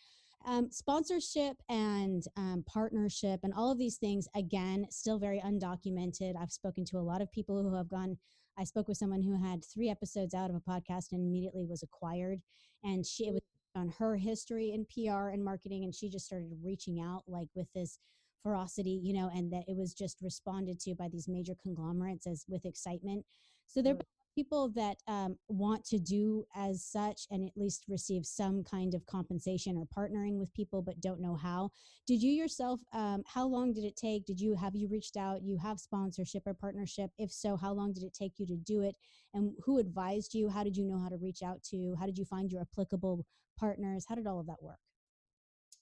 Um, 0.46 0.70
sponsorship 0.72 1.56
and 1.70 2.24
um, 2.36 2.66
partnership 2.68 3.40
and 3.44 3.54
all 3.54 3.72
of 3.72 3.78
these 3.78 3.96
things, 3.96 4.28
again, 4.36 4.86
still 4.90 5.18
very 5.18 5.40
undocumented. 5.40 6.34
I've 6.38 6.52
spoken 6.52 6.84
to 6.86 6.98
a 6.98 7.00
lot 7.00 7.22
of 7.22 7.32
people 7.32 7.62
who 7.64 7.76
have 7.76 7.88
gone. 7.88 8.18
I 8.58 8.64
spoke 8.64 8.88
with 8.88 8.98
someone 8.98 9.24
who 9.24 9.36
had 9.36 9.64
three 9.64 9.90
episodes 9.90 10.34
out 10.34 10.50
of 10.50 10.56
a 10.56 10.60
podcast 10.60 11.12
and 11.12 11.22
immediately 11.22 11.66
was 11.66 11.84
acquired. 11.84 12.40
And 12.84 13.06
she, 13.06 13.28
it 13.28 13.34
was 13.34 13.42
mm. 13.76 13.82
on 13.82 13.94
her 14.00 14.16
history 14.16 14.72
in 14.72 14.86
PR 14.86 15.30
and 15.30 15.44
marketing, 15.44 15.84
and 15.84 15.94
she 15.94 16.10
just 16.10 16.26
started 16.26 16.52
reaching 16.64 17.00
out 17.02 17.24
like 17.28 17.48
with 17.56 17.68
this 17.74 18.00
ferocity, 18.44 19.00
you 19.02 19.14
know, 19.14 19.30
and 19.34 19.52
that 19.54 19.64
it 19.68 19.76
was 19.76 19.94
just 19.94 20.18
responded 20.22 20.80
to 20.82 20.96
by 20.96 21.08
these 21.08 21.28
major 21.28 21.54
conglomerates 21.62 22.28
as 22.28 22.46
with 22.48 22.66
excitement. 22.66 23.26
So 23.68 23.82
there 23.82 23.96
mm. 23.96 24.02
are 24.02 24.06
people 24.34 24.70
that 24.76 24.98
um, 25.08 25.38
want 25.48 25.86
to 25.86 26.00
do 26.00 26.46
as 26.56 26.84
such 26.84 27.28
and 27.32 27.46
at 27.46 27.56
least 27.56 27.86
receive 27.88 28.26
some 28.26 28.64
kind 28.64 28.94
of 28.94 29.06
compensation 29.06 29.78
or 29.78 29.86
partnering 29.86 30.38
with 30.40 30.54
people 30.54 30.82
but 30.82 31.00
don't 31.02 31.22
know 31.22 31.36
how 31.36 31.70
did 32.06 32.22
you 32.22 32.32
yourself 32.32 32.82
um, 32.94 33.24
how 33.26 33.48
long 33.48 33.74
did 33.74 33.86
it 33.86 33.96
take? 33.96 34.26
Did 34.26 34.40
you 34.40 34.56
have 34.56 34.76
you 34.76 34.88
reached 34.88 35.16
out? 35.16 35.42
You 35.42 35.58
have 35.58 35.80
sponsorship 35.80 36.44
or 36.46 36.54
partnership? 36.54 37.12
If 37.18 37.32
so 37.32 37.56
how 37.56 37.74
long 37.74 37.94
did 37.94 38.04
it 38.04 38.14
take 38.14 38.34
you 38.38 38.46
to 38.48 38.58
do 38.58 38.82
it? 38.82 38.96
And 39.34 39.54
who 39.66 39.80
advised 39.80 40.34
you? 40.34 40.50
How 40.50 40.64
did 40.64 40.76
you 40.76 40.86
know 40.86 41.00
how 41.00 41.10
to 41.10 41.18
reach 41.18 41.42
out 41.44 41.64
to? 41.72 41.96
How 42.00 42.06
did 42.06 42.18
you 42.18 42.26
find 42.26 42.52
your 42.52 42.62
applicable 42.62 43.26
partners? 43.58 44.06
How 44.08 44.16
did 44.16 44.28
all 44.28 44.40
of 44.40 44.48
that 44.48 44.62
work? 44.62 44.80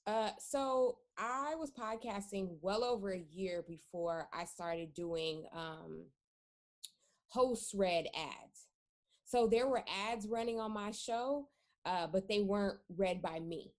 Uh, 0.08 0.32
so 0.40 0.98
I 1.18 1.56
was 1.56 1.72
podcasting 1.72 2.58
well 2.62 2.84
over 2.84 3.14
a 3.14 3.24
year 3.32 3.64
before 3.68 4.28
I 4.34 4.46
started 4.46 4.94
doing 4.94 5.46
um, 5.54 6.06
host 7.32 7.74
read 7.74 8.06
ads. 8.16 8.68
So 9.26 9.48
there 9.48 9.68
were 9.68 9.84
ads 10.10 10.28
running 10.28 10.60
on 10.60 10.74
my 10.74 10.92
show, 10.92 11.48
uh, 11.86 12.08
but 12.08 12.28
they 12.28 12.42
weren't 12.42 12.80
read 12.96 13.22
by 13.22 13.40
me. 13.40 13.74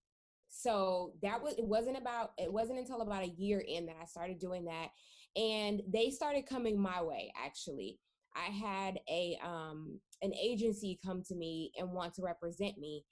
So 0.48 1.12
that 1.22 1.42
was 1.42 1.54
it 1.54 1.64
wasn't 1.64 1.98
about 1.98 2.32
it 2.38 2.52
wasn't 2.52 2.78
until 2.78 3.00
about 3.00 3.24
a 3.24 3.34
year 3.38 3.62
in 3.66 3.86
that 3.86 3.96
I 4.00 4.04
started 4.04 4.38
doing 4.38 4.64
that, 4.66 4.88
and 5.36 5.82
they 5.88 6.10
started 6.10 6.46
coming 6.46 6.78
my 6.80 7.02
way. 7.02 7.32
Actually, 7.42 7.98
I 8.36 8.50
had 8.50 8.98
a 9.08 9.38
um, 9.42 9.98
an 10.20 10.32
agency 10.34 10.98
come 11.04 11.22
to 11.28 11.34
me 11.34 11.72
and 11.78 11.90
want 11.90 12.14
to 12.14 12.22
represent 12.22 12.76
me, 12.78 13.04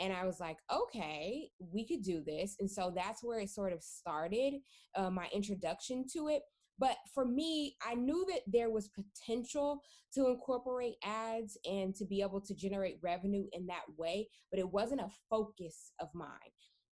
and 0.00 0.12
I 0.12 0.26
was 0.26 0.40
like, 0.40 0.58
okay, 0.70 1.48
we 1.58 1.86
could 1.86 2.02
do 2.02 2.22
this. 2.24 2.56
And 2.60 2.70
so 2.70 2.92
that's 2.94 3.22
where 3.22 3.40
it 3.40 3.50
sort 3.50 3.72
of 3.72 3.82
started, 3.82 4.54
uh, 4.96 5.10
my 5.10 5.28
introduction 5.32 6.04
to 6.14 6.28
it. 6.28 6.42
But 6.78 6.96
for 7.14 7.24
me, 7.24 7.76
I 7.86 7.94
knew 7.94 8.26
that 8.28 8.40
there 8.46 8.70
was 8.70 8.88
potential 8.88 9.80
to 10.14 10.28
incorporate 10.28 10.96
ads 11.04 11.56
and 11.64 11.94
to 11.96 12.04
be 12.04 12.22
able 12.22 12.40
to 12.40 12.54
generate 12.54 12.98
revenue 13.02 13.46
in 13.52 13.66
that 13.66 13.84
way, 13.96 14.28
but 14.50 14.58
it 14.58 14.70
wasn't 14.70 15.00
a 15.00 15.10
focus 15.30 15.92
of 16.00 16.08
mine. 16.14 16.28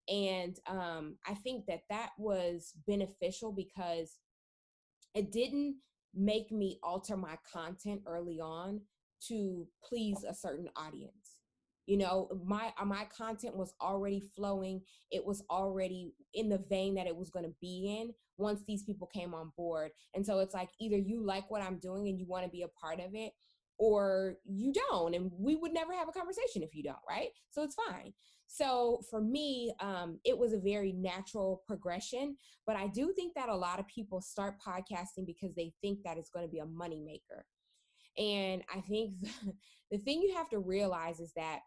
And 0.08 0.56
um, 0.66 1.16
I 1.26 1.34
think 1.34 1.66
that 1.66 1.82
that 1.88 2.10
was 2.18 2.72
beneficial 2.86 3.52
because 3.52 4.18
it 5.14 5.32
didn't 5.32 5.76
make 6.14 6.50
me 6.50 6.78
alter 6.82 7.16
my 7.16 7.36
content 7.52 8.02
early 8.06 8.40
on 8.40 8.80
to 9.28 9.66
please 9.84 10.24
a 10.28 10.34
certain 10.34 10.68
audience 10.76 11.19
you 11.90 11.96
know 11.96 12.28
my 12.46 12.72
uh, 12.80 12.84
my 12.84 13.04
content 13.16 13.56
was 13.56 13.74
already 13.80 14.22
flowing. 14.36 14.80
It 15.10 15.26
was 15.26 15.42
already 15.50 16.14
in 16.34 16.48
the 16.48 16.62
vein 16.70 16.94
that 16.94 17.08
it 17.08 17.16
was 17.16 17.30
going 17.30 17.44
to 17.44 17.54
be 17.60 17.98
in 18.00 18.14
once 18.38 18.62
these 18.64 18.84
people 18.84 19.08
came 19.12 19.34
on 19.34 19.50
board. 19.56 19.90
And 20.14 20.24
so 20.24 20.38
it's 20.38 20.54
like 20.54 20.68
either 20.80 20.96
you 20.96 21.20
like 21.20 21.50
what 21.50 21.62
i'm 21.62 21.78
doing 21.78 22.06
and 22.06 22.16
you 22.16 22.26
want 22.26 22.44
to 22.44 22.50
be 22.50 22.62
a 22.62 22.68
part 22.68 23.00
of 23.00 23.10
it 23.14 23.32
or 23.76 24.36
you 24.44 24.72
don't 24.72 25.16
and 25.16 25.32
we 25.36 25.56
would 25.56 25.72
never 25.72 25.92
have 25.92 26.08
a 26.08 26.12
conversation 26.12 26.62
if 26.62 26.76
you 26.76 26.84
don't 26.84 26.96
right? 27.08 27.30
So 27.50 27.64
it's 27.64 27.74
fine. 27.74 28.12
So 28.46 29.00
for 29.10 29.20
me 29.20 29.72
um, 29.80 30.20
it 30.24 30.38
was 30.38 30.52
a 30.52 30.60
very 30.60 30.92
natural 30.92 31.62
progression 31.66 32.36
but 32.68 32.76
i 32.76 32.86
do 32.86 33.12
think 33.16 33.34
that 33.34 33.48
a 33.48 33.56
lot 33.56 33.80
of 33.80 33.86
people 33.88 34.20
start 34.20 34.54
podcasting 34.64 35.26
because 35.26 35.52
they 35.56 35.72
think 35.80 35.98
that 36.04 36.18
it's 36.18 36.30
going 36.30 36.46
to 36.46 36.52
be 36.52 36.60
a 36.60 36.66
money 36.66 37.00
maker 37.00 37.44
and 38.18 38.62
i 38.74 38.80
think 38.80 39.14
the 39.90 39.98
thing 39.98 40.20
you 40.20 40.34
have 40.34 40.48
to 40.48 40.58
realize 40.58 41.20
is 41.20 41.32
that 41.34 41.60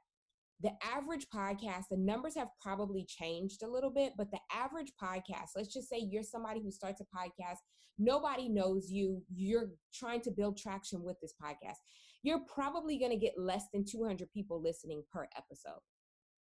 the 0.64 0.72
average 0.82 1.28
podcast, 1.34 1.84
the 1.92 1.98
numbers 1.98 2.36
have 2.36 2.48
probably 2.62 3.06
changed 3.06 3.64
a 3.64 3.68
little 3.68 3.90
bit, 3.90 4.14
but 4.18 4.32
the 4.32 4.40
average 4.52 4.94
podcast, 5.02 5.52
let's 5.56 5.74
just 5.74 5.90
say 5.90 5.98
you're 6.00 6.24
somebody 6.24 6.62
who 6.62 6.72
starts 6.72 7.02
a 7.02 7.04
podcast, 7.04 7.58
nobody 8.00 8.48
knows 8.48 8.90
you, 8.90 9.22
you're 9.36 9.72
trying 9.94 10.22
to 10.22 10.32
build 10.32 10.58
traction 10.58 11.04
with 11.04 11.20
this 11.22 11.34
podcast. 11.42 11.76
You're 12.24 12.46
probably 12.48 12.98
going 12.98 13.12
to 13.12 13.18
get 13.18 13.38
less 13.38 13.66
than 13.74 13.84
200 13.86 14.32
people 14.32 14.62
listening 14.62 15.04
per 15.12 15.28
episode. 15.38 15.82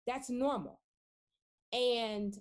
That's 0.07 0.30
normal. 0.30 0.80
And 1.74 2.34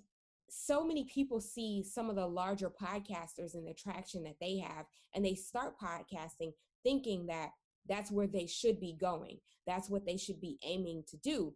so 0.49 0.85
many 0.85 1.03
people 1.03 1.41
see 1.41 1.83
some 1.83 2.09
of 2.09 2.15
the 2.15 2.25
larger 2.25 2.69
podcasters 2.69 3.55
and 3.55 3.67
the 3.67 3.73
traction 3.73 4.23
that 4.23 4.37
they 4.39 4.57
have, 4.59 4.85
and 5.13 5.25
they 5.25 5.35
start 5.35 5.73
podcasting 5.77 6.51
thinking 6.83 7.25
that 7.25 7.49
that's 7.89 8.11
where 8.11 8.27
they 8.27 8.47
should 8.47 8.79
be 8.79 8.95
going. 8.99 9.39
That's 9.67 9.89
what 9.89 10.05
they 10.05 10.17
should 10.17 10.39
be 10.39 10.57
aiming 10.63 11.03
to 11.09 11.17
do. 11.17 11.53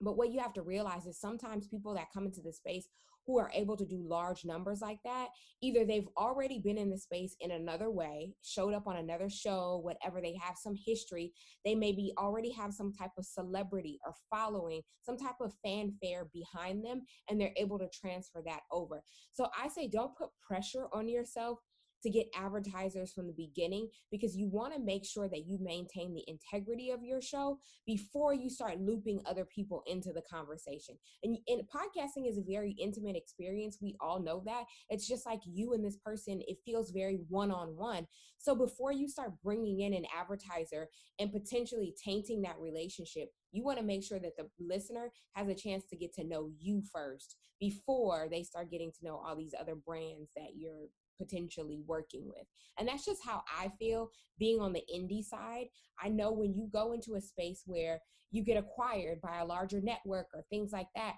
But 0.00 0.16
what 0.16 0.30
you 0.32 0.40
have 0.40 0.54
to 0.54 0.62
realize 0.62 1.06
is 1.06 1.20
sometimes 1.20 1.66
people 1.66 1.94
that 1.94 2.12
come 2.12 2.26
into 2.26 2.40
the 2.40 2.52
space 2.52 2.88
who 3.26 3.38
are 3.38 3.50
able 3.54 3.76
to 3.76 3.84
do 3.84 4.02
large 4.02 4.44
numbers 4.44 4.80
like 4.80 4.98
that, 5.04 5.28
either 5.62 5.84
they've 5.84 6.08
already 6.16 6.58
been 6.58 6.78
in 6.78 6.90
the 6.90 6.98
space 6.98 7.36
in 7.40 7.50
another 7.50 7.90
way, 7.90 8.32
showed 8.42 8.74
up 8.74 8.86
on 8.86 8.96
another 8.96 9.28
show, 9.28 9.80
whatever, 9.84 10.20
they 10.20 10.34
have 10.42 10.56
some 10.56 10.74
history, 10.74 11.32
they 11.64 11.74
maybe 11.74 12.12
already 12.18 12.50
have 12.50 12.72
some 12.72 12.92
type 12.92 13.10
of 13.18 13.24
celebrity 13.26 13.98
or 14.06 14.14
following, 14.30 14.80
some 15.02 15.16
type 15.16 15.36
of 15.40 15.52
fanfare 15.62 16.28
behind 16.32 16.84
them, 16.84 17.02
and 17.28 17.40
they're 17.40 17.54
able 17.56 17.78
to 17.78 17.88
transfer 17.88 18.42
that 18.44 18.60
over. 18.72 19.02
So 19.32 19.48
I 19.56 19.68
say 19.68 19.86
don't 19.86 20.16
put 20.16 20.30
pressure 20.46 20.86
on 20.92 21.08
yourself 21.08 21.58
to 22.02 22.10
get 22.10 22.26
advertisers 22.36 23.12
from 23.12 23.26
the 23.26 23.32
beginning 23.32 23.88
because 24.10 24.36
you 24.36 24.48
want 24.48 24.74
to 24.74 24.80
make 24.80 25.04
sure 25.04 25.28
that 25.28 25.46
you 25.46 25.58
maintain 25.60 26.14
the 26.14 26.24
integrity 26.26 26.90
of 26.90 27.02
your 27.02 27.20
show 27.20 27.58
before 27.86 28.34
you 28.34 28.48
start 28.48 28.80
looping 28.80 29.20
other 29.26 29.44
people 29.44 29.82
into 29.86 30.12
the 30.12 30.22
conversation. 30.22 30.96
And, 31.22 31.38
and 31.48 31.62
podcasting 31.62 32.28
is 32.28 32.38
a 32.38 32.42
very 32.42 32.74
intimate 32.80 33.16
experience. 33.16 33.78
We 33.80 33.96
all 34.00 34.20
know 34.20 34.42
that. 34.46 34.64
It's 34.88 35.06
just 35.06 35.26
like 35.26 35.40
you 35.44 35.72
and 35.72 35.84
this 35.84 35.96
person, 35.96 36.40
it 36.46 36.58
feels 36.64 36.90
very 36.90 37.20
one 37.28 37.50
on 37.50 37.76
one. 37.76 38.06
So 38.38 38.54
before 38.54 38.92
you 38.92 39.06
start 39.06 39.32
bringing 39.44 39.80
in 39.80 39.92
an 39.92 40.06
advertiser 40.18 40.88
and 41.18 41.30
potentially 41.30 41.94
tainting 42.02 42.40
that 42.42 42.58
relationship, 42.58 43.28
you 43.52 43.62
want 43.62 43.78
to 43.78 43.84
make 43.84 44.02
sure 44.02 44.18
that 44.18 44.36
the 44.36 44.48
listener 44.58 45.10
has 45.34 45.48
a 45.48 45.54
chance 45.54 45.84
to 45.90 45.96
get 45.96 46.14
to 46.14 46.24
know 46.24 46.48
you 46.58 46.82
first 46.92 47.36
before 47.60 48.28
they 48.30 48.42
start 48.42 48.70
getting 48.70 48.90
to 48.90 49.04
know 49.04 49.16
all 49.16 49.36
these 49.36 49.54
other 49.58 49.74
brands 49.74 50.30
that 50.34 50.52
you're 50.56 50.86
potentially 51.20 51.82
working 51.86 52.26
with. 52.26 52.46
And 52.78 52.88
that's 52.88 53.04
just 53.04 53.24
how 53.24 53.42
I 53.58 53.70
feel 53.78 54.10
being 54.38 54.60
on 54.60 54.72
the 54.72 54.82
indie 54.94 55.24
side. 55.24 55.66
I 56.02 56.08
know 56.08 56.32
when 56.32 56.54
you 56.54 56.68
go 56.72 56.92
into 56.92 57.14
a 57.14 57.20
space 57.20 57.62
where 57.66 58.00
you 58.30 58.42
get 58.42 58.56
acquired 58.56 59.20
by 59.20 59.38
a 59.38 59.44
larger 59.44 59.80
network 59.80 60.26
or 60.34 60.44
things 60.48 60.72
like 60.72 60.88
that, 60.94 61.14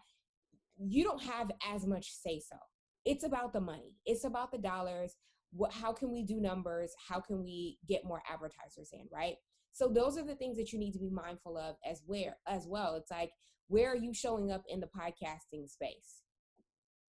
you 0.79 1.05
don't 1.05 1.23
have 1.23 1.51
as 1.73 1.87
much 1.87 2.11
say 2.11 2.41
so. 2.41 2.57
It's 3.05 3.25
about 3.25 3.53
the 3.53 3.61
money, 3.61 3.97
it's 4.07 4.25
about 4.25 4.53
the 4.53 4.59
dollars. 4.59 5.15
What, 5.55 5.73
how 5.73 5.93
can 5.93 6.11
we 6.11 6.23
do 6.23 6.41
numbers? 6.41 6.95
How 7.09 7.21
can 7.21 7.45
we 7.45 7.77
get 7.87 8.07
more 8.07 8.23
advertisers 8.27 8.89
in, 8.95 9.07
right? 9.13 9.35
So 9.73 9.87
those 9.87 10.17
are 10.17 10.25
the 10.25 10.35
things 10.35 10.57
that 10.57 10.73
you 10.73 10.79
need 10.79 10.93
to 10.93 10.99
be 10.99 11.11
mindful 11.11 11.59
of 11.59 11.77
as 11.89 12.03
where 12.07 12.39
as 12.49 12.67
well. 12.67 12.95
It's 12.95 13.11
like 13.11 13.33
where 13.69 13.91
are 13.91 13.97
you 13.97 14.13
showing 14.13 14.51
up 14.51 14.63
in 14.69 14.81
the 14.81 14.87
podcasting 14.87 15.69
space? 15.69 16.23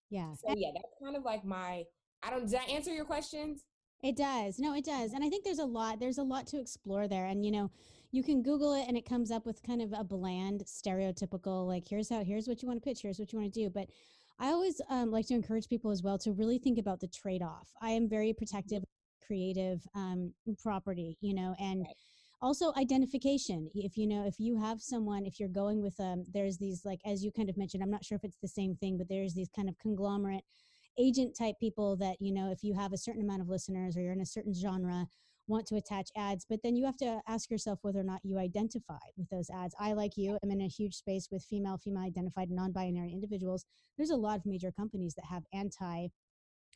Yeah. 0.09 0.33
So 0.33 0.53
yeah, 0.55 0.69
that's 0.73 0.93
kind 1.03 1.15
of 1.15 1.23
like 1.23 1.43
my 1.43 1.83
I 2.25 2.29
don't, 2.29 2.41
does 2.41 2.51
that 2.51 2.69
answer 2.69 2.93
your 2.93 3.05
questions? 3.05 3.63
It 4.01 4.17
does. 4.17 4.59
No, 4.59 4.75
it 4.75 4.83
does. 4.83 5.13
And 5.13 5.23
I 5.23 5.29
think 5.29 5.43
there's 5.43 5.59
a 5.59 5.65
lot, 5.65 5.99
there's 5.99 6.17
a 6.17 6.23
lot 6.23 6.45
to 6.47 6.59
explore 6.59 7.07
there. 7.07 7.25
And, 7.25 7.45
you 7.45 7.51
know, 7.51 7.71
you 8.11 8.21
can 8.21 8.43
Google 8.43 8.73
it 8.73 8.85
and 8.87 8.97
it 8.97 9.07
comes 9.07 9.31
up 9.31 9.45
with 9.45 9.63
kind 9.63 9.81
of 9.81 9.93
a 9.93 10.03
bland, 10.03 10.63
stereotypical, 10.65 11.67
like, 11.67 11.87
here's 11.87 12.09
how, 12.09 12.23
here's 12.23 12.47
what 12.47 12.61
you 12.61 12.67
want 12.67 12.81
to 12.81 12.87
pitch, 12.87 13.01
here's 13.01 13.17
what 13.17 13.31
you 13.31 13.39
want 13.39 13.53
to 13.53 13.59
do. 13.59 13.69
But 13.69 13.87
I 14.39 14.47
always 14.47 14.81
um, 14.89 15.09
like 15.09 15.27
to 15.27 15.33
encourage 15.33 15.69
people 15.69 15.91
as 15.91 16.03
well 16.03 16.17
to 16.19 16.33
really 16.33 16.59
think 16.59 16.77
about 16.77 16.99
the 16.99 17.07
trade 17.07 17.41
off. 17.41 17.71
I 17.81 17.91
am 17.91 18.09
very 18.09 18.33
protective, 18.33 18.83
creative 19.25 19.81
um, 19.95 20.33
property, 20.61 21.17
you 21.21 21.33
know, 21.33 21.55
and 21.59 21.87
also 22.41 22.73
identification 22.75 23.69
if 23.73 23.95
you 23.97 24.05
know 24.05 24.27
if 24.27 24.37
you 24.37 24.57
have 24.57 24.81
someone 24.81 25.25
if 25.25 25.39
you're 25.39 25.47
going 25.47 25.81
with 25.81 25.97
um 26.01 26.25
there's 26.33 26.57
these 26.57 26.83
like 26.83 26.99
as 27.05 27.23
you 27.23 27.31
kind 27.31 27.49
of 27.49 27.55
mentioned 27.55 27.81
i'm 27.81 27.89
not 27.89 28.03
sure 28.03 28.17
if 28.17 28.23
it's 28.25 28.39
the 28.41 28.47
same 28.49 28.75
thing 28.75 28.97
but 28.97 29.07
there's 29.07 29.33
these 29.33 29.49
kind 29.55 29.69
of 29.69 29.79
conglomerate 29.79 30.43
agent 30.99 31.35
type 31.37 31.55
people 31.59 31.95
that 31.97 32.17
you 32.19 32.33
know 32.33 32.51
if 32.51 32.63
you 32.63 32.73
have 32.73 32.93
a 32.93 32.97
certain 32.97 33.21
amount 33.21 33.41
of 33.41 33.49
listeners 33.49 33.97
or 33.97 34.01
you're 34.01 34.13
in 34.13 34.21
a 34.21 34.25
certain 34.25 34.53
genre 34.53 35.07
want 35.47 35.65
to 35.65 35.75
attach 35.75 36.09
ads 36.15 36.45
but 36.49 36.59
then 36.63 36.75
you 36.75 36.85
have 36.85 36.95
to 36.95 37.19
ask 37.27 37.49
yourself 37.49 37.79
whether 37.81 37.99
or 37.99 38.03
not 38.03 38.21
you 38.23 38.39
identify 38.39 38.99
with 39.17 39.29
those 39.29 39.49
ads. 39.49 39.75
I 39.79 39.93
like 39.93 40.13
you 40.15 40.37
am 40.43 40.51
in 40.51 40.61
a 40.61 40.67
huge 40.67 40.95
space 40.95 41.27
with 41.31 41.43
female 41.43 41.77
female 41.77 42.03
identified 42.03 42.49
non-binary 42.49 43.11
individuals. 43.11 43.65
There's 43.97 44.11
a 44.11 44.15
lot 44.15 44.37
of 44.37 44.45
major 44.45 44.71
companies 44.71 45.15
that 45.15 45.25
have 45.25 45.43
anti 45.53 46.07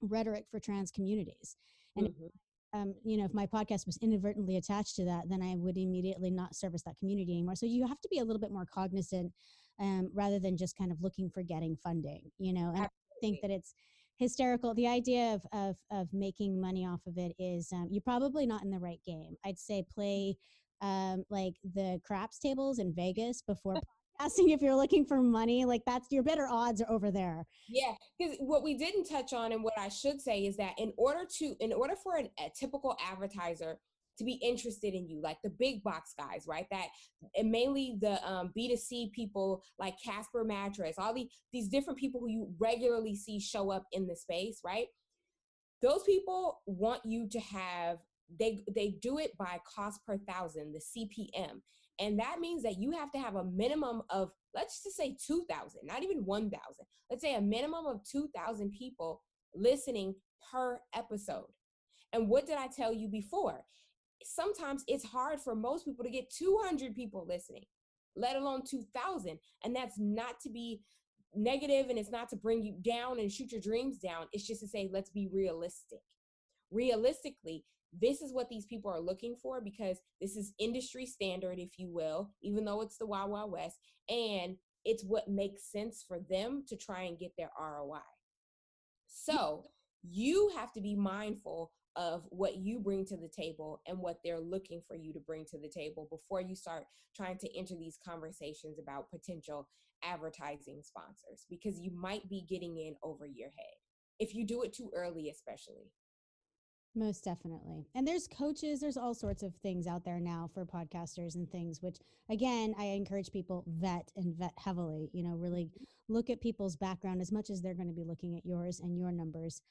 rhetoric 0.01 0.45
for 0.51 0.59
trans 0.59 0.91
communities. 0.91 1.55
And 1.95 2.07
mm-hmm. 2.07 2.25
Um, 2.73 2.93
you 3.05 3.17
know, 3.17 3.23
if 3.23 3.33
my 3.33 3.47
podcast 3.47 3.85
was 3.85 3.97
inadvertently 4.01 4.57
attached 4.57 4.97
to 4.97 5.05
that, 5.05 5.29
then 5.29 5.41
I 5.41 5.55
would 5.55 5.77
immediately 5.77 6.29
not 6.29 6.53
service 6.53 6.83
that 6.83 6.97
community 6.97 7.31
anymore. 7.31 7.55
So 7.55 7.65
you 7.65 7.87
have 7.87 7.99
to 8.01 8.09
be 8.11 8.19
a 8.19 8.25
little 8.25 8.41
bit 8.41 8.51
more 8.51 8.65
cognizant 8.65 9.31
um, 9.79 10.09
rather 10.13 10.37
than 10.37 10.57
just 10.57 10.77
kind 10.77 10.91
of 10.91 11.01
looking 11.01 11.29
for 11.29 11.43
getting 11.43 11.77
funding, 11.77 12.29
you 12.39 12.51
know, 12.51 12.71
and 12.75 12.83
I 12.83 12.89
think 13.21 13.39
that 13.41 13.51
it's 13.51 13.73
hysterical. 14.17 14.73
The 14.73 14.87
idea 14.87 15.33
of, 15.33 15.41
of, 15.53 15.75
of 15.91 16.07
making 16.13 16.59
money 16.59 16.85
off 16.85 17.01
of 17.07 17.17
it 17.17 17.33
is 17.39 17.69
um, 17.71 17.87
you're 17.91 18.01
probably 18.01 18.45
not 18.45 18.63
in 18.63 18.71
the 18.71 18.79
right 18.79 18.99
game. 19.05 19.35
I'd 19.45 19.59
say 19.59 19.83
play 19.93 20.35
um, 20.81 21.23
like 21.29 21.53
the 21.73 21.99
craps 22.05 22.39
tables 22.39 22.79
in 22.79 22.93
Vegas 22.93 23.41
before 23.41 23.75
asking 24.19 24.49
if 24.49 24.61
you're 24.61 24.75
looking 24.75 25.05
for 25.05 25.21
money 25.21 25.65
like 25.65 25.81
that's 25.85 26.07
your 26.11 26.23
better 26.23 26.47
odds 26.49 26.81
are 26.81 26.89
over 26.89 27.11
there 27.11 27.45
yeah 27.69 27.93
because 28.17 28.35
what 28.39 28.63
we 28.63 28.75
didn't 28.75 29.03
touch 29.03 29.31
on 29.33 29.51
and 29.51 29.63
what 29.63 29.73
i 29.77 29.87
should 29.89 30.19
say 30.19 30.45
is 30.45 30.57
that 30.57 30.73
in 30.79 30.91
order 30.97 31.21
to 31.31 31.55
in 31.59 31.71
order 31.71 31.95
for 31.95 32.15
an, 32.15 32.27
a 32.39 32.49
typical 32.59 32.97
advertiser 33.11 33.77
to 34.17 34.23
be 34.23 34.33
interested 34.33 34.93
in 34.93 35.07
you 35.07 35.21
like 35.21 35.37
the 35.43 35.49
big 35.49 35.83
box 35.83 36.13
guys 36.17 36.45
right 36.47 36.67
that 36.71 36.87
and 37.35 37.51
mainly 37.51 37.97
the 38.01 38.23
um, 38.27 38.51
b2c 38.57 39.11
people 39.11 39.61
like 39.79 39.95
casper 40.03 40.43
mattress 40.43 40.95
all 40.97 41.13
the, 41.13 41.27
these 41.53 41.67
different 41.67 41.99
people 41.99 42.19
who 42.19 42.29
you 42.29 42.49
regularly 42.59 43.15
see 43.15 43.39
show 43.39 43.71
up 43.71 43.85
in 43.91 44.07
the 44.07 44.15
space 44.15 44.59
right 44.63 44.87
those 45.81 46.03
people 46.03 46.61
want 46.65 47.01
you 47.05 47.27
to 47.29 47.39
have 47.39 47.99
they 48.39 48.63
they 48.75 48.95
do 49.01 49.19
it 49.19 49.31
by 49.37 49.59
cost 49.75 50.01
per 50.05 50.17
thousand 50.17 50.73
the 50.73 50.79
cpm 50.79 51.61
and 51.99 52.19
that 52.19 52.39
means 52.39 52.63
that 52.63 52.77
you 52.77 52.91
have 52.91 53.11
to 53.11 53.17
have 53.17 53.35
a 53.35 53.43
minimum 53.43 54.03
of, 54.09 54.31
let's 54.53 54.83
just 54.83 54.95
say 54.95 55.17
2,000, 55.25 55.81
not 55.83 56.03
even 56.03 56.25
1,000. 56.25 56.51
Let's 57.09 57.21
say 57.21 57.35
a 57.35 57.41
minimum 57.41 57.85
of 57.85 58.01
2,000 58.09 58.71
people 58.71 59.21
listening 59.55 60.15
per 60.51 60.79
episode. 60.93 61.47
And 62.13 62.29
what 62.29 62.45
did 62.45 62.57
I 62.57 62.67
tell 62.67 62.93
you 62.93 63.07
before? 63.07 63.63
Sometimes 64.23 64.83
it's 64.87 65.05
hard 65.05 65.39
for 65.39 65.55
most 65.55 65.85
people 65.85 66.03
to 66.03 66.11
get 66.11 66.29
200 66.29 66.95
people 66.95 67.25
listening, 67.27 67.65
let 68.15 68.35
alone 68.35 68.63
2,000. 68.69 69.39
And 69.63 69.75
that's 69.75 69.97
not 69.97 70.39
to 70.41 70.49
be 70.49 70.81
negative 71.35 71.89
and 71.89 71.99
it's 71.99 72.11
not 72.11 72.29
to 72.29 72.35
bring 72.35 72.63
you 72.63 72.75
down 72.81 73.19
and 73.19 73.31
shoot 73.31 73.51
your 73.51 73.61
dreams 73.61 73.99
down. 73.99 74.27
It's 74.31 74.47
just 74.47 74.61
to 74.61 74.67
say, 74.67 74.89
let's 74.91 75.09
be 75.09 75.29
realistic. 75.31 75.99
Realistically, 76.71 77.63
this 77.99 78.21
is 78.21 78.33
what 78.33 78.49
these 78.49 78.65
people 78.65 78.91
are 78.91 78.99
looking 78.99 79.35
for 79.41 79.61
because 79.61 79.99
this 80.19 80.35
is 80.35 80.53
industry 80.59 81.05
standard, 81.05 81.59
if 81.59 81.77
you 81.77 81.89
will, 81.89 82.31
even 82.41 82.65
though 82.65 82.81
it's 82.81 82.97
the 82.97 83.05
Wild 83.05 83.31
Wild 83.31 83.51
West, 83.51 83.77
and 84.09 84.57
it's 84.83 85.03
what 85.03 85.27
makes 85.27 85.71
sense 85.71 86.03
for 86.07 86.19
them 86.29 86.63
to 86.67 86.75
try 86.75 87.03
and 87.03 87.19
get 87.19 87.31
their 87.37 87.51
ROI. 87.59 87.99
So 89.07 89.63
you 90.03 90.51
have 90.55 90.71
to 90.73 90.81
be 90.81 90.95
mindful 90.95 91.71
of 91.97 92.23
what 92.29 92.57
you 92.57 92.79
bring 92.79 93.05
to 93.05 93.17
the 93.17 93.27
table 93.27 93.81
and 93.87 93.97
what 93.97 94.19
they're 94.23 94.39
looking 94.39 94.81
for 94.87 94.95
you 94.95 95.11
to 95.11 95.19
bring 95.19 95.43
to 95.45 95.57
the 95.57 95.67
table 95.67 96.07
before 96.09 96.39
you 96.39 96.55
start 96.55 96.83
trying 97.15 97.37
to 97.39 97.57
enter 97.57 97.75
these 97.75 97.97
conversations 98.07 98.77
about 98.79 99.09
potential 99.09 99.67
advertising 100.03 100.81
sponsors 100.83 101.45
because 101.49 101.79
you 101.79 101.91
might 101.91 102.29
be 102.29 102.45
getting 102.47 102.77
in 102.77 102.95
over 103.03 103.25
your 103.25 103.49
head 103.49 103.75
if 104.19 104.35
you 104.35 104.45
do 104.45 104.61
it 104.61 104.71
too 104.71 104.91
early 104.95 105.29
especially 105.29 105.91
most 106.97 107.23
definitely. 107.23 107.85
And 107.93 108.07
there's 108.07 108.27
coaches, 108.27 108.79
there's 108.79 108.97
all 108.97 109.13
sorts 109.13 109.43
of 109.43 109.53
things 109.57 109.85
out 109.85 110.03
there 110.03 110.19
now 110.19 110.49
for 110.51 110.65
podcasters 110.65 111.35
and 111.35 111.49
things, 111.49 111.81
which 111.81 111.97
again, 112.29 112.73
I 112.77 112.85
encourage 112.85 113.31
people 113.31 113.63
vet 113.67 114.11
and 114.15 114.35
vet 114.35 114.53
heavily, 114.57 115.11
you 115.13 115.23
know, 115.23 115.35
really 115.35 115.65
mm-hmm. 115.65 116.13
look 116.13 116.31
at 116.31 116.41
people's 116.41 116.75
background 116.75 117.21
as 117.21 117.31
much 117.31 117.51
as 117.51 117.61
they're 117.61 117.75
going 117.75 117.87
to 117.87 117.93
be 117.93 118.03
looking 118.03 118.35
at 118.35 118.45
yours 118.45 118.79
and 118.79 118.97
your 118.97 119.11
numbers. 119.11 119.61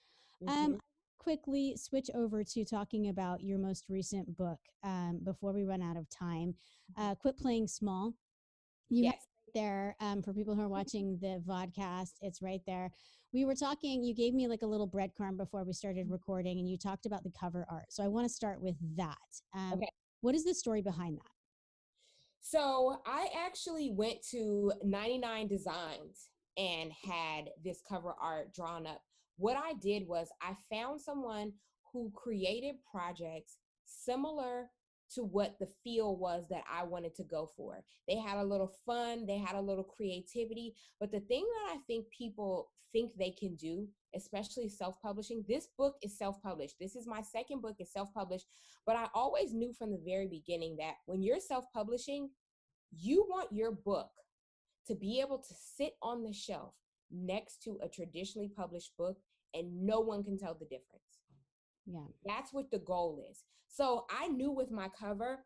Um, 0.47 0.55
mm-hmm. 0.55 0.65
Um, 0.65 0.81
quickly 1.19 1.77
switch 1.77 2.09
over 2.15 2.45
to 2.45 2.65
talking 2.65 3.09
about 3.09 3.43
your 3.43 3.59
most 3.59 3.87
recent 3.89 4.37
book 4.37 4.59
um, 4.85 5.21
before 5.25 5.53
we 5.53 5.65
run 5.65 5.83
out 5.83 5.97
of 5.97 6.09
time. 6.09 6.55
Mm-hmm. 6.99 7.03
Uh, 7.03 7.15
Quit 7.17 7.39
Playing 7.39 7.69
Small. 7.69 8.13
You 8.89 9.05
yes. 9.05 9.27
there 9.55 9.97
um, 10.01 10.23
for 10.23 10.33
people 10.33 10.55
who 10.55 10.63
are 10.63 10.69
watching 10.69 11.19
the 11.21 11.43
vodcast. 11.47 12.13
It's 12.21 12.41
right 12.41 12.61
there 12.67 12.91
we 13.37 13.45
were 13.45 13.55
talking, 13.55 14.03
you 14.03 14.15
gave 14.15 14.35
me 14.35 14.49
like 14.49 14.63
a 14.63 14.67
little 14.67 14.89
breadcrumb 14.89 15.37
before 15.37 15.63
we 15.65 15.73
started 15.73 16.05
mm-hmm. 16.05 16.13
recording, 16.13 16.59
and 16.59 16.69
you 16.69 16.79
talked 16.79 17.05
about 17.05 17.23
the 17.23 17.33
cover 17.39 17.67
art. 17.69 17.87
So 17.91 18.03
I 18.03 18.09
want 18.09 18.27
to 18.27 18.33
start 18.33 18.63
with 18.63 18.77
that. 18.97 19.17
Um, 19.55 19.75
okay. 19.75 19.89
What 20.23 20.35
is 20.35 20.45
the 20.45 20.55
story 20.55 20.81
behind 20.81 21.19
that? 21.19 21.31
So 22.41 23.01
I 23.05 23.29
actually 23.45 23.91
went 23.91 24.23
to 24.31 24.73
99 24.83 25.49
Designs 25.49 26.29
and 26.57 26.91
had 26.93 27.51
this 27.63 27.83
cover 27.87 28.15
art 28.21 28.55
drawn 28.55 28.87
up. 28.87 29.03
What 29.37 29.57
I 29.57 29.75
did 29.75 30.07
was 30.07 30.29
I 30.41 30.57
found 30.71 31.01
someone 31.01 31.53
who 31.93 32.11
created 32.15 32.77
projects 32.91 33.59
similar 33.85 34.71
to 35.15 35.23
what 35.23 35.57
the 35.61 35.69
feel 35.85 36.17
was 36.17 36.47
that 36.51 36.65
I 36.71 36.83
wanted 36.83 37.15
to 37.17 37.25
go 37.25 37.49
for. 37.57 37.85
They 38.09 38.17
had 38.17 38.39
a 38.39 38.45
little 38.45 38.73
fun, 38.85 39.27
they 39.27 39.39
had 39.39 39.55
a 39.55 39.61
little 39.61 39.85
creativity, 39.85 40.75
but 40.99 41.13
the 41.13 41.21
thing 41.21 41.45
that 41.45 41.77
I 41.77 41.79
think 41.87 42.07
people 42.11 42.71
think 42.93 43.13
they 43.17 43.31
can 43.31 43.55
do, 43.57 43.89
especially 44.15 44.69
self-publishing, 44.69 45.45
this 45.47 45.69
book 45.79 45.97
is 46.03 46.19
self-published. 46.19 46.77
This 46.81 46.97
is 46.97 47.07
my 47.07 47.23
second 47.23 47.63
book 47.63 47.77
is 47.79 47.93
self-published, 47.93 48.47
but 48.85 48.97
I 48.97 49.07
always 49.15 49.53
knew 49.53 49.73
from 49.73 49.93
the 49.93 50.03
very 50.05 50.27
beginning 50.27 50.77
that 50.79 50.95
when 51.07 51.23
you're 51.23 51.41
self-publishing, 51.41 52.31
you 52.91 53.27
want 53.29 53.53
your 53.53 53.73
book 53.73 54.11
to 54.87 54.95
be 54.95 55.21
able 55.21 55.39
to 55.39 55.55
sit 55.77 55.93
on 56.03 56.25
the 56.25 56.33
shelf 56.33 56.75
next 57.11 57.63
to 57.63 57.79
a 57.83 57.89
traditionally 57.89 58.51
published 58.57 58.97
book 58.97 59.19
and 59.55 59.85
no 59.85 60.01
one 60.01 60.23
can 60.23 60.39
tell 60.39 60.55
the 60.55 60.67
difference. 60.67 61.03
Yeah. 61.87 62.01
That's 62.25 62.53
what 62.53 62.71
the 62.71 62.79
goal 62.79 63.23
is. 63.31 63.45
So 63.69 64.07
I 64.11 64.29
knew 64.29 64.51
with 64.51 64.71
my 64.71 64.89
cover, 64.99 65.41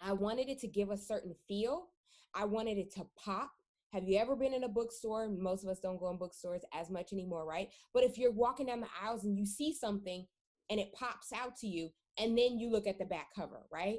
I 0.00 0.12
wanted 0.12 0.48
it 0.48 0.58
to 0.60 0.68
give 0.68 0.90
a 0.90 0.96
certain 0.96 1.34
feel. 1.46 1.88
I 2.34 2.44
wanted 2.44 2.78
it 2.78 2.92
to 2.94 3.06
pop. 3.16 3.50
Have 3.92 4.04
you 4.04 4.18
ever 4.18 4.36
been 4.36 4.54
in 4.54 4.64
a 4.64 4.68
bookstore? 4.68 5.28
Most 5.28 5.64
of 5.64 5.70
us 5.70 5.80
don't 5.80 5.98
go 5.98 6.10
in 6.10 6.16
bookstores 6.16 6.62
as 6.72 6.90
much 6.90 7.12
anymore, 7.12 7.44
right? 7.44 7.68
But 7.92 8.04
if 8.04 8.18
you're 8.18 8.32
walking 8.32 8.66
down 8.66 8.80
the 8.80 8.86
aisles 9.02 9.24
and 9.24 9.36
you 9.36 9.44
see 9.44 9.74
something 9.74 10.26
and 10.70 10.78
it 10.78 10.92
pops 10.92 11.32
out 11.32 11.56
to 11.58 11.66
you, 11.66 11.90
and 12.18 12.36
then 12.36 12.58
you 12.58 12.70
look 12.70 12.86
at 12.86 12.98
the 12.98 13.04
back 13.04 13.28
cover, 13.34 13.66
right? 13.72 13.98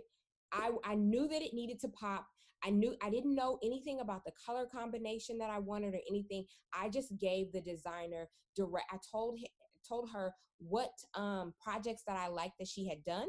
I, 0.51 0.71
I 0.83 0.95
knew 0.95 1.27
that 1.27 1.41
it 1.41 1.53
needed 1.53 1.79
to 1.81 1.89
pop. 1.89 2.27
I 2.63 2.69
knew 2.69 2.95
I 3.01 3.09
didn't 3.09 3.35
know 3.35 3.59
anything 3.63 3.99
about 3.99 4.23
the 4.25 4.31
color 4.45 4.65
combination 4.65 5.37
that 5.39 5.49
I 5.49 5.59
wanted 5.59 5.93
or 5.93 6.01
anything. 6.09 6.45
I 6.73 6.89
just 6.89 7.17
gave 7.19 7.51
the 7.51 7.61
designer 7.61 8.29
direct. 8.55 8.87
I 8.91 8.97
told 9.11 9.39
told 9.87 10.09
her 10.11 10.33
what 10.59 10.91
um, 11.15 11.53
projects 11.63 12.03
that 12.07 12.17
I 12.17 12.27
liked 12.27 12.59
that 12.59 12.67
she 12.67 12.87
had 12.87 13.03
done. 13.03 13.27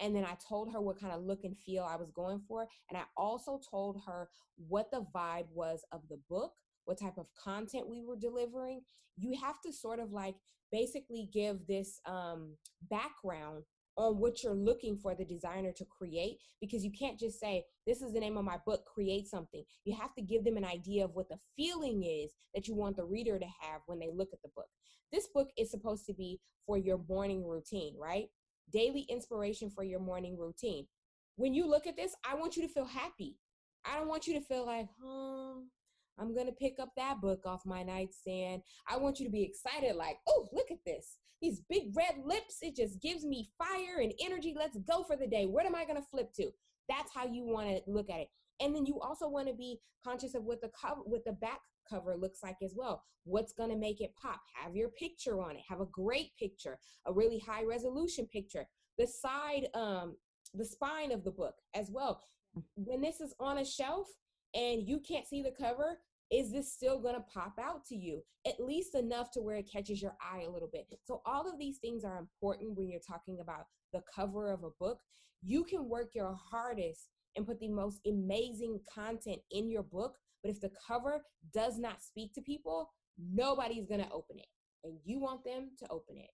And 0.00 0.14
then 0.14 0.24
I 0.24 0.36
told 0.46 0.72
her 0.72 0.80
what 0.80 1.00
kind 1.00 1.12
of 1.12 1.22
look 1.22 1.44
and 1.44 1.56
feel 1.56 1.84
I 1.84 1.96
was 1.96 2.10
going 2.10 2.40
for. 2.46 2.66
And 2.90 2.98
I 2.98 3.04
also 3.16 3.60
told 3.70 4.00
her 4.06 4.28
what 4.56 4.90
the 4.90 5.06
vibe 5.14 5.46
was 5.54 5.84
of 5.92 6.02
the 6.08 6.18
book, 6.28 6.52
what 6.84 6.98
type 6.98 7.16
of 7.18 7.26
content 7.42 7.88
we 7.88 8.02
were 8.02 8.16
delivering. 8.16 8.82
You 9.16 9.38
have 9.40 9.60
to 9.62 9.72
sort 9.72 9.98
of 9.98 10.12
like 10.12 10.34
basically 10.70 11.30
give 11.32 11.66
this 11.66 12.00
um, 12.06 12.56
background 12.90 13.64
on 13.96 14.18
what 14.18 14.42
you're 14.42 14.54
looking 14.54 14.96
for 14.96 15.14
the 15.14 15.24
designer 15.24 15.72
to 15.72 15.84
create 15.84 16.38
because 16.60 16.84
you 16.84 16.90
can't 16.90 17.18
just 17.18 17.40
say 17.40 17.64
this 17.86 18.02
is 18.02 18.12
the 18.12 18.20
name 18.20 18.36
of 18.36 18.44
my 18.44 18.58
book 18.66 18.84
create 18.84 19.26
something 19.26 19.62
you 19.84 19.94
have 19.94 20.14
to 20.14 20.22
give 20.22 20.44
them 20.44 20.56
an 20.56 20.64
idea 20.64 21.04
of 21.04 21.14
what 21.14 21.28
the 21.28 21.38
feeling 21.56 22.02
is 22.04 22.32
that 22.54 22.68
you 22.68 22.74
want 22.74 22.96
the 22.96 23.04
reader 23.04 23.38
to 23.38 23.46
have 23.60 23.80
when 23.86 23.98
they 23.98 24.10
look 24.14 24.28
at 24.32 24.42
the 24.42 24.50
book 24.54 24.68
this 25.12 25.28
book 25.28 25.50
is 25.56 25.70
supposed 25.70 26.06
to 26.06 26.14
be 26.14 26.40
for 26.66 26.76
your 26.76 27.00
morning 27.08 27.46
routine, 27.46 27.94
right? 27.98 28.28
Daily 28.72 29.02
inspiration 29.08 29.70
for 29.70 29.84
your 29.84 30.00
morning 30.00 30.36
routine. 30.36 30.86
When 31.36 31.54
you 31.54 31.66
look 31.66 31.86
at 31.86 31.96
this, 31.96 32.14
I 32.28 32.34
want 32.34 32.56
you 32.56 32.62
to 32.62 32.68
feel 32.68 32.86
happy. 32.86 33.36
I 33.84 33.96
don't 33.96 34.08
want 34.08 34.26
you 34.26 34.34
to 34.34 34.40
feel 34.40 34.66
like, 34.66 34.88
huh, 35.00 35.60
I'm 36.18 36.34
going 36.34 36.46
to 36.46 36.52
pick 36.52 36.78
up 36.80 36.90
that 36.96 37.20
book 37.20 37.42
off 37.44 37.66
my 37.66 37.82
nightstand. 37.82 38.62
I 38.88 38.96
want 38.96 39.18
you 39.18 39.26
to 39.26 39.32
be 39.32 39.42
excited, 39.42 39.96
like, 39.96 40.16
oh, 40.28 40.48
look 40.52 40.70
at 40.70 40.84
this. 40.84 41.18
These 41.42 41.60
big 41.68 41.94
red 41.94 42.14
lips, 42.24 42.58
it 42.62 42.76
just 42.76 43.00
gives 43.02 43.24
me 43.24 43.50
fire 43.58 44.00
and 44.00 44.12
energy. 44.20 44.54
Let's 44.56 44.78
go 44.88 45.02
for 45.04 45.16
the 45.16 45.26
day. 45.26 45.46
What 45.46 45.66
am 45.66 45.74
I 45.74 45.84
going 45.84 45.96
to 45.96 46.08
flip 46.10 46.32
to? 46.34 46.50
That's 46.88 47.12
how 47.14 47.26
you 47.26 47.44
want 47.44 47.68
to 47.68 47.80
look 47.86 48.08
at 48.08 48.20
it. 48.20 48.28
And 48.60 48.74
then 48.74 48.86
you 48.86 48.98
also 49.00 49.28
want 49.28 49.48
to 49.48 49.54
be 49.54 49.78
conscious 50.04 50.34
of 50.34 50.44
what 50.44 50.62
the 50.62 50.70
cover, 50.80 51.02
what 51.04 51.24
the 51.26 51.32
back 51.32 51.60
cover 51.88 52.16
looks 52.16 52.42
like 52.42 52.56
as 52.62 52.74
well. 52.74 53.02
What's 53.24 53.52
going 53.52 53.70
to 53.70 53.76
make 53.76 54.00
it 54.00 54.14
pop? 54.20 54.40
Have 54.54 54.74
your 54.74 54.88
picture 54.88 55.40
on 55.40 55.56
it. 55.56 55.62
Have 55.68 55.80
a 55.80 55.86
great 55.86 56.30
picture, 56.38 56.78
a 57.06 57.12
really 57.12 57.38
high 57.38 57.64
resolution 57.64 58.26
picture. 58.32 58.66
The 58.98 59.06
side 59.06 59.68
um, 59.74 60.16
the 60.54 60.64
spine 60.64 61.12
of 61.12 61.24
the 61.24 61.30
book 61.30 61.54
as 61.74 61.90
well. 61.90 62.22
When 62.76 63.00
this 63.00 63.20
is 63.20 63.34
on 63.38 63.58
a 63.58 63.64
shelf 63.64 64.08
and 64.54 64.88
you 64.88 65.00
can't 65.00 65.26
see 65.26 65.42
the 65.42 65.50
cover, 65.50 65.98
is 66.30 66.50
this 66.50 66.72
still 66.72 66.98
going 67.00 67.14
to 67.14 67.24
pop 67.32 67.58
out 67.60 67.84
to 67.86 67.96
you? 67.96 68.22
At 68.46 68.60
least 68.60 68.94
enough 68.94 69.30
to 69.32 69.40
where 69.40 69.56
it 69.56 69.70
catches 69.70 70.02
your 70.02 70.16
eye 70.20 70.44
a 70.46 70.50
little 70.50 70.70
bit. 70.72 70.86
So 71.04 71.22
all 71.24 71.50
of 71.50 71.58
these 71.58 71.78
things 71.78 72.04
are 72.04 72.18
important 72.18 72.76
when 72.76 72.88
you're 72.88 73.00
talking 73.06 73.38
about 73.40 73.66
the 73.92 74.02
cover 74.14 74.50
of 74.50 74.64
a 74.64 74.70
book. 74.80 75.00
You 75.42 75.64
can 75.64 75.88
work 75.88 76.10
your 76.14 76.36
hardest 76.50 77.08
and 77.36 77.46
put 77.46 77.60
the 77.60 77.68
most 77.68 78.00
amazing 78.06 78.80
content 78.92 79.38
in 79.50 79.70
your 79.70 79.82
book 79.82 80.16
but 80.42 80.50
if 80.50 80.60
the 80.60 80.70
cover 80.86 81.22
does 81.52 81.78
not 81.78 82.02
speak 82.02 82.32
to 82.34 82.40
people 82.40 82.90
nobody's 83.18 83.86
going 83.86 84.02
to 84.02 84.10
open 84.10 84.38
it 84.38 84.46
and 84.84 84.98
you 85.04 85.18
want 85.18 85.44
them 85.44 85.70
to 85.78 85.86
open 85.90 86.16
it 86.16 86.30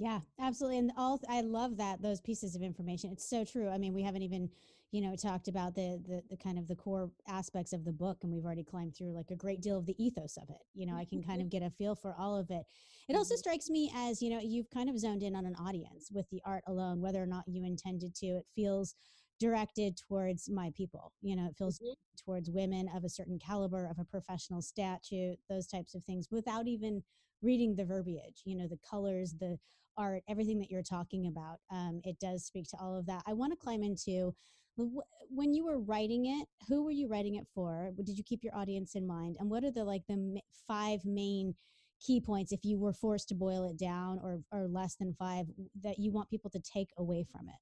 yeah, 0.00 0.20
absolutely. 0.40 0.78
And 0.78 0.92
all 0.96 1.20
I 1.28 1.42
love 1.42 1.76
that 1.76 2.00
those 2.00 2.22
pieces 2.22 2.56
of 2.56 2.62
information. 2.62 3.10
It's 3.12 3.28
so 3.28 3.44
true. 3.44 3.68
I 3.68 3.76
mean, 3.76 3.92
we 3.92 4.02
haven't 4.02 4.22
even, 4.22 4.48
you 4.92 5.02
know, 5.02 5.14
talked 5.14 5.46
about 5.46 5.74
the 5.74 6.00
the 6.08 6.22
the 6.30 6.36
kind 6.38 6.58
of 6.58 6.66
the 6.66 6.74
core 6.74 7.10
aspects 7.28 7.74
of 7.74 7.84
the 7.84 7.92
book 7.92 8.18
and 8.22 8.32
we've 8.32 8.44
already 8.44 8.64
climbed 8.64 8.96
through 8.96 9.12
like 9.12 9.30
a 9.30 9.36
great 9.36 9.60
deal 9.60 9.78
of 9.78 9.84
the 9.84 10.02
ethos 10.02 10.38
of 10.38 10.48
it. 10.48 10.62
You 10.74 10.86
know, 10.86 10.96
I 10.96 11.04
can 11.04 11.22
kind 11.22 11.42
of 11.42 11.50
get 11.50 11.62
a 11.62 11.68
feel 11.68 11.94
for 11.94 12.14
all 12.18 12.34
of 12.34 12.50
it. 12.50 12.64
It 13.08 13.14
also 13.14 13.34
mm-hmm. 13.34 13.40
strikes 13.40 13.68
me 13.68 13.92
as, 13.94 14.22
you 14.22 14.30
know, 14.30 14.40
you've 14.40 14.70
kind 14.70 14.88
of 14.88 14.98
zoned 14.98 15.22
in 15.22 15.36
on 15.36 15.44
an 15.44 15.54
audience 15.56 16.10
with 16.10 16.28
the 16.30 16.40
art 16.46 16.64
alone 16.66 17.02
whether 17.02 17.22
or 17.22 17.26
not 17.26 17.44
you 17.46 17.62
intended 17.64 18.14
to. 18.16 18.26
It 18.26 18.46
feels 18.54 18.94
directed 19.38 19.98
towards 19.98 20.48
my 20.48 20.70
people. 20.74 21.12
You 21.20 21.36
know, 21.36 21.46
it 21.46 21.56
feels 21.58 21.78
mm-hmm. 21.78 21.92
towards 22.24 22.48
women 22.50 22.88
of 22.96 23.04
a 23.04 23.10
certain 23.10 23.38
caliber, 23.38 23.86
of 23.86 23.98
a 23.98 24.04
professional 24.04 24.62
statute, 24.62 25.36
those 25.50 25.66
types 25.66 25.94
of 25.94 26.04
things 26.04 26.28
without 26.30 26.66
even 26.66 27.02
reading 27.42 27.74
the 27.74 27.84
verbiage, 27.84 28.42
you 28.44 28.56
know, 28.56 28.68
the 28.68 28.78
colors, 28.88 29.34
the 29.38 29.58
art, 29.96 30.22
everything 30.28 30.58
that 30.58 30.70
you're 30.70 30.82
talking 30.82 31.26
about. 31.26 31.58
Um, 31.70 32.00
it 32.04 32.18
does 32.20 32.44
speak 32.44 32.68
to 32.70 32.76
all 32.80 32.96
of 32.96 33.06
that. 33.06 33.22
I 33.26 33.32
want 33.32 33.52
to 33.52 33.56
climb 33.56 33.82
into 33.82 34.34
when 35.28 35.52
you 35.52 35.64
were 35.64 35.78
writing 35.78 36.26
it, 36.26 36.48
who 36.68 36.84
were 36.84 36.90
you 36.90 37.08
writing 37.08 37.36
it 37.36 37.46
for? 37.54 37.90
Did 37.96 38.16
you 38.16 38.24
keep 38.24 38.42
your 38.42 38.56
audience 38.56 38.94
in 38.94 39.06
mind? 39.06 39.36
And 39.38 39.50
what 39.50 39.64
are 39.64 39.70
the 39.70 39.84
like 39.84 40.02
the 40.08 40.40
five 40.66 41.04
main 41.04 41.54
key 42.04 42.20
points 42.20 42.50
if 42.52 42.60
you 42.64 42.78
were 42.78 42.94
forced 42.94 43.28
to 43.28 43.34
boil 43.34 43.68
it 43.68 43.78
down 43.78 44.18
or 44.22 44.40
or 44.52 44.68
less 44.68 44.96
than 44.96 45.14
five 45.18 45.46
that 45.82 45.98
you 45.98 46.12
want 46.12 46.30
people 46.30 46.50
to 46.50 46.60
take 46.60 46.90
away 46.96 47.26
from 47.30 47.48
it? 47.48 47.56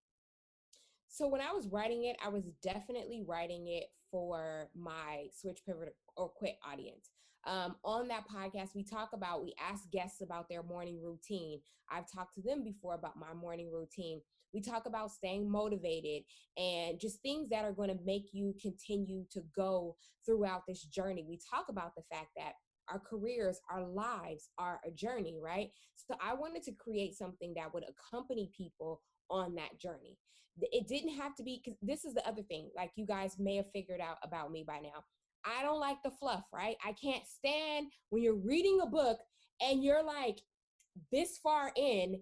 So 1.09 1.27
when 1.27 1.41
I 1.41 1.53
was 1.53 1.67
writing 1.67 2.05
it, 2.05 2.17
I 2.25 2.29
was 2.29 2.45
definitely 2.63 3.25
writing 3.27 3.67
it 3.67 3.87
for 4.11 4.69
my 4.77 5.27
switch 5.33 5.61
pivot 5.67 5.97
or 6.17 6.29
quit 6.29 6.57
audience. 6.65 7.11
Um, 7.49 7.77
on 7.83 8.09
that 8.09 8.25
podcast, 8.29 8.75
we 8.75 8.85
talk 8.85 9.11
about, 9.15 9.43
we 9.43 9.55
ask 9.59 9.91
guests 9.91 10.21
about 10.21 10.51
their 10.51 10.63
morning 10.63 11.01
routine. 11.03 11.61
I've 11.91 12.05
talked 12.15 12.35
to 12.35 12.43
them 12.43 12.63
before 12.63 12.95
about 12.95 13.17
my 13.17 13.33
morning 13.33 13.71
routine. 13.73 14.21
We 14.53 14.61
talk 14.61 14.85
about 14.85 15.13
staying 15.13 15.51
motivated 15.51 16.25
and 16.59 17.01
just 17.01 17.23
things 17.23 17.49
that 17.49 17.65
are 17.65 17.73
going 17.73 17.89
to 17.89 18.05
make 18.05 18.27
you 18.33 18.55
continue 18.61 19.25
to 19.33 19.41
go 19.57 19.97
throughout 20.27 20.63
this 20.69 20.83
journey. 20.83 21.25
We 21.27 21.41
talk 21.51 21.67
about 21.71 21.93
the 21.97 22.03
fact 22.13 22.29
that 22.37 22.53
our 22.91 22.99
careers, 22.99 23.59
our 23.71 23.87
lives 23.87 24.51
are 24.59 24.79
a 24.87 24.91
journey, 24.91 25.39
right? 25.43 25.71
So 25.95 26.17
I 26.23 26.35
wanted 26.35 26.65
to 26.65 26.73
create 26.73 27.17
something 27.17 27.55
that 27.57 27.73
would 27.73 27.85
accompany 27.85 28.51
people 28.55 29.01
on 29.31 29.55
that 29.55 29.81
journey. 29.81 30.19
It 30.61 30.87
didn't 30.87 31.17
have 31.17 31.35
to 31.37 31.43
be, 31.43 31.63
because 31.65 31.79
this 31.81 32.05
is 32.05 32.13
the 32.13 32.27
other 32.29 32.43
thing, 32.43 32.71
like 32.77 32.91
you 32.97 33.07
guys 33.07 33.37
may 33.39 33.57
have 33.57 33.71
figured 33.73 34.01
out 34.01 34.17
about 34.23 34.51
me 34.51 34.65
by 34.67 34.81
now. 34.81 35.05
I 35.49 35.63
don't 35.63 35.81
like 35.81 36.03
the 36.03 36.11
fluff, 36.11 36.45
right? 36.53 36.77
I 36.85 36.93
can't 36.93 37.25
stand 37.27 37.89
when 38.11 38.23
you're 38.23 38.35
reading 38.35 38.81
a 38.83 38.87
book 38.87 39.19
and 39.61 39.83
you're 39.83 40.05
like 40.05 40.41
this 41.13 41.39
far 41.39 41.73
in 41.77 42.21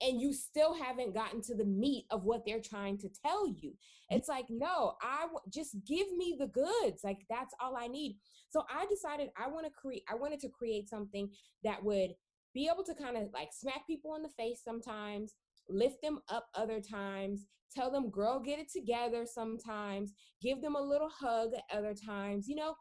and 0.00 0.20
you 0.20 0.32
still 0.32 0.74
haven't 0.74 1.14
gotten 1.14 1.40
to 1.42 1.54
the 1.54 1.64
meat 1.64 2.06
of 2.10 2.24
what 2.24 2.42
they're 2.44 2.60
trying 2.60 2.98
to 2.98 3.08
tell 3.24 3.46
you. 3.46 3.70
Mm-hmm. 3.70 4.16
It's 4.16 4.28
like, 4.28 4.46
no, 4.48 4.94
I 5.02 5.22
w- 5.22 5.40
just 5.48 5.76
give 5.86 6.12
me 6.16 6.36
the 6.38 6.48
goods. 6.48 7.02
Like 7.04 7.20
that's 7.30 7.54
all 7.60 7.76
I 7.76 7.86
need. 7.86 8.18
So 8.50 8.64
I 8.70 8.86
decided 8.86 9.30
I 9.36 9.48
want 9.48 9.66
to 9.66 9.72
create 9.72 10.02
I 10.10 10.14
wanted 10.14 10.40
to 10.40 10.48
create 10.48 10.88
something 10.88 11.30
that 11.64 11.82
would 11.82 12.10
be 12.54 12.68
able 12.72 12.84
to 12.84 12.94
kind 12.94 13.16
of 13.16 13.28
like 13.32 13.48
smack 13.52 13.86
people 13.86 14.14
in 14.16 14.22
the 14.22 14.28
face 14.28 14.60
sometimes, 14.62 15.34
lift 15.68 16.02
them 16.02 16.20
up 16.28 16.46
other 16.54 16.80
times, 16.80 17.46
tell 17.74 17.90
them, 17.90 18.10
girl, 18.10 18.40
get 18.40 18.58
it 18.58 18.70
together 18.70 19.26
sometimes, 19.26 20.12
give 20.40 20.60
them 20.60 20.76
a 20.76 20.80
little 20.82 21.08
hug 21.08 21.50
at 21.54 21.76
other 21.76 21.94
times, 21.94 22.48
you 22.48 22.56
know? 22.56 22.74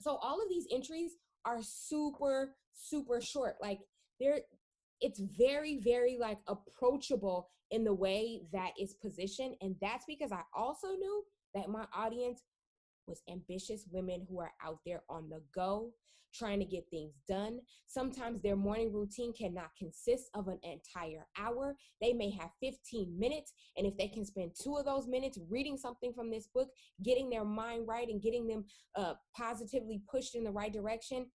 So 0.00 0.16
all 0.16 0.40
of 0.42 0.48
these 0.48 0.66
entries 0.72 1.12
are 1.44 1.60
super, 1.62 2.54
super 2.74 3.20
short. 3.20 3.54
Like 3.60 3.78
they're, 4.20 4.40
it's 5.00 5.20
very, 5.38 5.80
very 5.82 6.16
like 6.18 6.38
approachable 6.46 7.48
in 7.70 7.84
the 7.84 7.94
way 7.94 8.42
that 8.52 8.72
is 8.80 8.94
positioned. 8.94 9.56
And 9.60 9.74
that's 9.80 10.04
because 10.06 10.32
I 10.32 10.42
also 10.54 10.88
knew 10.88 11.22
that 11.54 11.68
my 11.68 11.86
audience 11.94 12.42
was 13.06 13.22
ambitious 13.30 13.84
women 13.90 14.26
who 14.28 14.40
are 14.40 14.52
out 14.64 14.78
there 14.84 15.02
on 15.08 15.28
the 15.28 15.42
go 15.54 15.92
trying 16.34 16.58
to 16.58 16.64
get 16.64 16.84
things 16.90 17.12
done. 17.28 17.60
Sometimes 17.86 18.40
their 18.40 18.56
morning 18.56 18.92
routine 18.92 19.32
cannot 19.32 19.70
consist 19.78 20.30
of 20.34 20.48
an 20.48 20.58
entire 20.62 21.26
hour. 21.38 21.76
They 22.00 22.12
may 22.12 22.30
have 22.30 22.50
15 22.60 23.18
minutes. 23.18 23.52
And 23.76 23.86
if 23.86 23.96
they 23.96 24.08
can 24.08 24.24
spend 24.24 24.52
two 24.60 24.76
of 24.76 24.84
those 24.84 25.06
minutes 25.06 25.38
reading 25.48 25.76
something 25.76 26.12
from 26.12 26.30
this 26.30 26.48
book, 26.54 26.68
getting 27.04 27.30
their 27.30 27.44
mind 27.44 27.86
right 27.86 28.08
and 28.08 28.22
getting 28.22 28.46
them 28.46 28.64
uh, 28.96 29.14
positively 29.36 30.02
pushed 30.10 30.34
in 30.34 30.44
the 30.44 30.50
right 30.50 30.72
direction, 30.72 31.26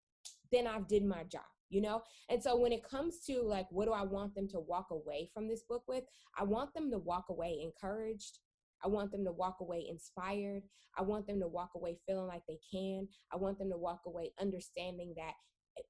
then 0.52 0.68
I've 0.68 0.88
did 0.88 1.06
my 1.06 1.24
job 1.24 1.44
you 1.70 1.82
know 1.82 2.02
and 2.30 2.42
so 2.42 2.56
when 2.56 2.72
it 2.72 2.82
comes 2.82 3.20
to 3.26 3.42
like 3.42 3.68
what 3.72 3.86
do 3.86 3.92
i 3.92 4.02
want 4.02 4.34
them 4.36 4.48
to 4.48 4.60
walk 4.62 4.88
away 4.92 5.30
from 5.34 5.50
this 5.50 5.64
book 5.68 5.84
with 5.86 6.06
i 6.38 6.44
want 6.44 6.74
them 6.74 6.90
to 6.90 6.98
walk 6.98 7.26
away 7.30 7.60
encouraged 7.62 8.40
I 8.84 8.88
want 8.88 9.12
them 9.12 9.26
to 9.26 9.32
walk 9.32 9.58
away 9.62 9.86
inspired. 9.90 10.64
I 10.98 11.04
want 11.04 11.28
them 11.28 11.40
to 11.42 11.48
walk 11.48 11.72
away 11.76 11.98
feeling 12.08 12.28
like 12.28 12.44
they 12.48 12.60
can. 12.72 13.08
I 13.32 13.38
want 13.38 13.60
them 13.60 13.70
to 13.70 13.78
walk 13.78 14.02
away 14.06 14.34
understanding 14.40 15.14
that 15.18 15.34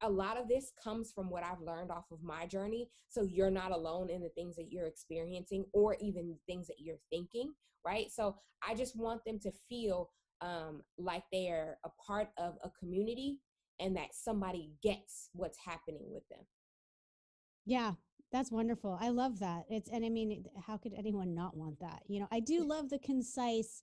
a 0.01 0.09
lot 0.09 0.37
of 0.37 0.47
this 0.47 0.71
comes 0.83 1.11
from 1.13 1.29
what 1.29 1.43
I've 1.43 1.61
learned 1.61 1.91
off 1.91 2.05
of 2.11 2.21
my 2.21 2.45
journey. 2.45 2.89
So 3.07 3.23
you're 3.23 3.51
not 3.51 3.71
alone 3.71 4.09
in 4.09 4.21
the 4.21 4.29
things 4.29 4.55
that 4.57 4.71
you're 4.71 4.87
experiencing 4.87 5.65
or 5.73 5.95
even 6.01 6.35
things 6.45 6.67
that 6.67 6.79
you're 6.79 6.99
thinking, 7.09 7.53
right? 7.85 8.11
So 8.11 8.35
I 8.67 8.75
just 8.75 8.97
want 8.97 9.23
them 9.25 9.39
to 9.39 9.51
feel 9.69 10.09
um, 10.41 10.83
like 10.97 11.23
they're 11.31 11.77
a 11.85 11.89
part 12.05 12.29
of 12.37 12.55
a 12.63 12.69
community 12.79 13.39
and 13.79 13.95
that 13.95 14.09
somebody 14.13 14.71
gets 14.83 15.29
what's 15.33 15.57
happening 15.65 16.05
with 16.11 16.27
them. 16.29 16.45
Yeah, 17.65 17.93
that's 18.31 18.51
wonderful. 18.51 18.97
I 18.99 19.09
love 19.09 19.39
that. 19.39 19.63
It's 19.69 19.89
and 19.89 20.05
I 20.05 20.09
mean, 20.09 20.45
how 20.65 20.77
could 20.77 20.93
anyone 20.97 21.33
not 21.33 21.55
want 21.55 21.79
that? 21.79 22.03
You 22.07 22.19
know, 22.19 22.27
I 22.31 22.39
do 22.39 22.63
love 22.63 22.89
the 22.89 22.99
concise. 22.99 23.81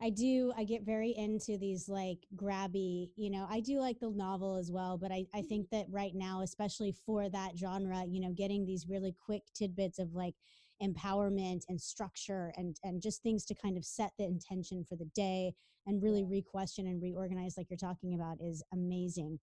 I 0.00 0.10
do. 0.10 0.52
I 0.56 0.64
get 0.64 0.84
very 0.84 1.14
into 1.16 1.58
these 1.58 1.88
like 1.88 2.26
grabby. 2.36 3.10
You 3.16 3.30
know, 3.30 3.46
I 3.50 3.60
do 3.60 3.80
like 3.80 3.98
the 3.98 4.10
novel 4.10 4.56
as 4.56 4.70
well, 4.70 4.98
but 4.98 5.10
I 5.10 5.26
I 5.34 5.38
mm-hmm. 5.38 5.48
think 5.48 5.70
that 5.70 5.86
right 5.90 6.14
now, 6.14 6.42
especially 6.42 6.92
for 7.06 7.28
that 7.30 7.56
genre, 7.56 8.04
you 8.06 8.20
know, 8.20 8.32
getting 8.32 8.66
these 8.66 8.86
really 8.88 9.14
quick 9.24 9.42
tidbits 9.54 9.98
of 9.98 10.14
like 10.14 10.34
empowerment 10.82 11.64
and 11.68 11.80
structure 11.80 12.52
and 12.56 12.76
and 12.84 13.02
just 13.02 13.22
things 13.22 13.44
to 13.46 13.54
kind 13.54 13.76
of 13.76 13.84
set 13.84 14.12
the 14.18 14.24
intention 14.24 14.84
for 14.88 14.96
the 14.96 15.08
day 15.14 15.52
and 15.86 16.02
really 16.02 16.22
re-question 16.22 16.86
and 16.86 17.02
reorganize 17.02 17.54
like 17.56 17.68
you're 17.70 17.76
talking 17.76 18.14
about 18.14 18.36
is 18.40 18.62
amazing 18.72 19.38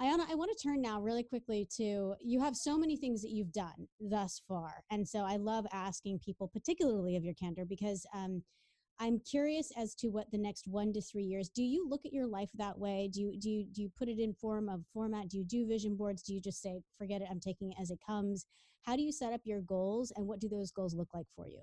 Ahyiana, 0.00 0.30
I 0.30 0.36
want 0.36 0.56
to 0.56 0.62
turn 0.62 0.80
now 0.80 1.00
really 1.00 1.24
quickly 1.24 1.66
to 1.76 2.14
you 2.20 2.40
have 2.40 2.54
so 2.54 2.78
many 2.78 2.96
things 2.96 3.20
that 3.22 3.32
you've 3.32 3.52
done 3.52 3.88
thus 4.00 4.40
far. 4.46 4.84
And 4.92 5.06
so 5.06 5.20
I 5.20 5.36
love 5.36 5.66
asking 5.72 6.20
people, 6.20 6.46
particularly 6.46 7.16
of 7.16 7.24
your 7.24 7.34
candor, 7.34 7.64
because 7.64 8.06
um, 8.14 8.44
I'm 9.00 9.18
curious 9.18 9.72
as 9.76 9.96
to 9.96 10.08
what 10.08 10.30
the 10.30 10.38
next 10.38 10.68
one 10.68 10.92
to 10.92 11.02
three 11.02 11.24
years. 11.24 11.48
Do 11.48 11.64
you 11.64 11.88
look 11.88 12.06
at 12.06 12.12
your 12.12 12.28
life 12.28 12.50
that 12.54 12.78
way? 12.78 13.10
Do 13.12 13.20
you 13.22 13.40
do 13.40 13.50
you, 13.50 13.66
do 13.72 13.82
you 13.82 13.90
put 13.98 14.08
it 14.08 14.20
in 14.20 14.34
form 14.34 14.68
of 14.68 14.84
format? 14.92 15.30
Do 15.30 15.36
you 15.36 15.44
do 15.44 15.66
vision 15.66 15.96
boards? 15.96 16.22
Do 16.22 16.32
you 16.32 16.40
just 16.40 16.62
say, 16.62 16.80
forget 16.96 17.20
it, 17.20 17.28
I'm 17.28 17.40
taking 17.40 17.72
it 17.72 17.78
as 17.80 17.90
it 17.90 17.98
comes? 18.06 18.46
How 18.82 18.94
do 18.94 19.02
you 19.02 19.10
set 19.10 19.32
up 19.32 19.40
your 19.44 19.62
goals, 19.62 20.12
and 20.14 20.28
what 20.28 20.38
do 20.38 20.48
those 20.48 20.70
goals 20.70 20.94
look 20.94 21.12
like 21.12 21.26
for 21.34 21.48
you? 21.48 21.60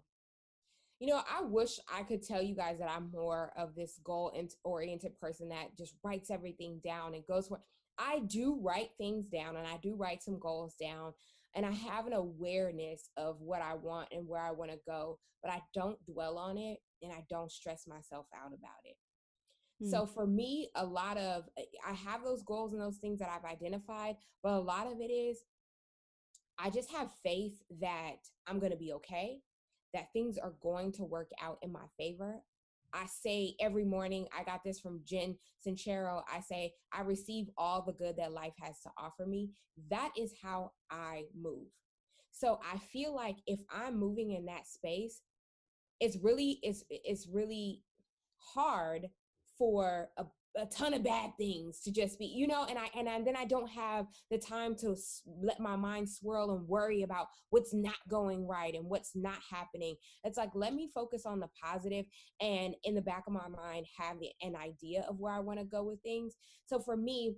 You 1.00 1.08
know, 1.08 1.22
I 1.30 1.42
wish 1.42 1.80
I 1.94 2.04
could 2.04 2.26
tell 2.26 2.42
you 2.42 2.56
guys 2.56 2.80
that 2.80 2.90
I'm 2.90 3.12
more 3.12 3.54
of 3.58 3.76
this 3.76 4.00
goal 4.04 4.34
oriented 4.64 5.20
person 5.20 5.50
that 5.50 5.78
just 5.78 5.96
writes 6.04 6.30
everything 6.30 6.82
down 6.84 7.16
and 7.16 7.26
goes 7.28 7.48
for. 7.48 7.62
I 7.98 8.20
do 8.20 8.60
write 8.62 8.90
things 8.98 9.28
down 9.28 9.56
and 9.56 9.68
I 9.68 9.78
do 9.82 9.96
write 9.96 10.24
some 10.24 10.40
goals 10.40 10.76
down 10.80 11.14
and 11.56 11.66
I 11.66 11.72
have 11.72 12.06
an 12.06 12.14
awareness 12.14 13.10
of 13.18 13.40
what 13.42 13.62
I 13.62 13.76
want 13.76 14.10
and 14.12 14.28
where 14.28 14.42
I 14.42 14.52
want 14.52 14.72
to 14.72 14.80
go, 14.86 15.20
but 15.42 15.52
I 15.52 15.62
don't 15.74 16.04
dwell 16.06 16.38
on 16.38 16.58
it 16.58 16.80
and 17.02 17.12
I 17.14 17.24
don't 17.30 17.52
stress 17.52 17.88
myself 17.88 18.26
out 18.36 18.48
about 18.48 18.84
it. 18.84 18.98
Mm. 19.82 19.90
So 19.90 20.06
for 20.06 20.28
me, 20.28 20.70
a 20.76 20.86
lot 20.86 21.18
of 21.18 21.46
I 21.88 21.94
have 21.94 22.24
those 22.24 22.44
goals 22.44 22.74
and 22.74 22.82
those 22.82 22.98
things 22.98 23.20
that 23.20 23.30
I've 23.30 23.50
identified, 23.50 24.16
but 24.44 24.54
a 24.54 24.60
lot 24.60 24.88
of 24.88 25.00
it 25.00 25.12
is 25.12 25.40
I 26.58 26.70
just 26.70 26.92
have 26.92 27.10
faith 27.24 27.62
that 27.82 28.18
I'm 28.48 28.60
going 28.60 28.72
to 28.72 28.78
be 28.78 28.94
okay, 28.94 29.40
that 29.94 30.12
things 30.14 30.38
are 30.38 30.54
going 30.62 30.92
to 30.94 31.04
work 31.04 31.32
out 31.42 31.58
in 31.62 31.72
my 31.72 31.86
favor. 31.98 32.42
I 32.94 33.06
say 33.08 33.56
every 33.60 33.86
morning, 33.86 34.28
I 34.38 34.44
got 34.44 34.64
this 34.64 34.80
from 34.80 35.02
Jen 35.06 35.38
Sincero. 35.66 36.24
I 36.32 36.40
say, 36.40 36.74
I 36.92 37.02
receive 37.02 37.48
all 37.58 37.82
the 37.82 37.94
good 37.94 38.16
that 38.18 38.32
life 38.32 38.54
has 38.62 38.80
to 38.82 38.90
offer 38.98 39.26
me. 39.26 39.50
That 39.90 40.12
is 40.18 40.34
how 40.42 40.72
I 40.90 41.24
move. 41.40 41.68
So 42.32 42.60
I 42.74 42.78
feel 42.78 43.16
like 43.16 43.38
if 43.48 43.60
I'm 43.70 43.98
moving 43.98 44.32
in 44.32 44.46
that 44.46 44.68
space, 44.68 45.22
it's 46.00 46.18
really 46.18 46.60
it's 46.62 46.84
it's 46.90 47.28
really 47.28 47.82
hard 48.38 49.08
for 49.58 50.10
a, 50.18 50.26
a 50.58 50.66
ton 50.68 50.94
of 50.94 51.04
bad 51.04 51.32
things 51.38 51.82
to 51.82 51.92
just 51.92 52.18
be 52.18 52.26
you 52.26 52.48
know 52.48 52.66
and 52.70 52.78
i 52.80 52.88
and, 52.98 53.10
I, 53.10 53.16
and 53.16 53.28
then 53.28 53.36
i 53.36 53.46
don't 53.46 53.70
have 53.70 54.08
the 54.32 54.38
time 54.38 54.76
to 54.78 54.96
let 55.42 55.60
my 55.60 55.76
mind 55.76 56.10
swirl 56.10 56.52
and 56.52 56.68
worry 56.68 57.04
about 57.04 57.28
what's 57.50 57.74
not 57.74 57.98
going 58.10 58.48
right 58.48 58.74
and 58.74 58.86
what's 58.86 59.12
not 59.16 59.40
happening 59.52 59.96
it's 60.24 60.38
like 60.38 60.52
let 60.54 60.74
me 60.74 60.90
focus 60.94 61.26
on 61.26 61.40
the 61.40 61.50
positive 61.62 62.06
and 62.42 62.76
in 62.84 62.96
the 62.96 63.02
back 63.02 63.24
of 63.28 63.34
my 63.34 63.48
mind 63.48 63.86
have 63.98 64.18
an 64.42 64.56
idea 64.56 65.06
of 65.10 65.20
where 65.20 65.34
i 65.34 65.40
want 65.40 65.60
to 65.60 65.66
go 65.66 65.84
with 65.84 66.02
things 66.02 66.36
so 66.66 66.80
for 66.80 66.96
me 66.96 67.36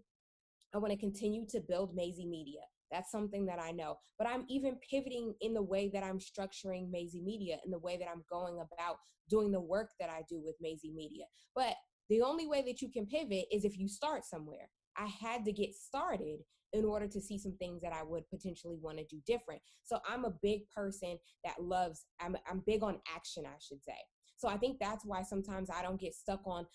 i 0.74 0.78
want 0.78 0.92
to 0.92 1.00
continue 1.00 1.46
to 1.48 1.60
build 1.68 1.96
Mazie 1.96 2.28
media 2.28 2.62
that's 2.92 3.12
something 3.12 3.46
that 3.48 3.60
I 3.60 3.72
know. 3.72 3.98
But 4.18 4.28
I'm 4.28 4.46
even 4.50 4.78
pivoting 4.90 5.34
in 5.42 5.54
the 5.54 5.62
way 5.62 5.90
that 5.94 6.04
I'm 6.04 6.20
structuring 6.20 6.90
Mazie 6.90 7.22
Media, 7.22 7.58
in 7.66 7.72
the 7.72 7.80
way 7.80 7.98
that 7.98 8.08
I'm 8.08 8.24
going 8.30 8.56
about 8.56 8.98
doing 9.30 9.52
the 9.52 9.60
work 9.60 9.90
that 10.00 10.10
I 10.10 10.22
do 10.30 10.42
with 10.44 10.56
Mazie 10.62 10.94
Media. 10.96 11.26
But 11.56 11.76
the 12.10 12.22
only 12.22 12.48
way 12.48 12.64
that 12.64 12.82
you 12.82 12.90
can 12.90 13.06
pivot 13.06 13.46
is 13.52 13.66
if 13.66 13.78
you 13.78 13.88
start 13.88 14.26
somewhere. 14.26 14.70
I 14.98 15.08
had 15.08 15.46
to 15.46 15.52
get 15.52 15.76
started 15.76 16.40
in 16.74 16.86
order 16.86 17.08
to 17.08 17.22
see 17.22 17.38
some 17.38 17.56
things 17.58 17.82
that 17.82 17.94
I 17.94 18.04
would 18.04 18.30
potentially 18.30 18.78
want 18.82 18.98
to 18.98 19.06
do 19.06 19.22
different. 19.26 19.62
So 19.84 20.00
I'm 20.08 20.26
a 20.26 20.34
big 20.42 20.70
person 20.76 21.18
that 21.46 21.62
loves, 21.62 22.06
I'm, 22.20 22.36
I'm 22.50 22.64
big 22.66 22.84
on 22.84 23.00
action, 23.16 23.46
I 23.46 23.58
should 23.60 23.84
say. 23.84 23.98
So 24.38 24.48
I 24.48 24.58
think 24.58 24.78
that's 24.80 25.06
why 25.06 25.24
sometimes 25.24 25.70
I 25.70 25.82
don't 25.82 26.00
get 26.00 26.14
stuck 26.14 26.42
on 26.46 26.66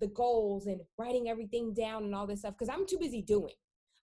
the 0.00 0.08
goals 0.08 0.66
and 0.66 0.80
writing 0.98 1.28
everything 1.28 1.74
down 1.74 2.04
and 2.04 2.14
all 2.14 2.26
this 2.26 2.40
stuff 2.40 2.54
because 2.58 2.72
I'm 2.72 2.86
too 2.86 2.98
busy 2.98 3.22
doing. 3.22 3.54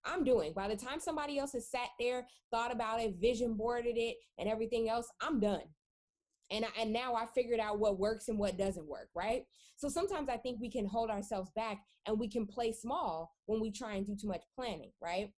I'm 0.04 0.24
doing. 0.24 0.54
By 0.54 0.68
the 0.68 0.76
time 0.76 1.00
somebody 1.00 1.40
else 1.40 1.54
has 1.54 1.70
sat 1.70 1.90
there, 2.00 2.28
thought 2.52 2.72
about 2.72 3.02
it, 3.02 3.16
vision 3.20 3.56
boarded 3.56 3.98
it, 3.98 4.18
and 4.38 4.48
everything 4.48 4.90
else, 4.90 5.08
I'm 5.22 5.40
done. 5.40 5.64
And 6.52 6.66
I, 6.66 6.82
and 6.82 6.94
now 6.94 7.16
I 7.16 7.26
figured 7.34 7.60
out 7.60 7.80
what 7.80 8.00
works 8.00 8.28
and 8.28 8.38
what 8.38 8.58
doesn't 8.58 8.88
work, 8.88 9.10
right? 9.16 9.44
So 9.78 9.90
sometimes 9.90 10.30
I 10.30 10.38
think 10.38 10.60
we 10.62 10.70
can 10.70 10.86
hold 10.86 11.10
ourselves 11.10 11.52
back 11.56 11.80
and 12.08 12.20
we 12.20 12.30
can 12.30 12.46
play 12.46 12.72
small 12.72 13.34
when 13.46 13.60
we 13.60 13.72
try 13.72 13.96
and 13.96 14.06
do 14.06 14.16
too 14.16 14.28
much 14.28 14.44
planning, 14.56 14.92
right? 15.02 15.32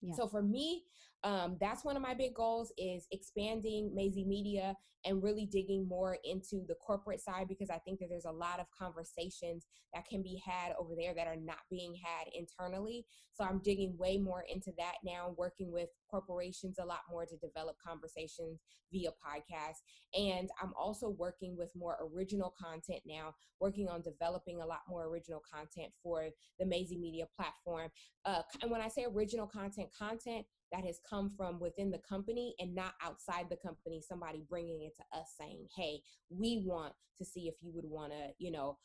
Yeah. 0.00 0.14
So 0.14 0.28
for 0.28 0.42
me, 0.42 0.84
um, 1.26 1.56
that's 1.60 1.84
one 1.84 1.96
of 1.96 2.02
my 2.02 2.14
big 2.14 2.34
goals 2.34 2.72
is 2.78 3.08
expanding 3.10 3.92
Mazie 3.92 4.24
Media 4.24 4.76
and 5.04 5.24
really 5.24 5.44
digging 5.44 5.88
more 5.88 6.18
into 6.24 6.64
the 6.68 6.76
corporate 6.76 7.20
side 7.20 7.48
because 7.48 7.68
I 7.68 7.78
think 7.78 7.98
that 7.98 8.06
there's 8.08 8.26
a 8.26 8.30
lot 8.30 8.60
of 8.60 8.66
conversations 8.70 9.66
that 9.92 10.06
can 10.06 10.22
be 10.22 10.40
had 10.44 10.74
over 10.78 10.94
there 10.96 11.14
that 11.14 11.26
are 11.26 11.36
not 11.36 11.58
being 11.68 11.96
had 12.00 12.28
internally. 12.32 13.06
So 13.32 13.42
I'm 13.42 13.58
digging 13.58 13.96
way 13.98 14.18
more 14.18 14.44
into 14.48 14.70
that 14.78 14.94
now, 15.04 15.34
working 15.36 15.72
with 15.72 15.88
corporations 16.08 16.78
a 16.78 16.84
lot 16.84 17.00
more 17.10 17.26
to 17.26 17.36
develop 17.38 17.76
conversations 17.84 18.60
via 18.92 19.10
podcast. 19.10 19.78
And 20.14 20.48
I'm 20.62 20.72
also 20.78 21.08
working 21.08 21.56
with 21.56 21.72
more 21.74 21.98
original 22.14 22.54
content 22.62 23.00
now, 23.04 23.34
working 23.60 23.88
on 23.88 24.00
developing 24.00 24.60
a 24.60 24.66
lot 24.66 24.80
more 24.88 25.06
original 25.06 25.42
content 25.52 25.92
for 26.04 26.28
the 26.60 26.66
Mazie 26.66 26.98
Media 26.98 27.26
platform. 27.36 27.90
Uh, 28.24 28.42
and 28.62 28.70
when 28.70 28.80
I 28.80 28.88
say 28.88 29.06
original 29.12 29.48
content, 29.48 29.88
content 29.96 30.46
that 30.72 30.84
has 30.84 31.00
come 31.08 31.30
from 31.36 31.60
within 31.60 31.90
the 31.90 32.00
company 32.08 32.54
and 32.58 32.74
not 32.74 32.94
outside 33.02 33.46
the 33.50 33.56
company 33.56 34.02
somebody 34.06 34.42
bringing 34.48 34.82
it 34.82 34.94
to 34.96 35.18
us 35.18 35.34
saying 35.38 35.66
hey 35.76 36.00
we 36.30 36.62
want 36.64 36.92
to 37.16 37.24
see 37.24 37.48
if 37.48 37.54
you 37.62 37.72
would 37.74 37.84
want 37.84 38.12
to 38.12 38.28
you 38.38 38.50
know 38.50 38.76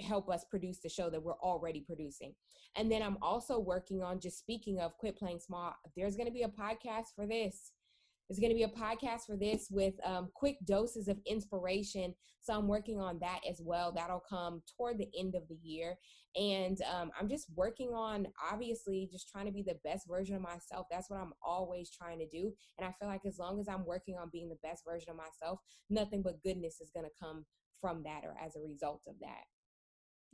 help 0.00 0.28
us 0.28 0.44
produce 0.50 0.78
the 0.82 0.88
show 0.88 1.10
that 1.10 1.22
we're 1.22 1.38
already 1.38 1.80
producing. 1.80 2.34
And 2.76 2.90
then 2.90 3.02
i'm 3.02 3.18
also 3.22 3.58
working 3.58 4.02
on 4.02 4.20
just 4.20 4.38
speaking 4.38 4.78
of 4.78 4.96
quit 4.98 5.16
playing 5.16 5.40
small 5.40 5.74
there's 5.96 6.16
going 6.16 6.26
to 6.26 6.32
be 6.32 6.42
a 6.42 6.48
podcast 6.48 7.06
for 7.16 7.26
this 7.26 7.72
there's 8.28 8.38
going 8.38 8.50
to 8.50 8.54
be 8.54 8.64
a 8.64 8.68
podcast 8.68 9.26
for 9.26 9.36
this 9.36 9.68
with 9.70 9.94
um, 10.04 10.28
quick 10.34 10.56
doses 10.64 11.08
of 11.08 11.18
inspiration. 11.26 12.14
So 12.40 12.54
I'm 12.54 12.68
working 12.68 13.00
on 13.00 13.18
that 13.20 13.40
as 13.48 13.60
well. 13.64 13.92
That'll 13.92 14.22
come 14.28 14.62
toward 14.76 14.98
the 14.98 15.08
end 15.18 15.34
of 15.34 15.42
the 15.48 15.58
year. 15.62 15.96
And 16.36 16.78
um, 16.82 17.10
I'm 17.18 17.28
just 17.28 17.46
working 17.56 17.88
on, 17.94 18.26
obviously, 18.52 19.08
just 19.10 19.28
trying 19.30 19.46
to 19.46 19.52
be 19.52 19.62
the 19.62 19.78
best 19.82 20.06
version 20.06 20.36
of 20.36 20.42
myself. 20.42 20.86
That's 20.90 21.10
what 21.10 21.20
I'm 21.20 21.32
always 21.44 21.90
trying 21.90 22.18
to 22.18 22.28
do. 22.28 22.52
And 22.78 22.86
I 22.86 22.94
feel 22.98 23.08
like 23.08 23.24
as 23.26 23.38
long 23.38 23.60
as 23.60 23.68
I'm 23.68 23.84
working 23.84 24.16
on 24.16 24.28
being 24.30 24.48
the 24.48 24.58
best 24.62 24.84
version 24.86 25.10
of 25.10 25.16
myself, 25.16 25.60
nothing 25.88 26.22
but 26.22 26.42
goodness 26.42 26.80
is 26.80 26.90
going 26.94 27.06
to 27.06 27.12
come 27.18 27.44
from 27.80 28.02
that 28.04 28.24
or 28.24 28.36
as 28.44 28.56
a 28.56 28.60
result 28.60 29.02
of 29.08 29.14
that. 29.20 29.44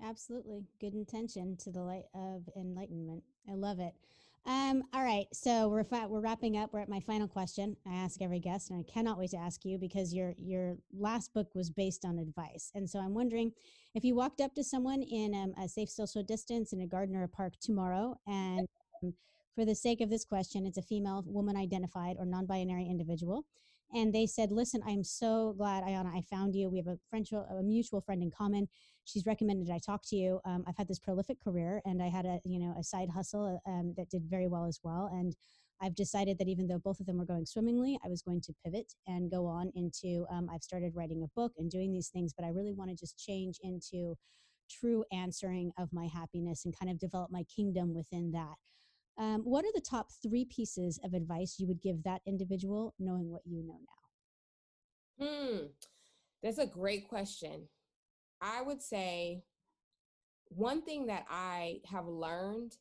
Absolutely. 0.05 0.65
Good 0.81 0.95
intention 0.95 1.57
to 1.59 1.71
the 1.71 1.81
light 1.81 2.07
of 2.15 2.43
enlightenment. 2.57 3.23
I 3.49 3.55
love 3.55 3.79
it. 3.79 3.95
Um, 4.47 4.83
all 4.93 5.03
right, 5.03 5.27
so 5.33 5.69
we're 5.69 5.85
fa- 5.85 6.07
we're 6.07 6.21
wrapping 6.21 6.59
up. 6.59 6.71
We're 6.73 6.81
at 6.81 6.89
my 6.89 7.01
final 7.01 7.27
question. 7.27 7.77
I 7.87 7.95
ask 7.95 8.21
every 8.21 8.41
guest, 8.41 8.71
and 8.71 8.79
I 8.79 8.83
cannot 8.93 9.19
wait 9.19 9.31
to 9.31 9.39
ask 9.39 9.65
you 9.65 9.79
because 9.79 10.13
your 10.13 10.35
your 10.39 10.77
last 10.93 11.33
book 11.33 11.49
was 11.55 11.71
based 11.71 12.05
on 12.05 12.19
advice, 12.19 12.71
and 12.75 12.89
so 12.89 12.99
I'm 12.99 13.15
wondering 13.15 13.53
if 13.95 14.05
you 14.05 14.15
walked 14.15 14.43
up 14.43 14.55
to 14.57 14.63
someone 14.65 15.03
in 15.03 15.35
um, 15.35 15.55
a 15.63 15.67
safe 15.67 15.89
social 15.89 16.23
distance 16.23 16.75
in 16.75 16.81
a 16.83 16.87
garden 16.87 17.17
or 17.17 17.23
a 17.23 17.29
park 17.29 17.55
tomorrow, 17.59 18.17
and 18.27 18.67
um, 19.03 19.15
for 19.55 19.65
the 19.65 19.75
sake 19.75 20.03
of 20.03 20.11
this 20.11 20.27
question, 20.27 20.67
it's 20.67 20.77
a 20.79 20.83
female, 20.83 21.25
woman 21.27 21.57
identified, 21.57 22.17
or 22.19 22.27
non-binary 22.27 22.87
individual, 22.87 23.47
and 23.95 24.15
they 24.15 24.27
said, 24.27 24.53
"Listen, 24.53 24.83
I'm 24.87 25.05
so 25.05 25.55
glad, 25.57 25.85
Ahyiana, 25.85 26.15
I 26.15 26.21
found 26.21 26.55
you. 26.55 26.69
We 26.69 26.79
have 26.79 26.87
a 26.89 26.99
friend, 27.09 27.27
a 27.33 27.63
mutual 27.63 28.03
friend 28.03 28.23
in 28.23 28.31
common." 28.31 28.69
She's 29.05 29.27
recommended 29.27 29.71
I 29.71 29.79
talk 29.79 30.03
to 30.07 30.17
you. 30.17 30.41
Um, 30.45 30.65
I've 30.67 30.77
had 30.77 30.89
this 30.89 30.99
prolific 30.99 31.43
career 31.43 31.81
and 31.85 32.03
I 32.03 32.09
had 32.09 32.25
a, 32.25 32.41
you 32.45 32.59
know, 32.59 32.75
a 32.79 32.83
side 32.83 33.11
hustle 33.11 33.61
um, 33.67 33.95
that 33.97 34.11
did 34.11 34.25
very 34.29 34.49
well 34.49 34.67
as 34.67 34.81
well. 34.83 35.11
And 35.13 35.37
I've 35.81 35.95
decided 35.95 36.39
that 36.39 36.49
even 36.49 36.67
though 36.67 36.79
both 36.79 37.01
of 37.01 37.07
them 37.07 37.19
were 37.19 37.25
going 37.25 37.47
swimmingly, 37.47 37.99
I 38.05 38.09
was 38.09 38.23
going 38.23 38.41
to 38.43 38.55
pivot 38.65 38.95
and 39.07 39.31
go 39.31 39.47
on 39.47 39.71
into, 39.75 40.27
um, 40.31 40.49
I've 40.53 40.63
started 40.63 40.93
writing 40.95 41.23
a 41.23 41.39
book 41.39 41.53
and 41.59 41.71
doing 41.71 41.93
these 41.93 42.09
things, 42.09 42.33
but 42.33 42.45
I 42.45 42.51
really 42.51 42.73
want 42.73 42.91
to 42.91 42.97
just 42.97 43.19
change 43.19 43.59
into 43.63 44.17
true 44.71 45.05
answering 45.13 45.73
of 45.79 45.93
my 45.93 46.07
happiness 46.07 46.65
and 46.65 46.79
kind 46.79 46.91
of 46.91 46.99
develop 46.99 47.31
my 47.31 47.45
kingdom 47.45 47.95
within 47.95 48.33
that. 48.33 48.57
Um, 49.17 49.43
what 49.43 49.65
are 49.65 49.73
the 49.73 49.81
top 49.81 50.09
three 50.23 50.45
pieces 50.45 50.99
of 51.05 51.15
advice 51.15 51.57
you 51.59 51.67
would 51.69 51.81
give 51.81 52.03
that 52.03 52.23
individual 52.27 52.95
knowing 52.99 53.31
what 53.31 53.43
you 53.45 53.63
know 53.63 53.79
now? 55.19 55.27
Hmm, 55.27 55.67
that's 56.43 56.59
a 56.59 56.67
great 56.67 57.09
question. 57.09 57.69
I 58.45 58.61
would 58.61 58.83
say 58.83 59.43
one 60.49 60.83
thing 60.83 61.07
that 61.07 61.25
I 61.31 61.81
have 61.91 62.07
learned 62.07 62.77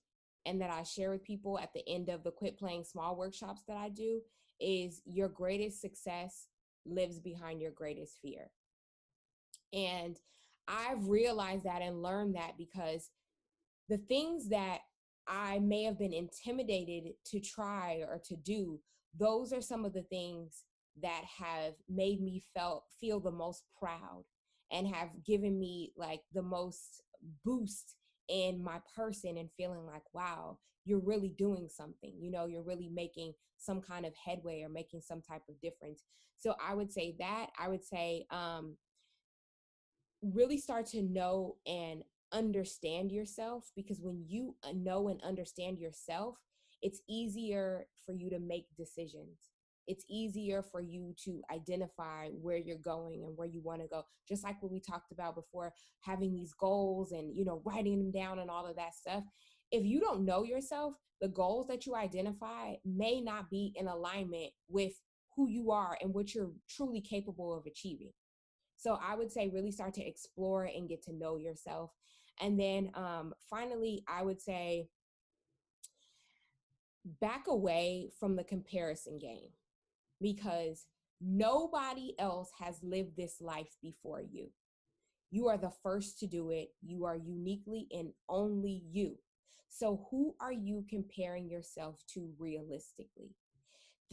and 0.45 0.59
that 0.59 0.69
I 0.69 0.83
share 0.83 1.09
with 1.09 1.23
people 1.23 1.57
at 1.57 1.73
the 1.73 1.87
end 1.87 2.09
of 2.09 2.23
the 2.23 2.31
quit 2.31 2.59
playing 2.59 2.83
small 2.83 3.15
workshops 3.15 3.61
that 3.69 3.77
I 3.77 3.87
do 3.87 4.19
is 4.59 5.01
your 5.05 5.29
greatest 5.29 5.79
success 5.79 6.47
lives 6.85 7.17
behind 7.17 7.61
your 7.61 7.71
greatest 7.71 8.17
fear. 8.21 8.51
And 9.71 10.19
I've 10.67 11.07
realized 11.07 11.63
that 11.63 11.81
and 11.81 12.03
learned 12.03 12.35
that 12.35 12.57
because 12.57 13.09
the 13.87 13.97
things 13.97 14.49
that 14.49 14.79
I 15.27 15.59
may 15.59 15.83
have 15.83 15.97
been 15.97 16.13
intimidated 16.13 17.13
to 17.27 17.39
try 17.39 18.03
or 18.05 18.21
to 18.25 18.35
do, 18.35 18.81
those 19.17 19.53
are 19.53 19.61
some 19.61 19.85
of 19.85 19.93
the 19.93 20.03
things 20.03 20.65
that 21.01 21.23
have 21.37 21.75
made 21.89 22.21
me 22.21 22.43
felt 22.53 22.83
feel 22.99 23.21
the 23.21 23.31
most 23.31 23.63
proud 23.79 24.25
and 24.71 24.87
have 24.87 25.09
given 25.25 25.59
me 25.59 25.91
like 25.97 26.21
the 26.33 26.41
most 26.41 27.01
boost 27.45 27.95
in 28.29 28.63
my 28.63 28.79
person 28.95 29.37
and 29.37 29.49
feeling 29.57 29.85
like, 29.85 30.03
wow, 30.13 30.57
you're 30.85 30.99
really 30.99 31.29
doing 31.37 31.67
something. 31.69 32.13
You 32.19 32.31
know, 32.31 32.45
you're 32.45 32.63
really 32.63 32.89
making 32.89 33.33
some 33.57 33.81
kind 33.81 34.05
of 34.05 34.13
headway 34.15 34.61
or 34.61 34.69
making 34.69 35.01
some 35.01 35.21
type 35.21 35.43
of 35.49 35.59
difference. 35.61 36.03
So 36.37 36.55
I 36.65 36.73
would 36.73 36.91
say 36.91 37.15
that. 37.19 37.47
I 37.57 37.69
would 37.69 37.83
say, 37.83 38.25
um, 38.31 38.75
really 40.21 40.57
start 40.57 40.85
to 40.87 41.01
know 41.01 41.57
and 41.67 42.03
understand 42.31 43.11
yourself 43.11 43.69
because 43.75 43.99
when 44.01 44.23
you 44.27 44.55
uh, 44.63 44.71
know 44.73 45.09
and 45.09 45.21
understand 45.21 45.77
yourself, 45.79 46.37
it's 46.81 47.01
easier 47.07 47.87
for 48.05 48.13
you 48.13 48.29
to 48.29 48.39
make 48.39 48.65
decisions 48.77 49.52
it's 49.87 50.05
easier 50.09 50.61
for 50.61 50.81
you 50.81 51.13
to 51.25 51.41
identify 51.51 52.29
where 52.41 52.57
you're 52.57 52.77
going 52.77 53.23
and 53.25 53.35
where 53.35 53.47
you 53.47 53.61
want 53.61 53.81
to 53.81 53.87
go 53.87 54.03
just 54.27 54.43
like 54.43 54.61
what 54.61 54.71
we 54.71 54.79
talked 54.79 55.11
about 55.11 55.35
before 55.35 55.73
having 56.01 56.33
these 56.33 56.53
goals 56.53 57.11
and 57.11 57.35
you 57.35 57.45
know 57.45 57.61
writing 57.65 57.99
them 57.99 58.11
down 58.11 58.39
and 58.39 58.49
all 58.49 58.65
of 58.65 58.75
that 58.75 58.93
stuff. 58.93 59.23
If 59.71 59.85
you 59.85 59.99
don't 59.99 60.25
know 60.25 60.43
yourself 60.43 60.93
the 61.21 61.27
goals 61.29 61.67
that 61.67 61.85
you 61.85 61.95
identify 61.95 62.73
may 62.85 63.21
not 63.21 63.49
be 63.49 63.73
in 63.75 63.87
alignment 63.87 64.51
with 64.67 64.93
who 65.35 65.49
you 65.49 65.71
are 65.71 65.97
and 66.01 66.13
what 66.13 66.35
you're 66.35 66.51
truly 66.69 67.01
capable 67.01 67.57
of 67.57 67.65
achieving. 67.65 68.11
So 68.77 68.99
i 69.05 69.15
would 69.15 69.31
say 69.31 69.49
really 69.53 69.71
start 69.71 69.93
to 69.95 70.07
explore 70.07 70.65
and 70.65 70.89
get 70.89 71.03
to 71.03 71.13
know 71.13 71.37
yourself. 71.37 71.91
And 72.41 72.59
then 72.59 72.91
um, 72.95 73.33
finally 73.49 74.03
i 74.07 74.21
would 74.21 74.41
say 74.41 74.87
back 77.21 77.47
away 77.47 78.09
from 78.19 78.35
the 78.35 78.43
comparison 78.43 79.19
game 79.19 79.49
because 80.23 80.87
nobody 81.21 82.15
else 82.17 82.49
has 82.59 82.81
lived 82.81 83.15
this 83.15 83.39
life 83.39 83.75
before 83.83 84.21
you. 84.21 84.49
You 85.29 85.47
are 85.49 85.57
the 85.57 85.73
first 85.83 86.19
to 86.19 86.27
do 86.27 86.49
it. 86.49 86.69
You 86.81 87.05
are 87.05 87.15
uniquely 87.15 87.87
and 87.91 88.13
only 88.27 88.81
you. 88.89 89.17
So, 89.67 90.07
who 90.09 90.35
are 90.39 90.51
you 90.51 90.85
comparing 90.89 91.49
yourself 91.49 92.03
to 92.13 92.31
realistically? 92.39 93.35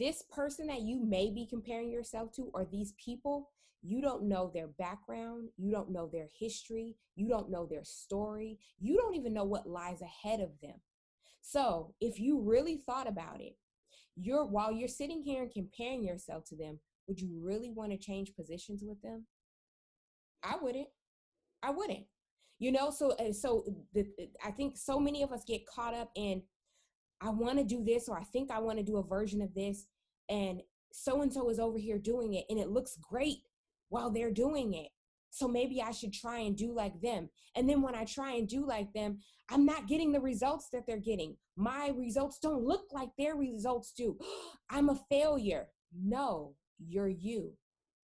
this 0.01 0.23
person 0.31 0.65
that 0.65 0.81
you 0.81 0.99
may 0.99 1.29
be 1.29 1.45
comparing 1.45 1.91
yourself 1.91 2.33
to 2.33 2.49
or 2.55 2.65
these 2.65 2.93
people, 2.93 3.51
you 3.83 4.01
don't 4.01 4.23
know 4.23 4.49
their 4.51 4.67
background, 4.67 5.49
you 5.57 5.71
don't 5.71 5.91
know 5.91 6.09
their 6.11 6.29
history, 6.39 6.95
you 7.15 7.29
don't 7.29 7.51
know 7.51 7.67
their 7.67 7.83
story, 7.83 8.57
you 8.79 8.97
don't 8.97 9.13
even 9.15 9.31
know 9.31 9.43
what 9.43 9.69
lies 9.69 10.01
ahead 10.01 10.39
of 10.39 10.59
them. 10.59 10.79
So, 11.41 11.93
if 12.01 12.19
you 12.19 12.41
really 12.41 12.77
thought 12.77 13.07
about 13.07 13.41
it, 13.41 13.57
you're 14.15 14.45
while 14.45 14.71
you're 14.71 14.87
sitting 14.87 15.21
here 15.21 15.43
and 15.43 15.51
comparing 15.51 16.03
yourself 16.03 16.45
to 16.45 16.55
them, 16.55 16.79
would 17.07 17.19
you 17.19 17.29
really 17.41 17.71
want 17.71 17.91
to 17.91 17.97
change 17.97 18.35
positions 18.35 18.83
with 18.83 19.01
them? 19.01 19.25
I 20.43 20.55
wouldn't. 20.61 20.87
I 21.63 21.71
wouldn't. 21.71 22.05
You 22.59 22.71
know, 22.71 22.91
so 22.91 23.11
uh, 23.11 23.33
so 23.33 23.65
the, 23.93 24.05
I 24.45 24.51
think 24.51 24.77
so 24.77 24.99
many 24.99 25.23
of 25.23 25.31
us 25.31 25.43
get 25.47 25.65
caught 25.65 25.95
up 25.95 26.11
in 26.15 26.43
I 27.21 27.29
want 27.29 27.59
to 27.59 27.63
do 27.63 27.83
this 27.83 28.09
or 28.09 28.17
I 28.17 28.23
think 28.23 28.51
I 28.51 28.59
want 28.59 28.79
to 28.79 28.83
do 28.83 28.97
a 28.97 29.03
version 29.03 29.41
of 29.41 29.53
this 29.53 29.85
and 30.29 30.61
so 30.91 31.21
and 31.21 31.31
so 31.31 31.49
is 31.49 31.59
over 31.59 31.77
here 31.77 31.97
doing 31.97 32.33
it 32.33 32.45
and 32.49 32.59
it 32.59 32.69
looks 32.69 32.97
great 32.97 33.39
while 33.89 34.09
they're 34.09 34.31
doing 34.31 34.73
it. 34.73 34.89
So 35.29 35.47
maybe 35.47 35.81
I 35.81 35.91
should 35.91 36.13
try 36.13 36.39
and 36.39 36.57
do 36.57 36.73
like 36.73 36.99
them. 37.01 37.29
And 37.55 37.69
then 37.69 37.81
when 37.81 37.95
I 37.95 38.05
try 38.05 38.33
and 38.33 38.47
do 38.47 38.65
like 38.65 38.91
them, 38.93 39.19
I'm 39.49 39.65
not 39.65 39.87
getting 39.87 40.11
the 40.11 40.19
results 40.19 40.67
that 40.73 40.83
they're 40.85 40.97
getting. 40.97 41.37
My 41.61 41.91
results 41.95 42.39
don't 42.39 42.63
look 42.63 42.87
like 42.91 43.09
their 43.19 43.35
results 43.35 43.93
do. 43.95 44.17
I'm 44.71 44.89
a 44.89 44.99
failure. 45.11 45.67
No, 45.95 46.55
you're 46.79 47.07
you. 47.07 47.53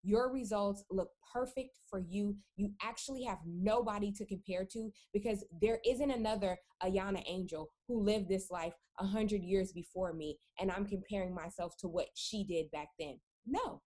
Your 0.04 0.32
results 0.32 0.86
look 0.90 1.10
perfect 1.34 1.78
for 1.90 2.00
you. 2.00 2.38
You 2.56 2.72
actually 2.82 3.24
have 3.26 3.40
nobody 3.46 4.14
to 4.14 4.26
compare 4.26 4.66
to 4.72 4.90
because 5.14 5.44
there 5.62 5.80
isn't 5.86 6.10
another 6.10 6.58
Ahyiana 6.82 7.24
Angel 7.28 7.70
who 7.90 8.02
lived 8.02 8.30
this 8.30 8.50
life 8.50 8.74
a 9.00 9.06
hundred 9.06 9.44
years 9.44 9.74
before 9.74 10.14
me, 10.14 10.38
and 10.60 10.72
I'm 10.72 10.86
comparing 10.86 11.36
myself 11.36 11.76
to 11.80 11.90
what 11.90 12.08
she 12.16 12.46
did 12.46 12.72
back 12.72 12.88
then. 12.98 13.20
No, 13.46 13.82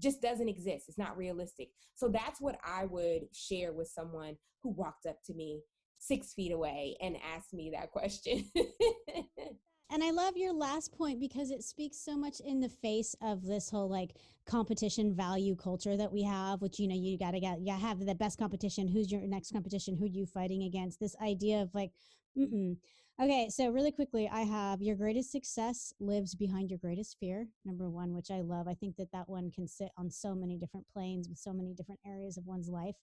just 0.00 0.22
doesn't 0.22 0.48
exist. 0.48 0.86
It's 0.88 0.98
not 0.98 1.16
realistic. 1.16 1.68
So 1.94 2.08
that's 2.08 2.40
what 2.40 2.58
I 2.64 2.86
would 2.86 3.24
share 3.34 3.74
with 3.74 3.88
someone 3.88 4.36
who 4.62 4.70
walked 4.70 5.04
up 5.06 5.18
to 5.26 5.34
me 5.34 5.60
six 5.98 6.32
feet 6.32 6.52
away 6.52 6.96
and 7.00 7.16
asked 7.34 7.52
me 7.52 7.70
that 7.74 7.90
question. 7.90 8.44
and 9.90 10.02
I 10.02 10.10
love 10.10 10.36
your 10.36 10.52
last 10.52 10.92
point 10.92 11.20
because 11.20 11.50
it 11.50 11.62
speaks 11.62 11.98
so 11.98 12.16
much 12.16 12.40
in 12.40 12.60
the 12.60 12.68
face 12.68 13.14
of 13.20 13.44
this 13.44 13.70
whole 13.70 13.88
like 13.88 14.16
competition 14.46 15.14
value 15.14 15.56
culture 15.56 15.96
that 15.96 16.12
we 16.12 16.22
have, 16.22 16.62
which 16.62 16.78
you 16.78 16.88
know 16.88 16.94
you 16.94 17.18
gotta 17.18 17.40
get 17.40 17.60
you 17.60 17.72
have 17.72 18.00
the 18.00 18.14
best 18.14 18.38
competition. 18.38 18.88
Who's 18.88 19.10
your 19.10 19.26
next 19.26 19.52
competition? 19.52 19.96
Who 19.96 20.04
are 20.04 20.08
you 20.08 20.26
fighting 20.26 20.62
against? 20.62 21.00
This 21.00 21.16
idea 21.22 21.62
of 21.62 21.74
like, 21.74 21.90
mm 22.36 22.76
Okay, 23.20 23.48
so 23.50 23.68
really 23.70 23.90
quickly, 23.90 24.30
I 24.32 24.42
have 24.42 24.80
your 24.80 24.94
greatest 24.94 25.32
success 25.32 25.92
lives 25.98 26.36
behind 26.36 26.70
your 26.70 26.78
greatest 26.78 27.16
fear, 27.18 27.48
number 27.64 27.90
one, 27.90 28.14
which 28.14 28.30
I 28.30 28.42
love. 28.42 28.68
I 28.68 28.74
think 28.74 28.94
that 28.94 29.10
that 29.10 29.28
one 29.28 29.50
can 29.50 29.66
sit 29.66 29.88
on 29.98 30.08
so 30.08 30.36
many 30.36 30.56
different 30.56 30.86
planes 30.92 31.28
with 31.28 31.36
so 31.36 31.52
many 31.52 31.74
different 31.74 31.98
areas 32.06 32.36
of 32.36 32.46
one's 32.46 32.68
life. 32.68 32.94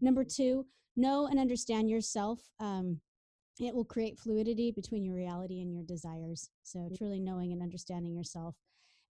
Number 0.00 0.24
two, 0.24 0.66
know 0.96 1.26
and 1.26 1.38
understand 1.38 1.90
yourself. 1.90 2.40
Um, 2.58 3.00
it 3.58 3.74
will 3.74 3.84
create 3.84 4.18
fluidity 4.18 4.70
between 4.70 5.04
your 5.04 5.14
reality 5.14 5.60
and 5.60 5.72
your 5.72 5.84
desires. 5.84 6.50
So, 6.62 6.88
truly 6.96 7.20
knowing 7.20 7.52
and 7.52 7.62
understanding 7.62 8.14
yourself. 8.14 8.54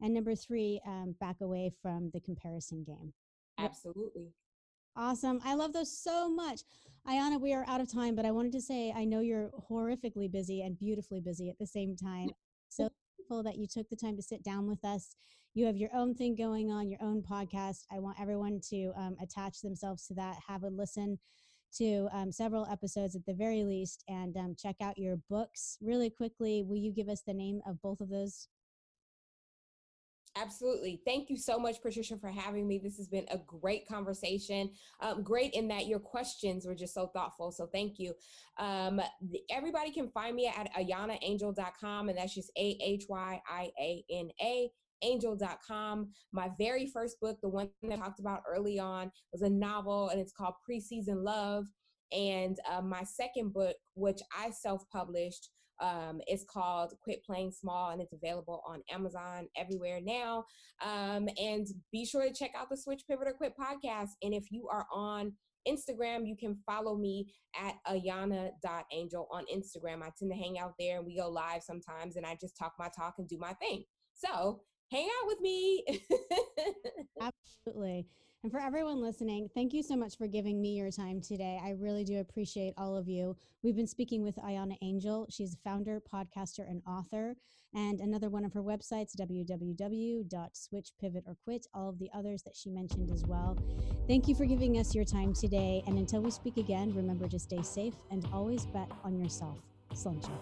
And 0.01 0.15
number 0.15 0.35
three, 0.35 0.81
um, 0.87 1.15
back 1.21 1.37
away 1.41 1.71
from 1.83 2.11
the 2.13 2.21
comparison 2.21 2.85
game. 2.85 3.13
Absolutely. 3.59 4.33
Awesome. 4.97 5.41
I 5.45 5.55
love 5.55 5.73
those 5.73 5.97
so 5.97 6.29
much. 6.29 6.63
Ahyiana, 7.09 7.41
we 7.41 7.55
are 7.55 7.65
out 7.69 7.81
of 7.81 7.91
time, 7.91 8.15
but 8.15 8.27
I 8.27 8.31
wanted 8.31 8.53
to 8.53 8.61
say 8.61 8.93
I 8.95 9.05
know 9.05 9.21
you're 9.21 9.51
horrifically 9.71 10.31
busy 10.31 10.63
and 10.63 10.79
beautifully 10.79 11.21
busy 11.21 11.49
at 11.49 11.59
the 11.59 11.67
same 11.67 11.97
time. 11.97 12.31
So 12.69 12.89
thankful 13.17 13.43
that 13.45 13.57
you 13.57 13.67
took 13.67 13.89
the 13.89 13.97
time 13.97 14.17
to 14.17 14.23
sit 14.23 14.43
down 14.43 14.67
with 14.67 14.85
us. 14.85 15.15
You 15.55 15.67
have 15.67 15.77
your 15.77 15.91
own 15.93 16.15
thing 16.15 16.37
going 16.37 16.71
on, 16.71 16.89
your 16.89 17.03
own 17.03 17.23
podcast. 17.23 17.85
I 17.91 17.99
want 17.99 18.21
everyone 18.21 18.61
to 18.71 18.93
um, 18.97 19.17
attach 19.21 19.61
themselves 19.61 20.07
to 20.07 20.15
that, 20.15 20.37
have 20.47 20.63
a 20.63 20.69
listen 20.69 21.19
to 21.77 22.09
um, 22.13 22.31
several 22.31 22.67
episodes 22.71 23.17
at 23.17 23.27
the 23.27 23.35
very 23.35 23.65
least, 23.65 24.05
and 24.09 24.37
um, 24.37 24.55
check 24.57 24.77
out 24.81 24.97
your 24.97 25.17
books. 25.29 25.77
Really 25.81 26.09
quickly, 26.09 26.63
will 26.63 26.77
you 26.77 26.93
give 26.93 27.09
us 27.09 27.23
the 27.27 27.35
name 27.35 27.61
of 27.67 27.83
both 27.83 28.01
of 28.01 28.09
those? 28.09 28.49
Absolutely. 30.37 31.01
Thank 31.05 31.29
you 31.29 31.37
so 31.37 31.59
much, 31.59 31.83
Patricia, 31.83 32.17
for 32.17 32.29
having 32.29 32.69
me. 32.69 32.79
This 32.79 32.97
has 32.99 33.09
been 33.09 33.27
a 33.33 33.39
great 33.39 33.89
conversation. 33.89 34.71
Um, 35.01 35.25
great 35.25 35.53
in 35.55 35.67
that 35.69 35.89
your 35.89 35.99
questions 35.99 36.65
were 36.65 36.77
just 36.77 36.95
so 36.95 37.09
thoughtful. 37.09 37.51
So 37.51 37.67
thank 37.67 37.99
you. 37.99 38.15
Um, 38.57 39.01
everybody 39.51 39.91
can 39.91 40.09
find 40.11 40.37
me 40.37 40.47
at 40.47 40.73
ahyianaangel.com, 40.75 42.09
and 42.09 42.17
that's 42.17 42.35
just 42.35 42.53
A 42.57 42.79
H 42.81 43.07
Y 43.09 43.43
I 43.51 43.71
A 43.81 44.05
N 44.09 44.31
A 44.41 44.71
angel.com. 45.03 46.11
My 46.33 46.51
very 46.59 46.87
first 46.87 47.21
book, 47.21 47.39
the 47.43 47.49
one 47.49 47.71
that 47.83 47.93
I 47.93 47.97
talked 47.97 48.21
about 48.21 48.43
early 48.49 48.79
on, 48.79 49.11
was 49.33 49.43
a 49.43 49.51
novel 49.51 50.09
and 50.09 50.21
it's 50.21 50.33
called 50.33 50.55
Preseason 50.69 51.25
Love. 51.25 51.65
And 52.13 52.59
uh, 52.71 52.83
my 52.83 53.05
second 53.05 53.53
book, 53.53 53.77
which 53.95 54.21
I 54.37 54.51
self 54.51 54.83
published, 54.93 55.51
um, 55.81 56.21
it's 56.27 56.45
called 56.45 56.93
Quit 57.03 57.25
Playing 57.25 57.53
Small 57.53 57.91
and 57.91 58.01
it's 58.01 58.13
available 58.13 58.63
on 58.67 58.83
Amazon 58.93 59.49
everywhere 59.57 60.01
now. 60.03 60.45
Um, 60.85 61.29
and 61.39 61.67
be 61.91 62.05
sure 62.05 62.27
to 62.27 62.35
check 62.35 62.53
out 62.57 62.69
the 62.71 62.77
Switch 62.77 63.03
Pivot 63.09 63.29
or 63.29 63.33
Quit 63.33 63.55
podcast. 63.59 64.11
And 64.23 64.35
if 64.35 64.51
you 64.51 64.69
are 64.71 64.87
on 64.93 65.33
Instagram, 65.69 66.27
you 66.27 66.37
can 66.37 66.59
follow 66.67 66.97
me 66.97 67.33
at 67.59 67.75
ahyiana.angel 67.89 69.29
on 69.31 69.45
Instagram. 69.53 70.03
I 70.03 70.11
tend 70.19 70.31
to 70.31 70.37
hang 70.37 70.59
out 70.59 70.75
there 70.79 70.99
and 70.99 71.07
we 71.07 71.17
go 71.17 71.29
live 71.29 71.63
sometimes 71.63 72.17
and 72.17 72.27
I 72.27 72.37
just 72.41 72.57
talk 72.57 72.75
my 72.79 72.89
talk 72.95 73.15
and 73.19 73.29
do 73.29 73.39
my 73.39 73.53
thing. 73.55 73.85
So 74.15 74.61
hang 74.91 75.07
out 75.07 75.27
with 75.27 75.41
me. 75.41 75.85
Absolutely. 77.67 78.07
And 78.43 78.51
for 78.51 78.59
everyone 78.59 79.03
listening, 79.03 79.51
thank 79.55 79.75
you 79.75 79.83
so 79.83 79.97
much 79.97 80.17
for 80.17 80.27
giving 80.27 80.63
me 80.63 80.71
your 80.71 80.91
time 80.91 81.21
today. 81.21 81.61
I 81.63 81.73
really 81.73 82.05
do 82.05 82.21
appreciate 82.21 82.73
all 82.79 82.97
of 82.97 83.07
you. 83.07 83.37
We've 83.63 83.77
been 83.77 83.87
speaking 83.87 84.23
with 84.23 84.37
Ahyiana 84.37 84.79
Angel. 84.81 85.27
She's 85.29 85.53
a 85.53 85.59
founder, 85.59 86.01
podcaster, 86.01 86.67
and 86.67 86.81
author. 86.87 87.37
And 87.75 88.01
another 88.01 88.31
one 88.31 88.47
of 88.47 88.55
her 88.55 88.63
websites, 88.63 89.15
www.switchpivotorquit, 89.15 91.67
all 91.75 91.91
of 91.91 91.99
the 91.99 92.09
others 92.15 92.43
that 92.45 92.57
she 92.57 92.71
mentioned 92.71 93.11
as 93.13 93.27
well. 93.27 93.59
Thank 94.09 94.27
you 94.27 94.35
for 94.35 94.47
giving 94.47 94.79
us 94.79 94.95
your 94.95 95.05
time 95.05 95.35
today. 95.35 95.83
And 95.87 95.99
until 95.99 96.23
we 96.23 96.31
speak 96.31 96.57
again, 96.57 96.95
remember 96.95 97.29
to 97.29 97.39
stay 97.39 97.61
safe 97.61 97.97
and 98.11 98.27
always 98.33 98.65
bet 98.65 98.91
on 99.05 99.19
yourself. 99.19 99.59
Sluncha. 99.93 100.33